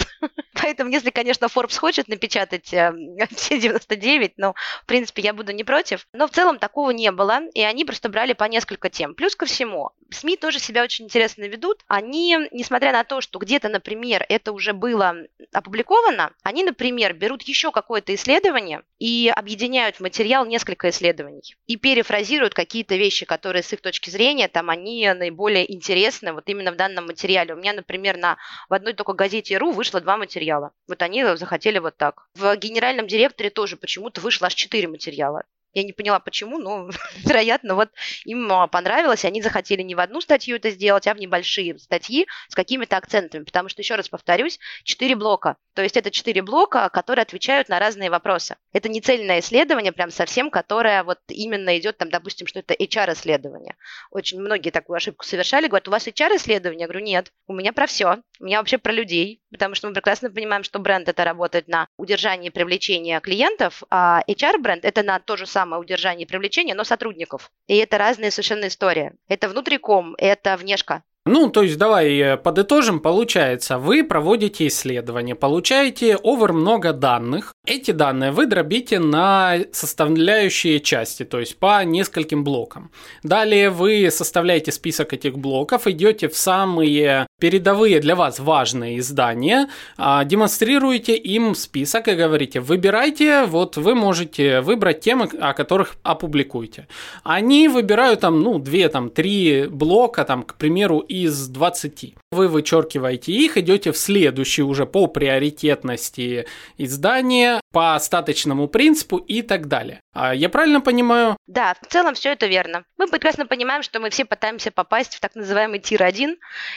поэтому 0.53 0.89
если, 0.91 1.09
конечно, 1.09 1.45
Forbes 1.45 1.77
хочет 1.77 2.09
напечатать 2.09 2.73
э, 2.73 2.93
все 3.35 3.59
99, 3.59 4.33
ну, 4.37 4.53
в 4.81 4.85
принципе, 4.85 5.21
я 5.21 5.33
буду 5.33 5.53
не 5.53 5.63
против. 5.63 6.05
Но 6.13 6.27
в 6.27 6.31
целом 6.31 6.59
такого 6.59 6.91
не 6.91 7.11
было, 7.11 7.41
и 7.53 7.61
они 7.61 7.85
просто 7.85 8.09
брали 8.09 8.33
по 8.33 8.43
несколько 8.43 8.89
тем. 8.89 9.15
Плюс 9.15 9.35
ко 9.35 9.45
всему, 9.45 9.91
СМИ 10.11 10.35
тоже 10.35 10.59
себя 10.59 10.83
очень 10.83 11.05
интересно 11.05 11.43
ведут. 11.43 11.79
Они, 11.87 12.37
несмотря 12.51 12.91
на 12.91 13.05
то, 13.05 13.21
что 13.21 13.39
где-то, 13.39 13.69
например, 13.69 14.25
это 14.27 14.51
уже 14.51 14.73
было 14.73 15.15
опубликовано, 15.53 16.33
они, 16.43 16.63
например, 16.63 17.13
берут 17.13 17.43
еще 17.43 17.71
какое-то 17.71 18.13
исследование 18.13 18.83
и 18.99 19.31
объединяют 19.33 19.97
в 19.97 19.99
материал 20.01 20.45
несколько 20.45 20.89
исследований 20.89 21.55
и 21.67 21.77
перефразируют 21.77 22.53
какие-то 22.53 22.95
вещи, 22.95 23.25
которые 23.25 23.63
с 23.63 23.71
их 23.71 23.81
точки 23.81 24.09
зрения 24.09 24.47
там 24.47 24.69
они 24.73 25.07
наиболее 25.13 25.71
интересны 25.71 26.33
вот 26.33 26.49
именно 26.49 26.71
в 26.71 26.75
данном 26.75 27.05
материале. 27.05 27.53
У 27.53 27.57
меня, 27.57 27.73
например, 27.73 28.17
на, 28.17 28.37
в 28.69 28.73
одной 28.73 28.93
только 28.93 29.13
газете 29.13 29.57
РУ 29.57 29.71
вышло 29.71 30.01
два 30.01 30.17
материала. 30.17 30.71
Вот 30.87 31.01
они 31.01 31.23
захотели 31.35 31.79
вот 31.79 31.95
так. 31.97 32.27
В 32.35 32.55
генеральном 32.57 33.07
директоре 33.07 33.49
тоже 33.49 33.77
почему-то 33.77 34.21
вышло 34.21 34.47
аж 34.47 34.55
четыре 34.55 34.87
материала. 34.87 35.43
Я 35.73 35.83
не 35.83 35.91
поняла, 35.91 36.19
почему, 36.19 36.59
но, 36.59 36.89
вероятно, 37.25 37.75
вот 37.75 37.89
им 38.25 38.51
а, 38.51 38.67
понравилось, 38.67 39.23
и 39.23 39.27
они 39.27 39.41
захотели 39.41 39.81
не 39.81 39.95
в 39.95 39.99
одну 39.99 40.21
статью 40.21 40.55
это 40.55 40.69
сделать, 40.69 41.07
а 41.07 41.13
в 41.13 41.19
небольшие 41.19 41.79
статьи 41.79 42.27
с 42.47 42.55
какими-то 42.55 42.97
акцентами. 42.97 43.43
Потому 43.43 43.69
что, 43.69 43.81
еще 43.81 43.95
раз 43.95 44.07
повторюсь, 44.09 44.59
четыре 44.83 45.15
блока. 45.15 45.57
То 45.73 45.81
есть 45.81 45.97
это 45.97 46.11
четыре 46.11 46.43
блока, 46.43 46.89
которые 46.89 47.23
отвечают 47.23 47.69
на 47.69 47.79
разные 47.79 48.11
вопросы. 48.11 48.55
Это 48.71 48.87
не 48.89 49.01
цельное 49.01 49.39
исследование, 49.39 49.91
прям 49.91 50.11
совсем, 50.11 50.51
которое 50.51 51.03
вот 51.03 51.19
именно 51.27 51.77
идет, 51.77 51.97
там, 51.97 52.09
допустим, 52.09 52.45
что 52.45 52.59
это 52.59 52.75
HR-исследование. 52.75 53.75
Очень 54.11 54.39
многие 54.39 54.69
такую 54.69 54.97
ошибку 54.97 55.25
совершали, 55.25 55.67
говорят, 55.67 55.87
у 55.87 55.91
вас 55.91 56.07
HR-исследование? 56.07 56.81
Я 56.81 56.87
говорю, 56.87 57.03
нет, 57.03 57.31
у 57.47 57.53
меня 57.53 57.73
про 57.73 57.87
все. 57.87 58.17
У 58.39 58.45
меня 58.45 58.59
вообще 58.59 58.77
про 58.77 58.91
людей, 58.91 59.41
потому 59.51 59.73
что 59.73 59.87
мы 59.87 59.93
прекрасно 59.93 60.29
понимаем, 60.29 60.63
что 60.63 60.79
бренд 60.79 61.09
это 61.09 61.23
работает 61.23 61.67
на 61.67 61.87
удержании 61.97 62.47
и 62.47 62.51
привлечении 62.51 63.19
клиентов, 63.19 63.83
а 63.89 64.21
HR-бренд 64.27 64.85
это 64.85 65.01
на 65.01 65.19
то 65.19 65.37
же 65.37 65.45
самое 65.45 65.62
самое 65.63 65.81
удержание 65.81 66.25
и 66.25 66.27
привлечение, 66.27 66.75
но 66.75 66.83
сотрудников. 66.83 67.49
И 67.67 67.77
это 67.77 67.97
разные 67.97 68.31
совершенно 68.31 68.67
истории. 68.67 69.13
Это 69.29 69.47
внутриком, 69.47 70.13
это 70.17 70.57
внешка. 70.57 71.03
Ну, 71.25 71.49
то 71.49 71.63
есть 71.63 71.77
давай 71.77 72.17
э, 72.17 72.37
подытожим. 72.37 72.99
Получается, 72.99 73.77
вы 73.77 74.03
проводите 74.03 74.67
исследование, 74.67 75.35
получаете 75.35 76.17
овер 76.17 76.51
много 76.51 76.91
данных. 76.91 77.53
Эти 77.65 77.91
данные 77.91 78.31
вы 78.31 78.45
дробите 78.45 78.99
на 78.99 79.59
составляющие 79.71 80.81
части, 80.81 81.23
то 81.23 81.39
есть 81.39 81.57
по 81.57 81.81
нескольким 81.85 82.43
блокам. 82.43 82.91
Далее 83.23 83.69
вы 83.69 84.11
составляете 84.11 84.73
список 84.73 85.13
этих 85.13 85.37
блоков, 85.37 85.87
идете 85.87 86.27
в 86.27 86.35
самые 86.35 87.25
передовые 87.39 88.01
для 88.01 88.17
вас 88.17 88.39
важные 88.39 88.99
издания, 88.99 89.69
а, 89.97 90.25
демонстрируете 90.25 91.15
им 91.15 91.55
список 91.55 92.09
и 92.09 92.15
говорите, 92.15 92.59
выбирайте, 92.59 93.45
вот 93.45 93.77
вы 93.77 93.95
можете 93.95 94.59
выбрать 94.59 94.99
темы, 94.99 95.29
о 95.39 95.53
которых 95.53 95.95
опубликуете. 96.03 96.89
Они 97.23 97.69
выбирают 97.69 98.19
там, 98.19 98.41
ну, 98.41 98.59
две, 98.59 98.89
там, 98.89 99.09
три 99.09 99.67
блока, 99.67 100.25
там, 100.25 100.43
к 100.43 100.55
примеру, 100.55 100.99
из 101.13 101.47
20. 101.47 102.15
Вы 102.31 102.47
вычеркиваете 102.47 103.31
их, 103.31 103.55
идете 103.57 103.91
в 103.91 103.97
следующий 103.97 104.63
уже 104.63 104.87
по 104.87 105.05
приоритетности 105.05 106.47
издания, 106.79 107.61
по 107.73 107.95
остаточному 107.95 108.67
принципу 108.67 109.17
и 109.17 109.41
так 109.41 109.67
далее. 109.67 109.99
А 110.13 110.33
я 110.33 110.47
правильно 110.47 110.79
понимаю? 110.79 111.35
Да, 111.47 111.75
в 111.81 111.87
целом 111.87 112.13
все 112.13 112.33
это 112.33 112.45
верно. 112.45 112.83
Мы 112.97 113.07
прекрасно 113.07 113.47
понимаем, 113.47 113.81
что 113.81 113.99
мы 113.99 114.11
все 114.11 114.25
пытаемся 114.25 114.69
попасть 114.69 115.15
в 115.15 115.19
так 115.19 115.33
называемый 115.33 115.79
тир-1, 115.79 116.35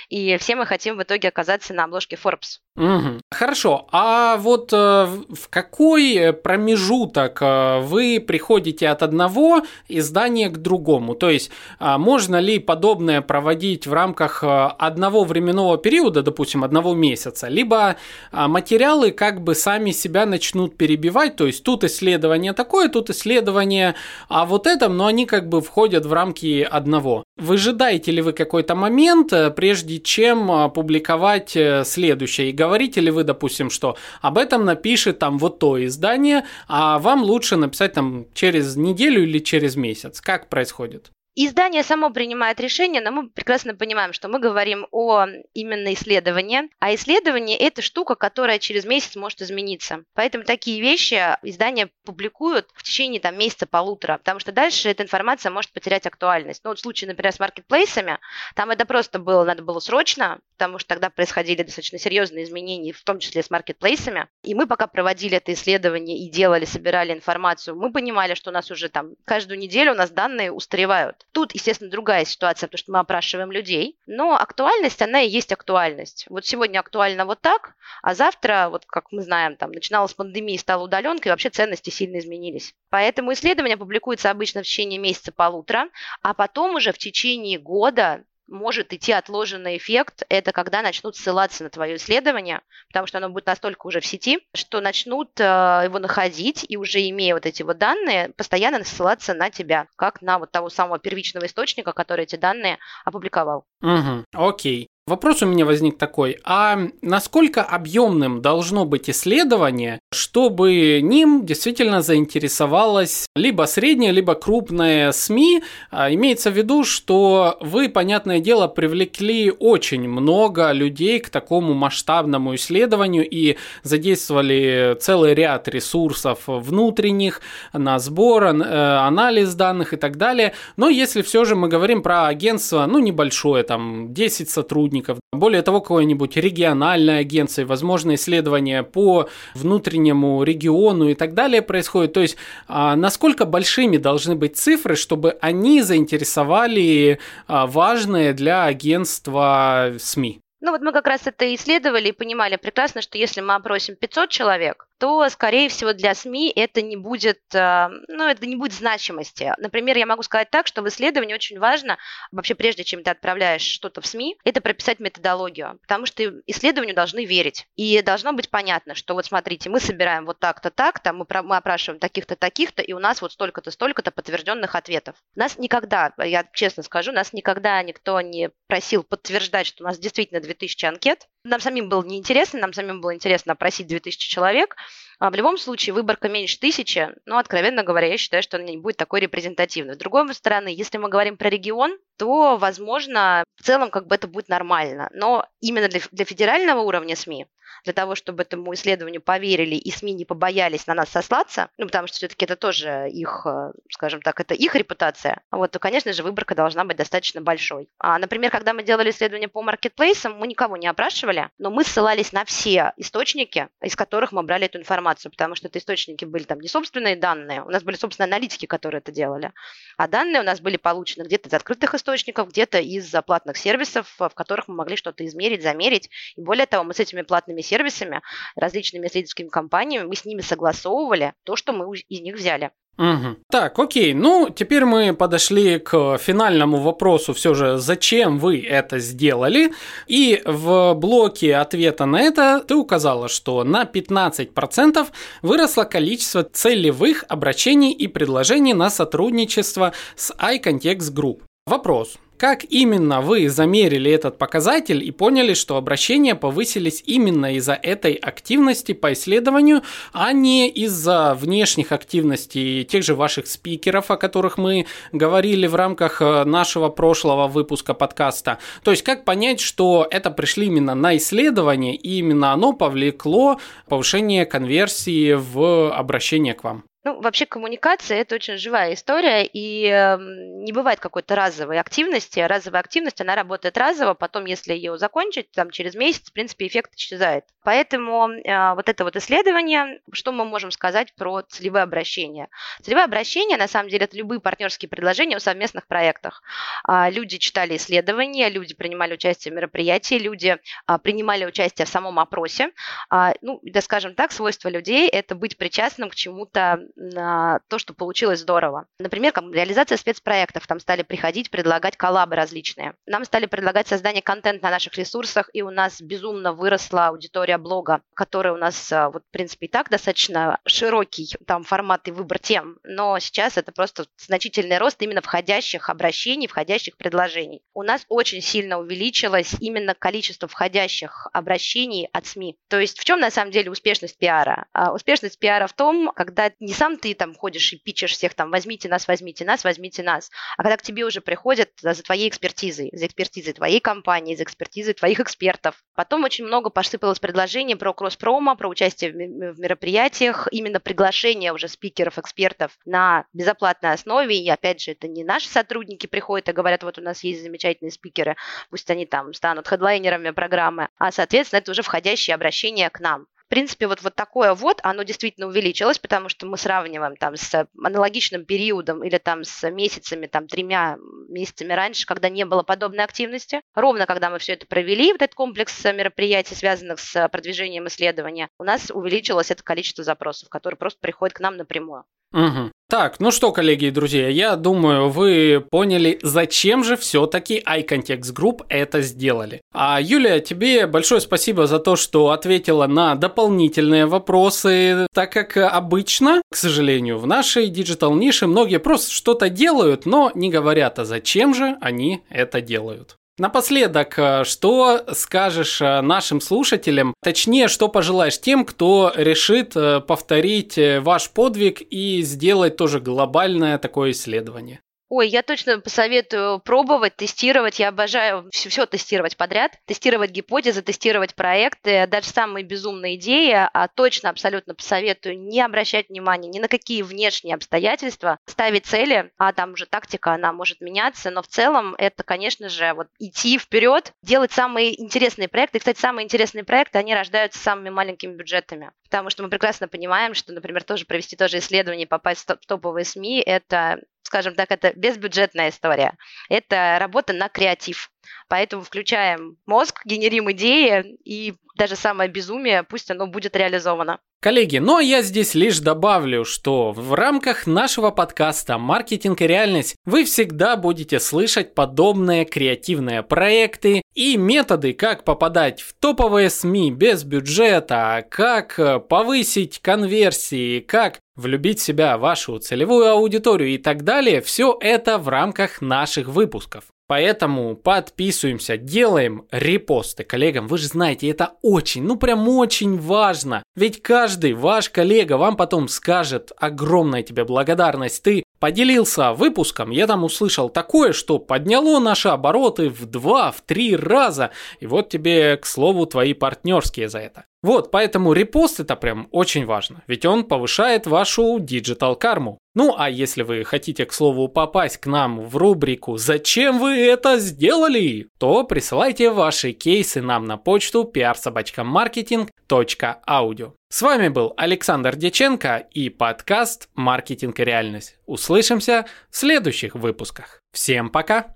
и 0.09 0.39
все 0.39 0.57
мы 0.57 0.65
хотим 0.65 0.97
в 0.97 1.03
итоге 1.03 1.29
оказаться 1.29 1.75
на 1.75 1.85
обложке 1.85 2.17
Forbes. 2.17 2.61
Угу. 2.77 3.21
Хорошо. 3.31 3.89
А 3.91 4.37
вот 4.37 4.73
э, 4.73 4.77
в 4.77 5.49
какой 5.49 6.33
промежуток 6.33 7.39
э, 7.41 7.81
вы 7.81 8.21
приходите 8.27 8.89
от 8.89 9.03
одного 9.03 9.63
издания 9.89 10.51
к 10.51 10.59
другому? 10.59 11.15
То 11.15 11.31
есть 11.31 11.51
э, 11.81 11.97
можно 11.97 12.39
ли 12.39 12.59
подобное 12.59 13.23
проводить 13.23 13.87
в 13.87 13.93
рамках 13.95 14.45
э, 14.45 14.47
одного 14.47 15.25
временного 15.25 15.79
периода, 15.79 16.23
допустим, 16.23 16.65
одного 16.65 16.95
месяца, 16.95 17.49
либо 17.49 17.97
э, 18.33 18.47
материалы 18.47 19.11
как 19.11 19.43
бы 19.43 19.55
сами 19.55 19.93
себя 19.93 20.27
начнут 20.27 20.77
перебивать, 20.87 21.35
то 21.35 21.46
есть 21.46 21.64
тут 21.64 21.83
исследование 21.83 22.53
такое, 22.53 22.88
тут 22.88 23.11
исследование 23.11 23.96
а 24.29 24.44
вот 24.44 24.66
этом, 24.68 24.96
но 24.96 25.07
они 25.07 25.27
как 25.27 25.49
бы 25.49 25.61
входят 25.61 26.07
в 26.07 26.12
рамки 26.12 26.62
одного. 26.62 27.25
Выжидаете 27.37 28.12
ли 28.12 28.22
вы 28.22 28.33
какой-то 28.33 28.77
момент, 28.77 29.33
э, 29.33 29.51
прежде 29.51 29.99
чем 29.99 30.51
э, 30.51 30.68
публиковать 30.68 31.57
э, 31.57 31.83
следующее? 31.85 32.51
И 32.51 32.53
говорите 32.53 33.01
ли 33.01 33.11
вы, 33.11 33.25
допустим, 33.25 33.68
что 33.68 33.96
об 34.22 34.38
этом 34.38 34.64
напишет 34.64 35.18
там 35.18 35.38
вот 35.38 35.59
то 35.59 35.85
издание, 35.85 36.44
а 36.68 36.99
вам 37.01 37.25
лучше 37.25 37.57
написать 37.57 37.94
там 37.94 38.27
через 38.33 38.77
неделю 38.77 39.25
или 39.25 39.40
через 39.40 39.75
месяц? 39.75 40.20
Как 40.20 40.49
происходит? 40.49 41.11
Издание 41.38 41.83
само 41.83 42.09
принимает 42.09 42.61
решение, 42.61 43.03
но 43.03 43.11
мы 43.11 43.29
прекрасно 43.29 43.75
понимаем, 43.75 44.14
что 44.14 44.27
мы 44.27 44.38
говорим 44.38 44.87
о 44.90 45.27
именно 45.53 45.92
исследовании, 45.92 46.70
а 46.79 46.94
исследование– 46.94 47.59
это 47.59 47.83
штука, 47.83 48.14
которая 48.14 48.59
через 48.59 48.87
месяц 48.87 49.16
может 49.16 49.42
измениться. 49.42 50.05
Поэтому 50.14 50.44
такие 50.44 50.81
вещи 50.81 51.14
издания 51.42 51.90
публикуют 52.07 52.70
в 52.72 52.83
течение 52.83 53.20
там, 53.20 53.37
месяца-полутора, 53.37 54.16
потому 54.16 54.40
что 54.40 54.51
дальше 54.51 54.88
эта 54.88 55.03
информация 55.03 55.53
может 55.53 55.72
потерять 55.72 56.07
актуальность. 56.07 56.64
Ну, 56.64 56.70
вот 56.70 56.78
в 56.78 56.80
случае, 56.80 57.09
например, 57.09 57.34
с 57.34 57.39
маркетплейсами, 57.39 58.18
там 58.55 58.70
это 58.70 58.87
просто 58.87 59.18
было, 59.18 59.45
надо 59.45 59.62
было 59.62 59.78
срочно, 59.80 60.41
потому 60.57 60.78
что 60.78 60.89
тогда 60.89 61.11
происходили 61.11 61.62
достаточно 61.62 61.99
серьезные 61.99 62.45
изменения, 62.45 62.95
в 62.95 63.05
том 63.05 63.18
числе 63.18 63.43
с 63.43 63.51
маркетплейсами. 63.51 64.26
И 64.43 64.55
мы 64.55 64.66
пока 64.66 64.87
проводили 64.87 65.37
это 65.37 65.53
исследование 65.53 66.16
и 66.16 66.30
делали, 66.30 66.64
собирали 66.64 67.12
информацию, 67.12 67.76
мы 67.76 67.93
понимали, 67.93 68.32
что 68.32 68.49
у 68.49 68.55
нас 68.55 68.70
уже 68.70 68.89
там 68.89 69.16
каждую 69.26 69.59
неделю 69.59 69.93
у 69.93 69.97
нас 69.97 70.11
данные 70.11 70.51
устаревают. 70.51 71.26
Тут, 71.33 71.55
естественно, 71.55 71.91
другая 71.91 72.24
ситуация, 72.24 72.66
потому 72.66 72.79
что 72.79 72.93
мы 72.93 72.99
опрашиваем 72.99 73.53
людей, 73.53 73.99
но 74.07 74.35
актуальность, 74.35 75.03
она 75.03 75.20
и 75.20 75.29
есть 75.29 75.53
актуальность. 75.53 76.27
Вот 76.29 76.47
сегодня 76.47 76.81
актуально 76.81 77.27
вот 77.27 77.41
так, 77.41 77.74
а 78.03 78.14
завтра, 78.14 78.68
вот 78.70 78.87
как 78.87 79.12
мы 79.12 79.22
знаем, 79.22 79.57
там 79.57 79.72
начиналась 79.72 80.14
пандемия, 80.14 80.59
стала 80.59 80.85
удаленка, 80.85 81.29
и 81.29 81.31
вообще 81.31 81.51
ценности 81.51 81.91
сильно 81.91 82.18
изменились. 82.18 82.74
Поэтому 82.89 83.33
исследование 83.33 83.77
публикуется 83.77 84.31
обычно 84.31 84.62
в 84.62 84.66
течение 84.66 84.99
месяца-полутора, 84.99 85.91
а 86.22 86.33
потом 86.33 86.77
уже 86.77 86.93
в 86.93 86.99
течение 86.99 87.59
года 87.59 88.24
может 88.49 88.92
идти 88.92 89.12
отложенный 89.12 89.76
эффект, 89.76 90.22
это 90.28 90.53
когда 90.53 90.82
начнут 90.82 91.16
ссылаться 91.16 91.64
на 91.64 91.70
твое 91.70 91.97
исследование, 91.97 92.62
потому 92.88 93.07
что 93.07 93.18
оно 93.18 93.30
будет 93.30 93.47
настолько 93.47 93.86
уже 93.86 94.01
в 94.01 94.07
сети, 94.07 94.38
что 94.55 94.80
начнут 94.80 95.30
э, 95.38 95.42
его 95.84 95.99
находить 95.99 96.64
и 96.68 96.76
уже 96.76 97.09
имея 97.09 97.34
вот 97.34 97.47
эти 97.47 97.62
вот 97.62 97.78
данные, 97.78 98.30
постоянно 98.36 98.82
ссылаться 98.84 99.34
на 99.34 99.51
тебя, 99.51 99.88
как 99.97 100.22
на 100.22 100.38
вот 100.38 100.53
того 100.53 100.70
самого 100.70 100.99
первичного 100.99 101.47
источника, 101.47 101.92
который 101.92 102.24
эти 102.24 102.36
данные 102.36 102.78
опубликовал. 103.05 103.64
Угу, 103.82 104.24
окей. 104.32 104.88
Вопрос 105.09 105.41
у 105.41 105.47
меня 105.47 105.65
возник 105.65 105.99
такой, 105.99 106.39
а 106.43 106.77
насколько 107.01 107.63
объемным 107.63 108.43
должно 108.43 108.85
быть 108.85 109.09
исследование, 109.09 110.01
чтобы 110.13 110.99
ним 111.01 111.47
действительно 111.47 112.03
заинтересовалась 112.03 113.27
либо 113.37 113.67
средняя, 113.67 114.11
либо 114.11 114.35
крупная 114.35 115.13
СМИ? 115.13 115.63
А, 115.93 116.13
имеется 116.13 116.51
в 116.51 116.57
виду, 116.57 116.83
что 116.83 117.57
вы, 117.61 117.89
понятное 117.89 118.41
дело, 118.41 118.67
привлекли 118.67 119.53
очень 119.53 120.09
много 120.09 120.73
людей 120.73 121.21
к 121.21 121.29
такому 121.29 121.73
масштабному 121.73 122.57
исследованию 122.57 123.29
и 123.31 123.59
задействовали 123.85 124.97
целый 125.01 125.35
ряд 125.35 125.69
ресурсов 125.69 126.41
внутренних 126.49 127.43
на 127.73 128.01
сбор, 128.01 128.47
э, 128.47 128.51
анализ 128.51 129.55
данных 129.55 129.93
и 129.93 129.97
так 129.99 130.17
далее. 130.17 130.53
Но 130.77 130.89
если 130.89 131.23
все 131.23 131.45
же 131.45 131.55
мы 131.55 131.69
говорим 131.69 132.03
про 132.03 132.27
агентство, 132.27 132.85
ну 132.87 132.99
небольшое, 132.99 133.63
там 133.63 134.13
10 134.13 134.51
сотрудников, 134.51 134.95
сотрудников. 134.97 135.18
Более 135.32 135.62
того, 135.62 135.80
какое-нибудь 135.80 136.36
региональное 136.36 137.20
агентство, 137.20 137.64
возможно, 137.64 138.14
исследования 138.14 138.82
по 138.82 139.28
внутреннему 139.55 140.42
региону 140.42 141.09
и 141.09 141.14
так 141.14 141.34
далее 141.34 141.62
происходит. 141.62 142.12
То 142.12 142.20
есть, 142.20 142.36
а, 142.68 142.97
насколько 142.97 143.44
большими 143.44 143.99
должны 143.99 144.34
быть 144.34 144.57
цифры, 144.57 144.97
чтобы 144.97 145.36
они 145.40 145.82
заинтересовали 145.82 147.18
а, 147.47 147.66
важные 147.66 148.32
для 148.32 148.64
агентства 148.64 149.92
СМИ? 149.99 150.40
Ну 150.67 150.73
вот 150.73 150.81
мы 150.81 150.91
как 150.91 151.07
раз 151.07 151.25
это 151.29 151.55
исследовали 151.55 152.09
и 152.09 152.12
понимали 152.12 152.57
прекрасно, 152.57 153.01
что 153.01 153.19
если 153.19 153.41
мы 153.41 153.55
опросим 153.55 153.95
500 153.95 154.31
человек, 154.31 154.89
то, 154.99 155.29
скорее 155.29 155.69
всего, 155.69 155.93
для 155.93 156.14
СМИ 156.14 156.53
это 156.57 156.83
не 156.83 156.97
будет, 156.97 157.41
э, 157.55 157.89
ну, 158.09 158.27
это 158.27 158.47
не 158.47 158.57
будет 158.57 158.73
значимости. 158.73 159.53
Например, 159.59 159.97
я 159.97 160.07
могу 160.07 160.23
сказать 160.23 160.51
так, 160.51 160.67
что 160.67 160.83
в 160.83 160.89
исследовании 160.89 161.35
очень 161.35 161.59
важно, 161.59 161.99
вообще 162.33 162.55
прежде 162.55 162.83
чем 162.83 163.03
ты 163.03 163.11
отправляешь 163.11 163.62
что-то 163.62 164.01
в 164.01 164.07
СМИ, 164.07 164.39
это 164.45 164.61
прописать 164.61 164.99
методологию, 164.99 165.79
потому 165.83 166.07
что 166.07 166.25
исследованию 166.47 166.97
должны 166.97 167.25
верить. 167.25 167.67
И 167.77 168.01
должно 168.03 168.33
быть 168.33 168.51
понятно, 168.51 168.95
что 168.95 169.14
вот 169.14 169.27
смотрите, 169.27 169.69
мы 169.69 169.81
собираем 169.81 170.25
вот 170.25 170.39
так-то, 170.39 170.71
так-то, 170.71 171.12
мы, 171.12 171.27
мы 171.43 171.57
опрашиваем 171.57 172.01
таких-то, 172.01 172.37
таких-то, 172.37 172.83
и 172.83 172.93
у 172.93 172.99
нас 172.99 173.21
вот 173.21 173.33
столько-то, 173.33 173.71
столько-то 173.71 174.11
подтвержденных 174.11 174.75
ответов. 174.75 175.17
Нас 175.35 175.59
никогда, 175.59 176.12
я 176.19 176.45
честно 176.55 176.83
скажу, 176.83 177.12
нас 177.12 177.33
никогда 177.33 177.83
никто 177.83 178.21
не 178.21 178.51
просил 178.67 179.03
подтверждать, 179.05 179.67
что 179.67 179.85
у 179.85 179.87
нас 179.87 179.99
действительно 179.99 180.41
2000 180.41 180.56
анкет. 180.85 181.29
Нам 181.45 181.61
самим 181.61 181.89
было 181.89 182.05
неинтересно, 182.05 182.61
нам 182.61 182.73
самим 182.73 183.01
было 183.01 183.15
интересно 183.15 183.53
опросить 183.53 183.87
2000 183.87 184.29
человек, 184.29 184.77
а 185.19 185.31
в 185.31 185.35
любом 185.35 185.57
случае 185.59 185.95
выборка 185.95 186.29
меньше 186.29 186.59
тысячи, 186.59 187.09
но, 187.25 187.39
откровенно 187.39 187.85
говоря, 187.85 188.09
я 188.09 188.19
считаю, 188.19 188.43
что 188.43 188.57
она 188.57 188.67
не 188.67 188.77
будет 188.77 188.97
такой 188.97 189.21
репрезентативной. 189.21 189.95
С 189.95 189.99
другой 189.99 190.33
стороны, 190.35 190.69
если 190.69 190.99
мы 190.99 191.09
говорим 191.09 191.37
про 191.37 191.49
регион, 191.49 191.97
то, 192.19 192.57
возможно, 192.57 193.45
в 193.57 193.63
целом 193.63 193.91
как 193.91 194.07
бы 194.07 194.15
это 194.15 194.27
будет 194.27 194.49
нормально. 194.49 195.09
Но 195.15 195.47
именно 195.61 195.89
для, 195.89 196.01
для 196.11 196.25
федерального 196.25 196.81
уровня 196.81 197.17
СМИ 197.17 197.47
для 197.85 197.93
того, 197.93 198.14
чтобы 198.14 198.43
этому 198.43 198.73
исследованию 198.75 199.21
поверили 199.21 199.75
и 199.75 199.91
СМИ 199.91 200.12
не 200.14 200.25
побоялись 200.25 200.87
на 200.87 200.95
нас 200.95 201.09
сослаться, 201.09 201.69
ну, 201.79 201.87
потому 201.87 202.07
что 202.07 202.17
все-таки 202.17 202.45
это 202.45 202.57
тоже 202.57 203.09
их, 203.11 203.47
э, 203.47 203.73
скажем 203.91 204.23
так, 204.23 204.41
это 204.41 204.55
их 204.55 204.75
репутация, 204.75 205.43
вот, 205.51 205.71
то, 205.71 205.79
конечно 205.79 206.12
же, 206.12 206.23
выборка 206.23 206.55
должна 206.55 206.85
быть 206.85 206.97
достаточно 206.97 207.41
большой. 207.41 207.89
А, 207.99 208.19
например, 208.19 208.51
когда 208.51 208.73
мы 208.73 208.83
делали 208.83 209.11
исследование 209.11 209.49
по 209.49 209.62
маркетплейсам, 209.62 210.37
мы 210.37 210.47
никого 210.47 210.77
не 210.77 210.87
опрашивали, 210.87 211.51
но 211.59 211.71
мы 211.71 211.85
ссылались 211.85 212.33
на 212.33 212.45
все 212.45 212.93
источники, 212.97 213.69
из 213.83 213.97
которых 213.97 214.33
мы 214.33 214.43
брали 214.43 214.67
эту 214.67 214.79
информацию, 214.79 215.31
потому 215.31 215.55
что 215.55 215.69
это 215.69 215.79
источники 215.79 216.25
были 216.25 216.45
там 216.45 216.61
не 216.61 216.69
собственные 216.69 217.17
данные, 217.17 217.62
у 217.62 217.71
нас 217.71 217.83
были, 217.83 217.97
собственно, 217.97 218.27
аналитики, 218.27 218.67
которые 218.67 218.99
это 218.99 219.12
делали, 219.12 219.53
а 219.97 220.09
данные 220.09 220.41
у 220.41 220.45
нас 220.45 220.61
были 220.61 220.77
получены 220.77 221.25
где-то 221.25 221.49
из 221.49 221.55
открытых 221.55 221.95
источников, 221.95 222.49
где-то 222.49 222.79
из 222.79 223.12
платных 223.27 223.57
сервисов, 223.57 224.14
в 224.19 224.31
которых 224.31 224.69
мы 224.69 224.75
могли 224.75 224.97
что-то 224.97 225.25
измерить, 225.27 225.62
замерить, 225.62 226.11
и 226.37 226.41
более 226.41 226.67
того, 226.67 226.85
мы 226.85 226.95
с 226.95 227.01
этими 227.01 227.23
платными 227.23 227.56
сервисами 227.61 227.87
сервисами, 227.87 228.23
различными 228.57 229.07
исследовательскими 229.07 229.49
компаниями, 229.49 230.07
мы 230.07 230.17
с 230.17 230.25
ними 230.25 230.41
согласовывали 230.41 231.35
то, 231.45 231.57
что 231.57 231.73
мы 231.73 231.97
из 231.97 232.21
них 232.21 232.37
взяли. 232.37 232.71
Угу. 232.99 233.37
Так, 233.51 233.79
окей. 233.79 234.15
Ну, 234.15 234.49
теперь 234.49 234.87
мы 234.87 235.13
подошли 235.13 235.79
к 235.79 236.17
финальному 236.17 236.79
вопросу 236.79 237.35
все 237.35 237.53
же, 237.53 237.77
зачем 237.77 238.39
вы 238.39 238.61
это 238.63 239.01
сделали? 239.01 239.73
И 240.07 240.41
в 240.47 240.95
блоке 240.95 241.57
ответа 241.57 242.07
на 242.07 242.23
это 242.23 242.65
ты 242.67 242.75
указала, 242.75 243.29
что 243.29 243.65
на 243.65 243.85
15% 243.85 245.07
выросло 245.43 245.85
количество 245.85 246.43
целевых 246.43 247.25
обращений 247.29 247.93
и 247.93 248.09
предложений 248.09 248.75
на 248.75 248.89
сотрудничество 248.89 249.93
с 250.17 250.35
iContext 250.39 251.13
Group. 251.13 251.43
Вопрос. 251.67 252.17
Как 252.39 252.64
именно 252.68 253.22
вы 253.22 253.49
замерили 253.49 254.11
этот 254.11 254.37
показатель 254.37 255.03
и 255.03 255.11
поняли, 255.11 255.55
что 255.55 255.76
обращения 255.76 256.34
повысились 256.34 257.03
именно 257.07 257.55
из-за 257.55 257.72
этой 257.72 258.12
активности 258.12 258.93
по 258.93 259.14
исследованию, 259.14 259.82
а 260.12 260.32
не 260.32 260.68
из-за 260.68 261.34
внешних 261.34 261.93
активностей 261.93 262.84
тех 262.84 263.05
же 263.05 263.14
ваших 263.14 263.47
спикеров, 263.47 264.11
о 264.11 264.18
которых 264.18 264.59
мы 264.59 264.84
говорили 265.12 265.66
в 265.66 265.74
рамках 265.76 266.20
э, 266.20 266.45
нашего 266.45 266.91
прошлого 266.91 267.49
выпуска 267.49 267.95
подкаста? 267.95 268.59
То 268.84 268.91
есть 268.91 269.03
как 269.03 269.24
понять, 269.24 269.61
что 269.61 270.07
это 270.11 270.30
пришли 270.30 270.66
именно 270.66 270.95
на 270.95 271.16
исследование 271.16 271.97
и 271.97 272.18
именно 272.18 272.53
оно 272.53 272.74
повлекло 272.74 273.59
повышение 273.89 274.45
конверсии 274.45 275.32
в 275.32 275.91
обращение 275.91 276.53
к 276.53 276.64
вам? 276.64 276.84
Ну, 277.07 277.21
вообще 277.21 277.47
коммуникация– 277.47 278.19
это 278.23 278.35
очень 278.35 278.57
живая 278.57 278.93
история, 278.93 279.45
и 279.45 279.87
э, 279.87 280.17
не 280.19 280.73
бывает 280.73 280.99
какой-то 280.99 281.37
разовой 281.37 281.79
активности. 281.79 282.41
Разовая 282.41 282.81
активность, 282.83 283.21
она 283.21 283.37
работает 283.37 283.79
разово, 283.79 284.15
потом, 284.15 284.45
если 284.45 284.73
ее 284.73 284.99
закончить, 284.99 285.53
там, 285.53 285.71
через 285.71 285.95
месяц, 285.95 286.31
в 286.31 286.33
принципе, 286.33 286.67
эффект 286.67 286.97
исчезает. 286.97 287.45
Поэтому 287.63 288.29
э, 288.31 288.75
вот 288.75 288.89
это 288.89 289.05
вот 289.05 289.15
исследование, 289.15 290.01
что 290.13 290.33
мы 290.33 290.45
можем 290.45 290.73
сказать 290.73 291.15
про 291.15 291.43
целевые 291.43 291.85
обращения? 291.85 292.49
Целевые 292.83 293.05
обращения, 293.05 293.57
на 293.57 293.69
самом 293.69 293.89
деле, 293.89 294.07
это 294.07 294.17
любые 294.17 294.41
партнерские 294.41 294.89
предложения 294.89 295.37
о 295.37 295.41
совместных 295.41 295.87
проектах. 295.87 296.43
А, 296.83 297.09
люди 297.09 297.39
читали 297.39 297.77
исследования, 297.77 298.49
люди 298.49 298.75
принимали 298.75 299.15
участие 299.15 299.53
в 299.53 299.55
мероприятии, 299.55 300.17
люди 300.17 300.59
а, 300.87 300.99
принимали 300.99 301.45
участие 301.45 301.87
в 301.87 301.89
самом 301.89 302.19
опросе. 302.19 302.73
А, 303.11 303.33
ну, 303.43 303.61
да, 303.63 303.81
скажем 303.81 304.17
так, 304.17 304.33
свойство 304.33 304.69
людей– 304.69 305.09
это 305.13 305.37
быть 305.37 305.57
причастным 305.57 306.11
к 306.11 306.17
чему-то 306.17 306.81
то, 306.97 307.78
что 307.78 307.94
получилось 307.94 308.40
здорово. 308.40 308.86
Например, 308.99 309.32
как 309.32 309.44
реализация 309.53 309.99
спецпроектов. 309.99 310.66
Там 310.66 310.80
стали 310.80 311.03
приходить, 311.03 311.51
предлагать 311.51 311.97
коллабы 311.97 312.36
различные. 312.36 312.94
Нам 313.07 313.24
стали 313.24 313.47
предлагать 313.47 313.88
создание 313.88 314.22
контента 314.22 314.64
на 314.64 314.70
наших 314.70 314.97
ресурсах, 314.97 315.51
и 315.53 315.62
у 315.62 315.70
нас 315.70 316.01
безумно 316.01 316.53
выросла 316.53 317.09
аудитория 317.09 317.59
блога, 317.59 318.03
которая 318.14 318.55
у 318.55 318.57
нас, 318.57 318.90
а, 318.92 319.11
вот, 319.11 319.22
в 319.28 319.30
принципе, 319.30 319.66
и 319.66 319.68
так 319.68 319.90
достаточно 319.90 320.59
широкий 320.66 321.34
там 321.47 321.64
формат 321.64 322.07
и 322.09 322.12
выбор 322.12 322.38
тем, 322.38 322.78
но 322.84 323.18
сейчас 323.18 323.59
это 323.59 323.72
просто 323.72 324.07
значительный 324.16 324.78
рост 324.78 325.03
именно 325.03 325.20
входящих 325.20 325.90
обращений, 325.90 326.47
входящих 326.47 326.97
предложений. 326.97 327.62
У 327.74 327.82
нас 327.82 328.05
очень 328.09 328.40
сильно 328.40 328.78
увеличилось 328.78 329.55
именно 329.61 329.94
количество 329.94 330.49
входящих 330.49 331.26
обращений 331.32 332.09
от 332.12 332.26
СМИ. 332.26 332.57
То 332.68 332.78
есть 332.78 332.99
в 332.99 333.05
чем 333.05 333.18
на 333.18 333.30
самом 333.30 333.51
деле 333.51 333.70
успешность 333.70 334.18
пиара? 334.18 334.66
А, 334.72 334.92
успешность 334.92 335.38
пиара 335.38 335.66
в 335.66 335.72
том, 335.72 336.12
когда 336.14 336.53
не 336.61 336.72
сам 336.77 336.99
ты 336.99 337.14
там 337.14 337.35
ходишь 337.35 337.72
и 337.72 337.79
пичешь 337.79 338.12
всех 338.12 338.35
там 338.35 338.51
«возьмите 338.51 338.89
нас, 338.89 339.09
возьмите 339.09 339.45
нас, 339.45 339.64
возьмите 339.64 340.03
нас», 340.03 340.31
а 340.57 340.62
когда 340.62 340.77
к 340.77 340.83
тебе 340.83 341.05
уже 341.05 341.20
приходят 341.20 341.70
за 341.81 342.03
твоей 342.03 342.29
экспертизой, 342.29 342.91
за 342.93 343.07
экспертизой 343.07 343.55
твоей 343.55 343.81
компании, 343.81 344.37
за 344.37 344.43
экспертизой 344.43 344.95
твоих 344.95 345.20
экспертов. 345.20 345.83
Потом 345.95 346.24
очень 346.24 346.45
много 346.45 346.70
посыпалось 346.70 347.18
предложений 347.18 347.77
про 347.77 347.95
кросс-промо, 347.95 348.57
про 348.57 348.68
участие 348.68 349.12
в 349.12 349.59
мероприятиях, 349.59 350.49
именно 350.51 350.79
приглашение 350.79 351.53
уже 351.53 351.68
спикеров, 351.68 352.18
экспертов 352.18 352.79
на 352.85 353.24
безоплатной 353.33 353.93
основе. 353.93 354.39
И 354.39 354.49
опять 354.51 354.81
же, 354.81 354.93
это 354.93 355.09
не 355.09 355.24
наши 355.24 355.49
сотрудники 355.49 356.07
приходят 356.07 356.49
и 356.49 356.53
говорят, 356.53 356.83
вот 356.83 356.99
у 356.99 357.03
нас 357.03 357.24
есть 357.24 357.43
замечательные 357.43 357.93
спикеры, 357.93 358.37
пусть 358.70 358.91
они 358.91 359.07
там 359.07 359.33
станут 359.33 359.66
хедлайнерами 359.66 360.31
программы, 360.31 360.89
а, 360.99 361.11
соответственно, 361.11 361.61
это 361.61 361.70
уже 361.70 361.83
входящие 361.83 362.35
обращения 362.35 362.91
к 362.91 363.01
нам. 363.01 363.27
В 363.47 363.49
принципе, 363.49 363.86
вот, 363.86 364.03
вот 364.03 364.16
такое 364.16 364.55
вот, 364.55 364.80
оно 364.82 365.05
действительно 365.05 365.47
увеличилось, 365.47 366.01
потому 366.01 366.28
что 366.28 366.47
мы 366.47 366.59
сравниваем 366.59 367.16
там 367.16 367.36
с 367.36 367.68
аналогичным 367.80 368.44
периодом 368.44 369.05
или 369.05 369.18
там 369.18 369.44
с 369.44 369.70
месяцами, 369.70 370.26
там 370.26 370.49
тремя 370.49 370.97
месяцами 371.28 371.72
раньше, 371.72 372.07
когда 372.07 372.28
не 372.28 372.44
было 372.44 372.64
подобной 372.64 373.05
активности. 373.05 373.61
Ровно 373.76 374.07
когда 374.07 374.30
мы 374.30 374.40
все 374.40 374.55
это 374.55 374.66
провели, 374.66 375.12
вот 375.12 375.22
этот 375.22 375.36
комплекс 375.36 375.84
мероприятий, 375.84 376.57
связанных 376.57 376.99
с 376.99 377.28
продвижением 377.28 377.86
исследования, 377.86 378.49
у 378.59 378.64
нас 378.64 378.90
увеличилось 378.90 379.53
это 379.53 379.62
количество 379.62 380.03
запросов, 380.03 380.49
которые 380.49 380.76
просто 380.76 380.99
приходят 381.01 381.36
к 381.36 381.40
нам 381.40 381.57
напрямую. 381.57 382.05
Угу. 382.32 382.72
Так, 382.89 383.18
ну 383.18 383.32
что, 383.32 383.51
коллеги 383.51 383.87
и 383.87 383.91
друзья, 383.91 384.28
я 384.28 384.55
думаю, 384.55 385.09
вы 385.09 385.61
поняли, 385.72 386.20
зачем 386.22 386.84
же 386.84 386.97
все-таки 386.97 387.61
iConText 387.66 388.33
Group 388.32 388.64
это 388.68 389.03
сделали. 389.03 389.61
А 389.74 390.01
Юлия, 390.01 390.39
тебе 390.39 390.87
большое 390.87 391.20
спасибо 391.20 391.66
за 391.66 391.80
то, 391.80 391.97
что 391.97 392.30
ответила 392.30 392.87
на 392.87 393.16
дополнительные 393.16 394.07
вопросы, 394.07 395.09
так 395.12 395.32
как 395.32 395.57
обычно, 395.57 396.43
к 396.49 396.55
сожалению, 396.55 397.18
в 397.18 397.26
нашей 397.26 397.66
digital 397.66 398.14
нише 398.14 398.47
многие 398.47 398.78
просто 398.78 399.11
что-то 399.11 399.49
делают, 399.49 400.07
но 400.07 400.30
не 400.37 400.49
говорят, 400.49 401.01
а 401.01 401.05
зачем 401.05 401.55
же 401.57 401.76
они 401.80 402.22
это 402.30 402.61
делают. 402.61 403.16
Напоследок, 403.39 404.18
э, 404.18 404.45
что 404.45 405.05
скажешь 405.12 405.82
э, 405.82 406.01
нашим 406.01 406.41
слушателям, 406.41 407.12
точнее, 407.22 407.68
что 407.68 407.89
пожелаешь 407.89 408.41
тем, 408.41 408.64
кто 408.64 409.12
решит 409.14 409.76
э, 409.76 410.01
повторить 410.01 410.78
ваш 411.01 411.28
подвиг 411.30 411.82
и 411.82 412.22
сделать 412.22 412.76
тоже 412.76 412.99
глобальное 412.99 413.76
такое 413.76 414.12
исследование? 414.12 414.80
Ой, 415.09 415.29
я 415.29 415.45
точно 415.45 415.79
посоветую 415.79 416.59
пробовать, 416.59 417.15
тестировать. 417.15 417.79
Я 417.79 417.89
обожаю 417.89 418.49
все, 418.51 418.69
все 418.69 418.87
тестировать 418.87 419.37
подряд. 419.37 419.79
Тестировать 419.85 420.33
гипотезы, 420.33 420.83
тестировать 420.83 421.37
проекты, 421.37 422.09
даже 422.09 422.29
самые 422.29 422.65
безумные 422.65 423.15
идеи. 423.15 423.55
А 423.73 423.87
точно, 423.87 424.31
абсолютно 424.31 424.75
посоветую 424.75 425.39
не 425.39 425.61
обращать 425.61 426.09
внимания 426.09 426.49
ни 426.49 426.59
на 426.59 426.67
какие 426.67 427.03
внешние 427.03 427.55
обстоятельства, 427.55 428.41
ставить 428.47 428.87
цели, 428.87 429.31
а 429.39 429.53
там 429.53 429.75
уже 429.75 429.87
тактика, 429.87 430.33
она 430.33 430.53
может 430.53 430.81
меняться. 430.81 431.31
Но 431.31 431.41
в 431.41 431.47
целом 431.47 431.95
это, 431.99 432.25
конечно 432.25 432.69
же, 432.69 432.93
вот 432.93 433.07
идти 433.21 433.59
вперед, 433.59 434.13
делать 434.23 434.51
самые 434.51 435.01
интересные 435.01 435.47
проекты. 435.47 435.79
И, 435.79 435.81
кстати, 435.81 436.01
самые 436.01 436.25
интересные 436.25 436.65
проекты, 436.65 436.99
они 436.99 437.15
рождаются 437.15 437.61
самыми 437.61 437.91
маленькими 437.91 438.35
бюджетами. 438.35 438.91
Потому 439.05 439.31
что 439.31 439.45
мы 439.45 439.51
прекрасно 439.51 439.87
понимаем, 439.87 440.35
что, 440.35 440.53
например, 440.53 440.83
тоже 440.83 441.05
провести 441.05 441.37
тоже 441.37 441.59
исследование, 441.59 442.09
попасть 442.09 442.45
в 442.45 442.67
топовые 442.67 443.05
СМИ, 443.05 443.41
это 443.41 444.01
скажем 444.37 444.55
так, 444.55 444.70
это 444.70 444.93
безбюджетная 444.95 445.70
история. 445.70 446.12
Это 446.51 446.99
работа 447.01 447.32
на 447.32 447.49
креатив. 447.49 448.11
Поэтому 448.49 448.83
включаем 448.83 449.57
мозг, 449.66 450.03
генерим 450.05 450.51
идеи, 450.53 451.16
и 451.24 451.55
даже 451.77 451.97
самое 451.97 452.31
безумие, 452.31 452.83
пусть 452.83 453.11
оно 453.11 453.27
будет 453.27 453.57
реализовано. 453.57 454.18
Коллеги, 454.41 454.79
но 454.79 455.01
я 455.01 455.22
здесь 455.22 455.55
лишь 455.55 455.81
добавлю, 455.81 456.45
что 456.45 456.93
в 456.93 457.14
рамках 457.14 457.66
нашего 457.66 458.11
подкаста 458.11 458.79
«Маркетинг 458.79 459.41
и 459.41 459.47
реальность» 459.47 459.97
вы 460.05 460.24
всегда 460.24 460.77
будете 460.77 461.18
слышать 461.20 461.74
подобные 461.74 462.45
креативные 462.45 463.22
проекты 463.22 464.03
и 464.14 464.37
методы, 464.37 464.93
как 464.93 465.24
попадать 465.24 465.81
в 465.81 465.95
топовые 465.95 466.51
СМИ 466.51 466.93
без 466.93 467.24
бюджета, 467.24 468.24
как 468.31 469.09
повысить 469.09 469.81
конверсии, 469.81 470.81
как 470.81 471.18
влюбить 471.35 471.81
себя 471.81 472.16
вашу 472.18 472.59
целевую 472.59 473.09
аудиторию 473.09 473.70
и 473.70 473.79
так 473.79 474.05
далее, 474.05 474.41
все 474.43 474.77
это 474.81 475.18
в 475.18 475.29
рамках 475.29 475.81
наших 475.81 476.29
выпусков. 476.29 476.85
Поэтому 477.09 477.77
подписываемся, 477.77 478.77
делаем 478.77 479.47
репосты 479.53 480.25
коллегам. 480.25 480.67
Вы 480.67 480.79
же 480.79 480.89
знаете, 480.89 481.29
это 481.29 481.53
очень, 481.63 482.03
ну 482.03 482.17
прям 482.17 482.49
очень 482.49 482.99
важно. 482.99 483.63
Ведь 483.77 484.03
каждый 484.03 484.55
ваш 484.55 484.91
коллега 484.91 485.35
вам 485.35 485.57
потом 485.57 485.87
скажет 485.89 486.51
огромная 486.57 487.23
тебе 487.23 487.45
благодарность. 487.45 488.23
Ты 488.23 488.43
поделился 488.59 489.33
выпуском, 489.33 489.91
я 489.91 490.07
там 490.07 490.25
услышал 490.25 490.69
такое, 490.69 491.13
что 491.13 491.39
подняло 491.39 492.01
наши 492.01 492.29
обороты 492.29 492.89
в 492.89 493.07
два, 493.07 493.51
в 493.51 493.61
три 493.61 493.97
раза. 493.97 494.51
И 494.81 494.87
вот 494.87 495.09
тебе, 495.09 495.57
к 495.57 495.67
слову, 495.67 496.07
твои 496.07 496.35
партнерские 496.35 497.09
за 497.09 497.19
это. 497.19 497.45
Вот, 497.63 497.91
поэтому 497.91 498.33
репост 498.33 498.81
это 498.81 498.95
прям 498.95 499.27
очень 499.33 499.67
важно, 499.67 500.03
ведь 500.07 500.25
он 500.25 500.45
повышает 500.45 501.09
вашу 501.09 501.59
digital 501.59 502.14
карму. 502.15 502.59
Ну 502.77 502.95
а 502.97 503.11
если 503.11 503.43
вы 503.43 503.65
хотите, 503.65 504.07
к 504.07 504.13
слову, 504.13 504.47
попасть 504.49 504.99
к 504.99 505.07
нам 505.07 505.41
в 505.41 505.57
рубрику 505.57 506.17
«Зачем 506.17 506.79
вы 506.79 506.91
это 506.91 507.39
сделали?», 507.39 508.29
то 508.39 508.63
присылайте 508.65 509.31
ваши 509.31 509.73
кейсы 509.73 510.23
нам 510.23 510.45
на 510.45 510.59
почту 510.59 511.11
pr 511.12 511.33
собачка 511.33 512.12
marketing.audio. 512.12 513.72
С 513.97 514.03
вами 514.03 514.28
был 514.28 514.53
Александр 514.59 515.16
Деченко 515.16 515.86
и 515.90 516.11
подкаст 516.11 516.90
«Маркетинг 516.97 517.59
и 517.61 517.64
реальность». 517.64 518.18
Услышимся 518.26 519.07
в 519.30 519.36
следующих 519.38 519.94
выпусках. 519.94 520.61
Всем 520.70 521.09
пока! 521.09 521.56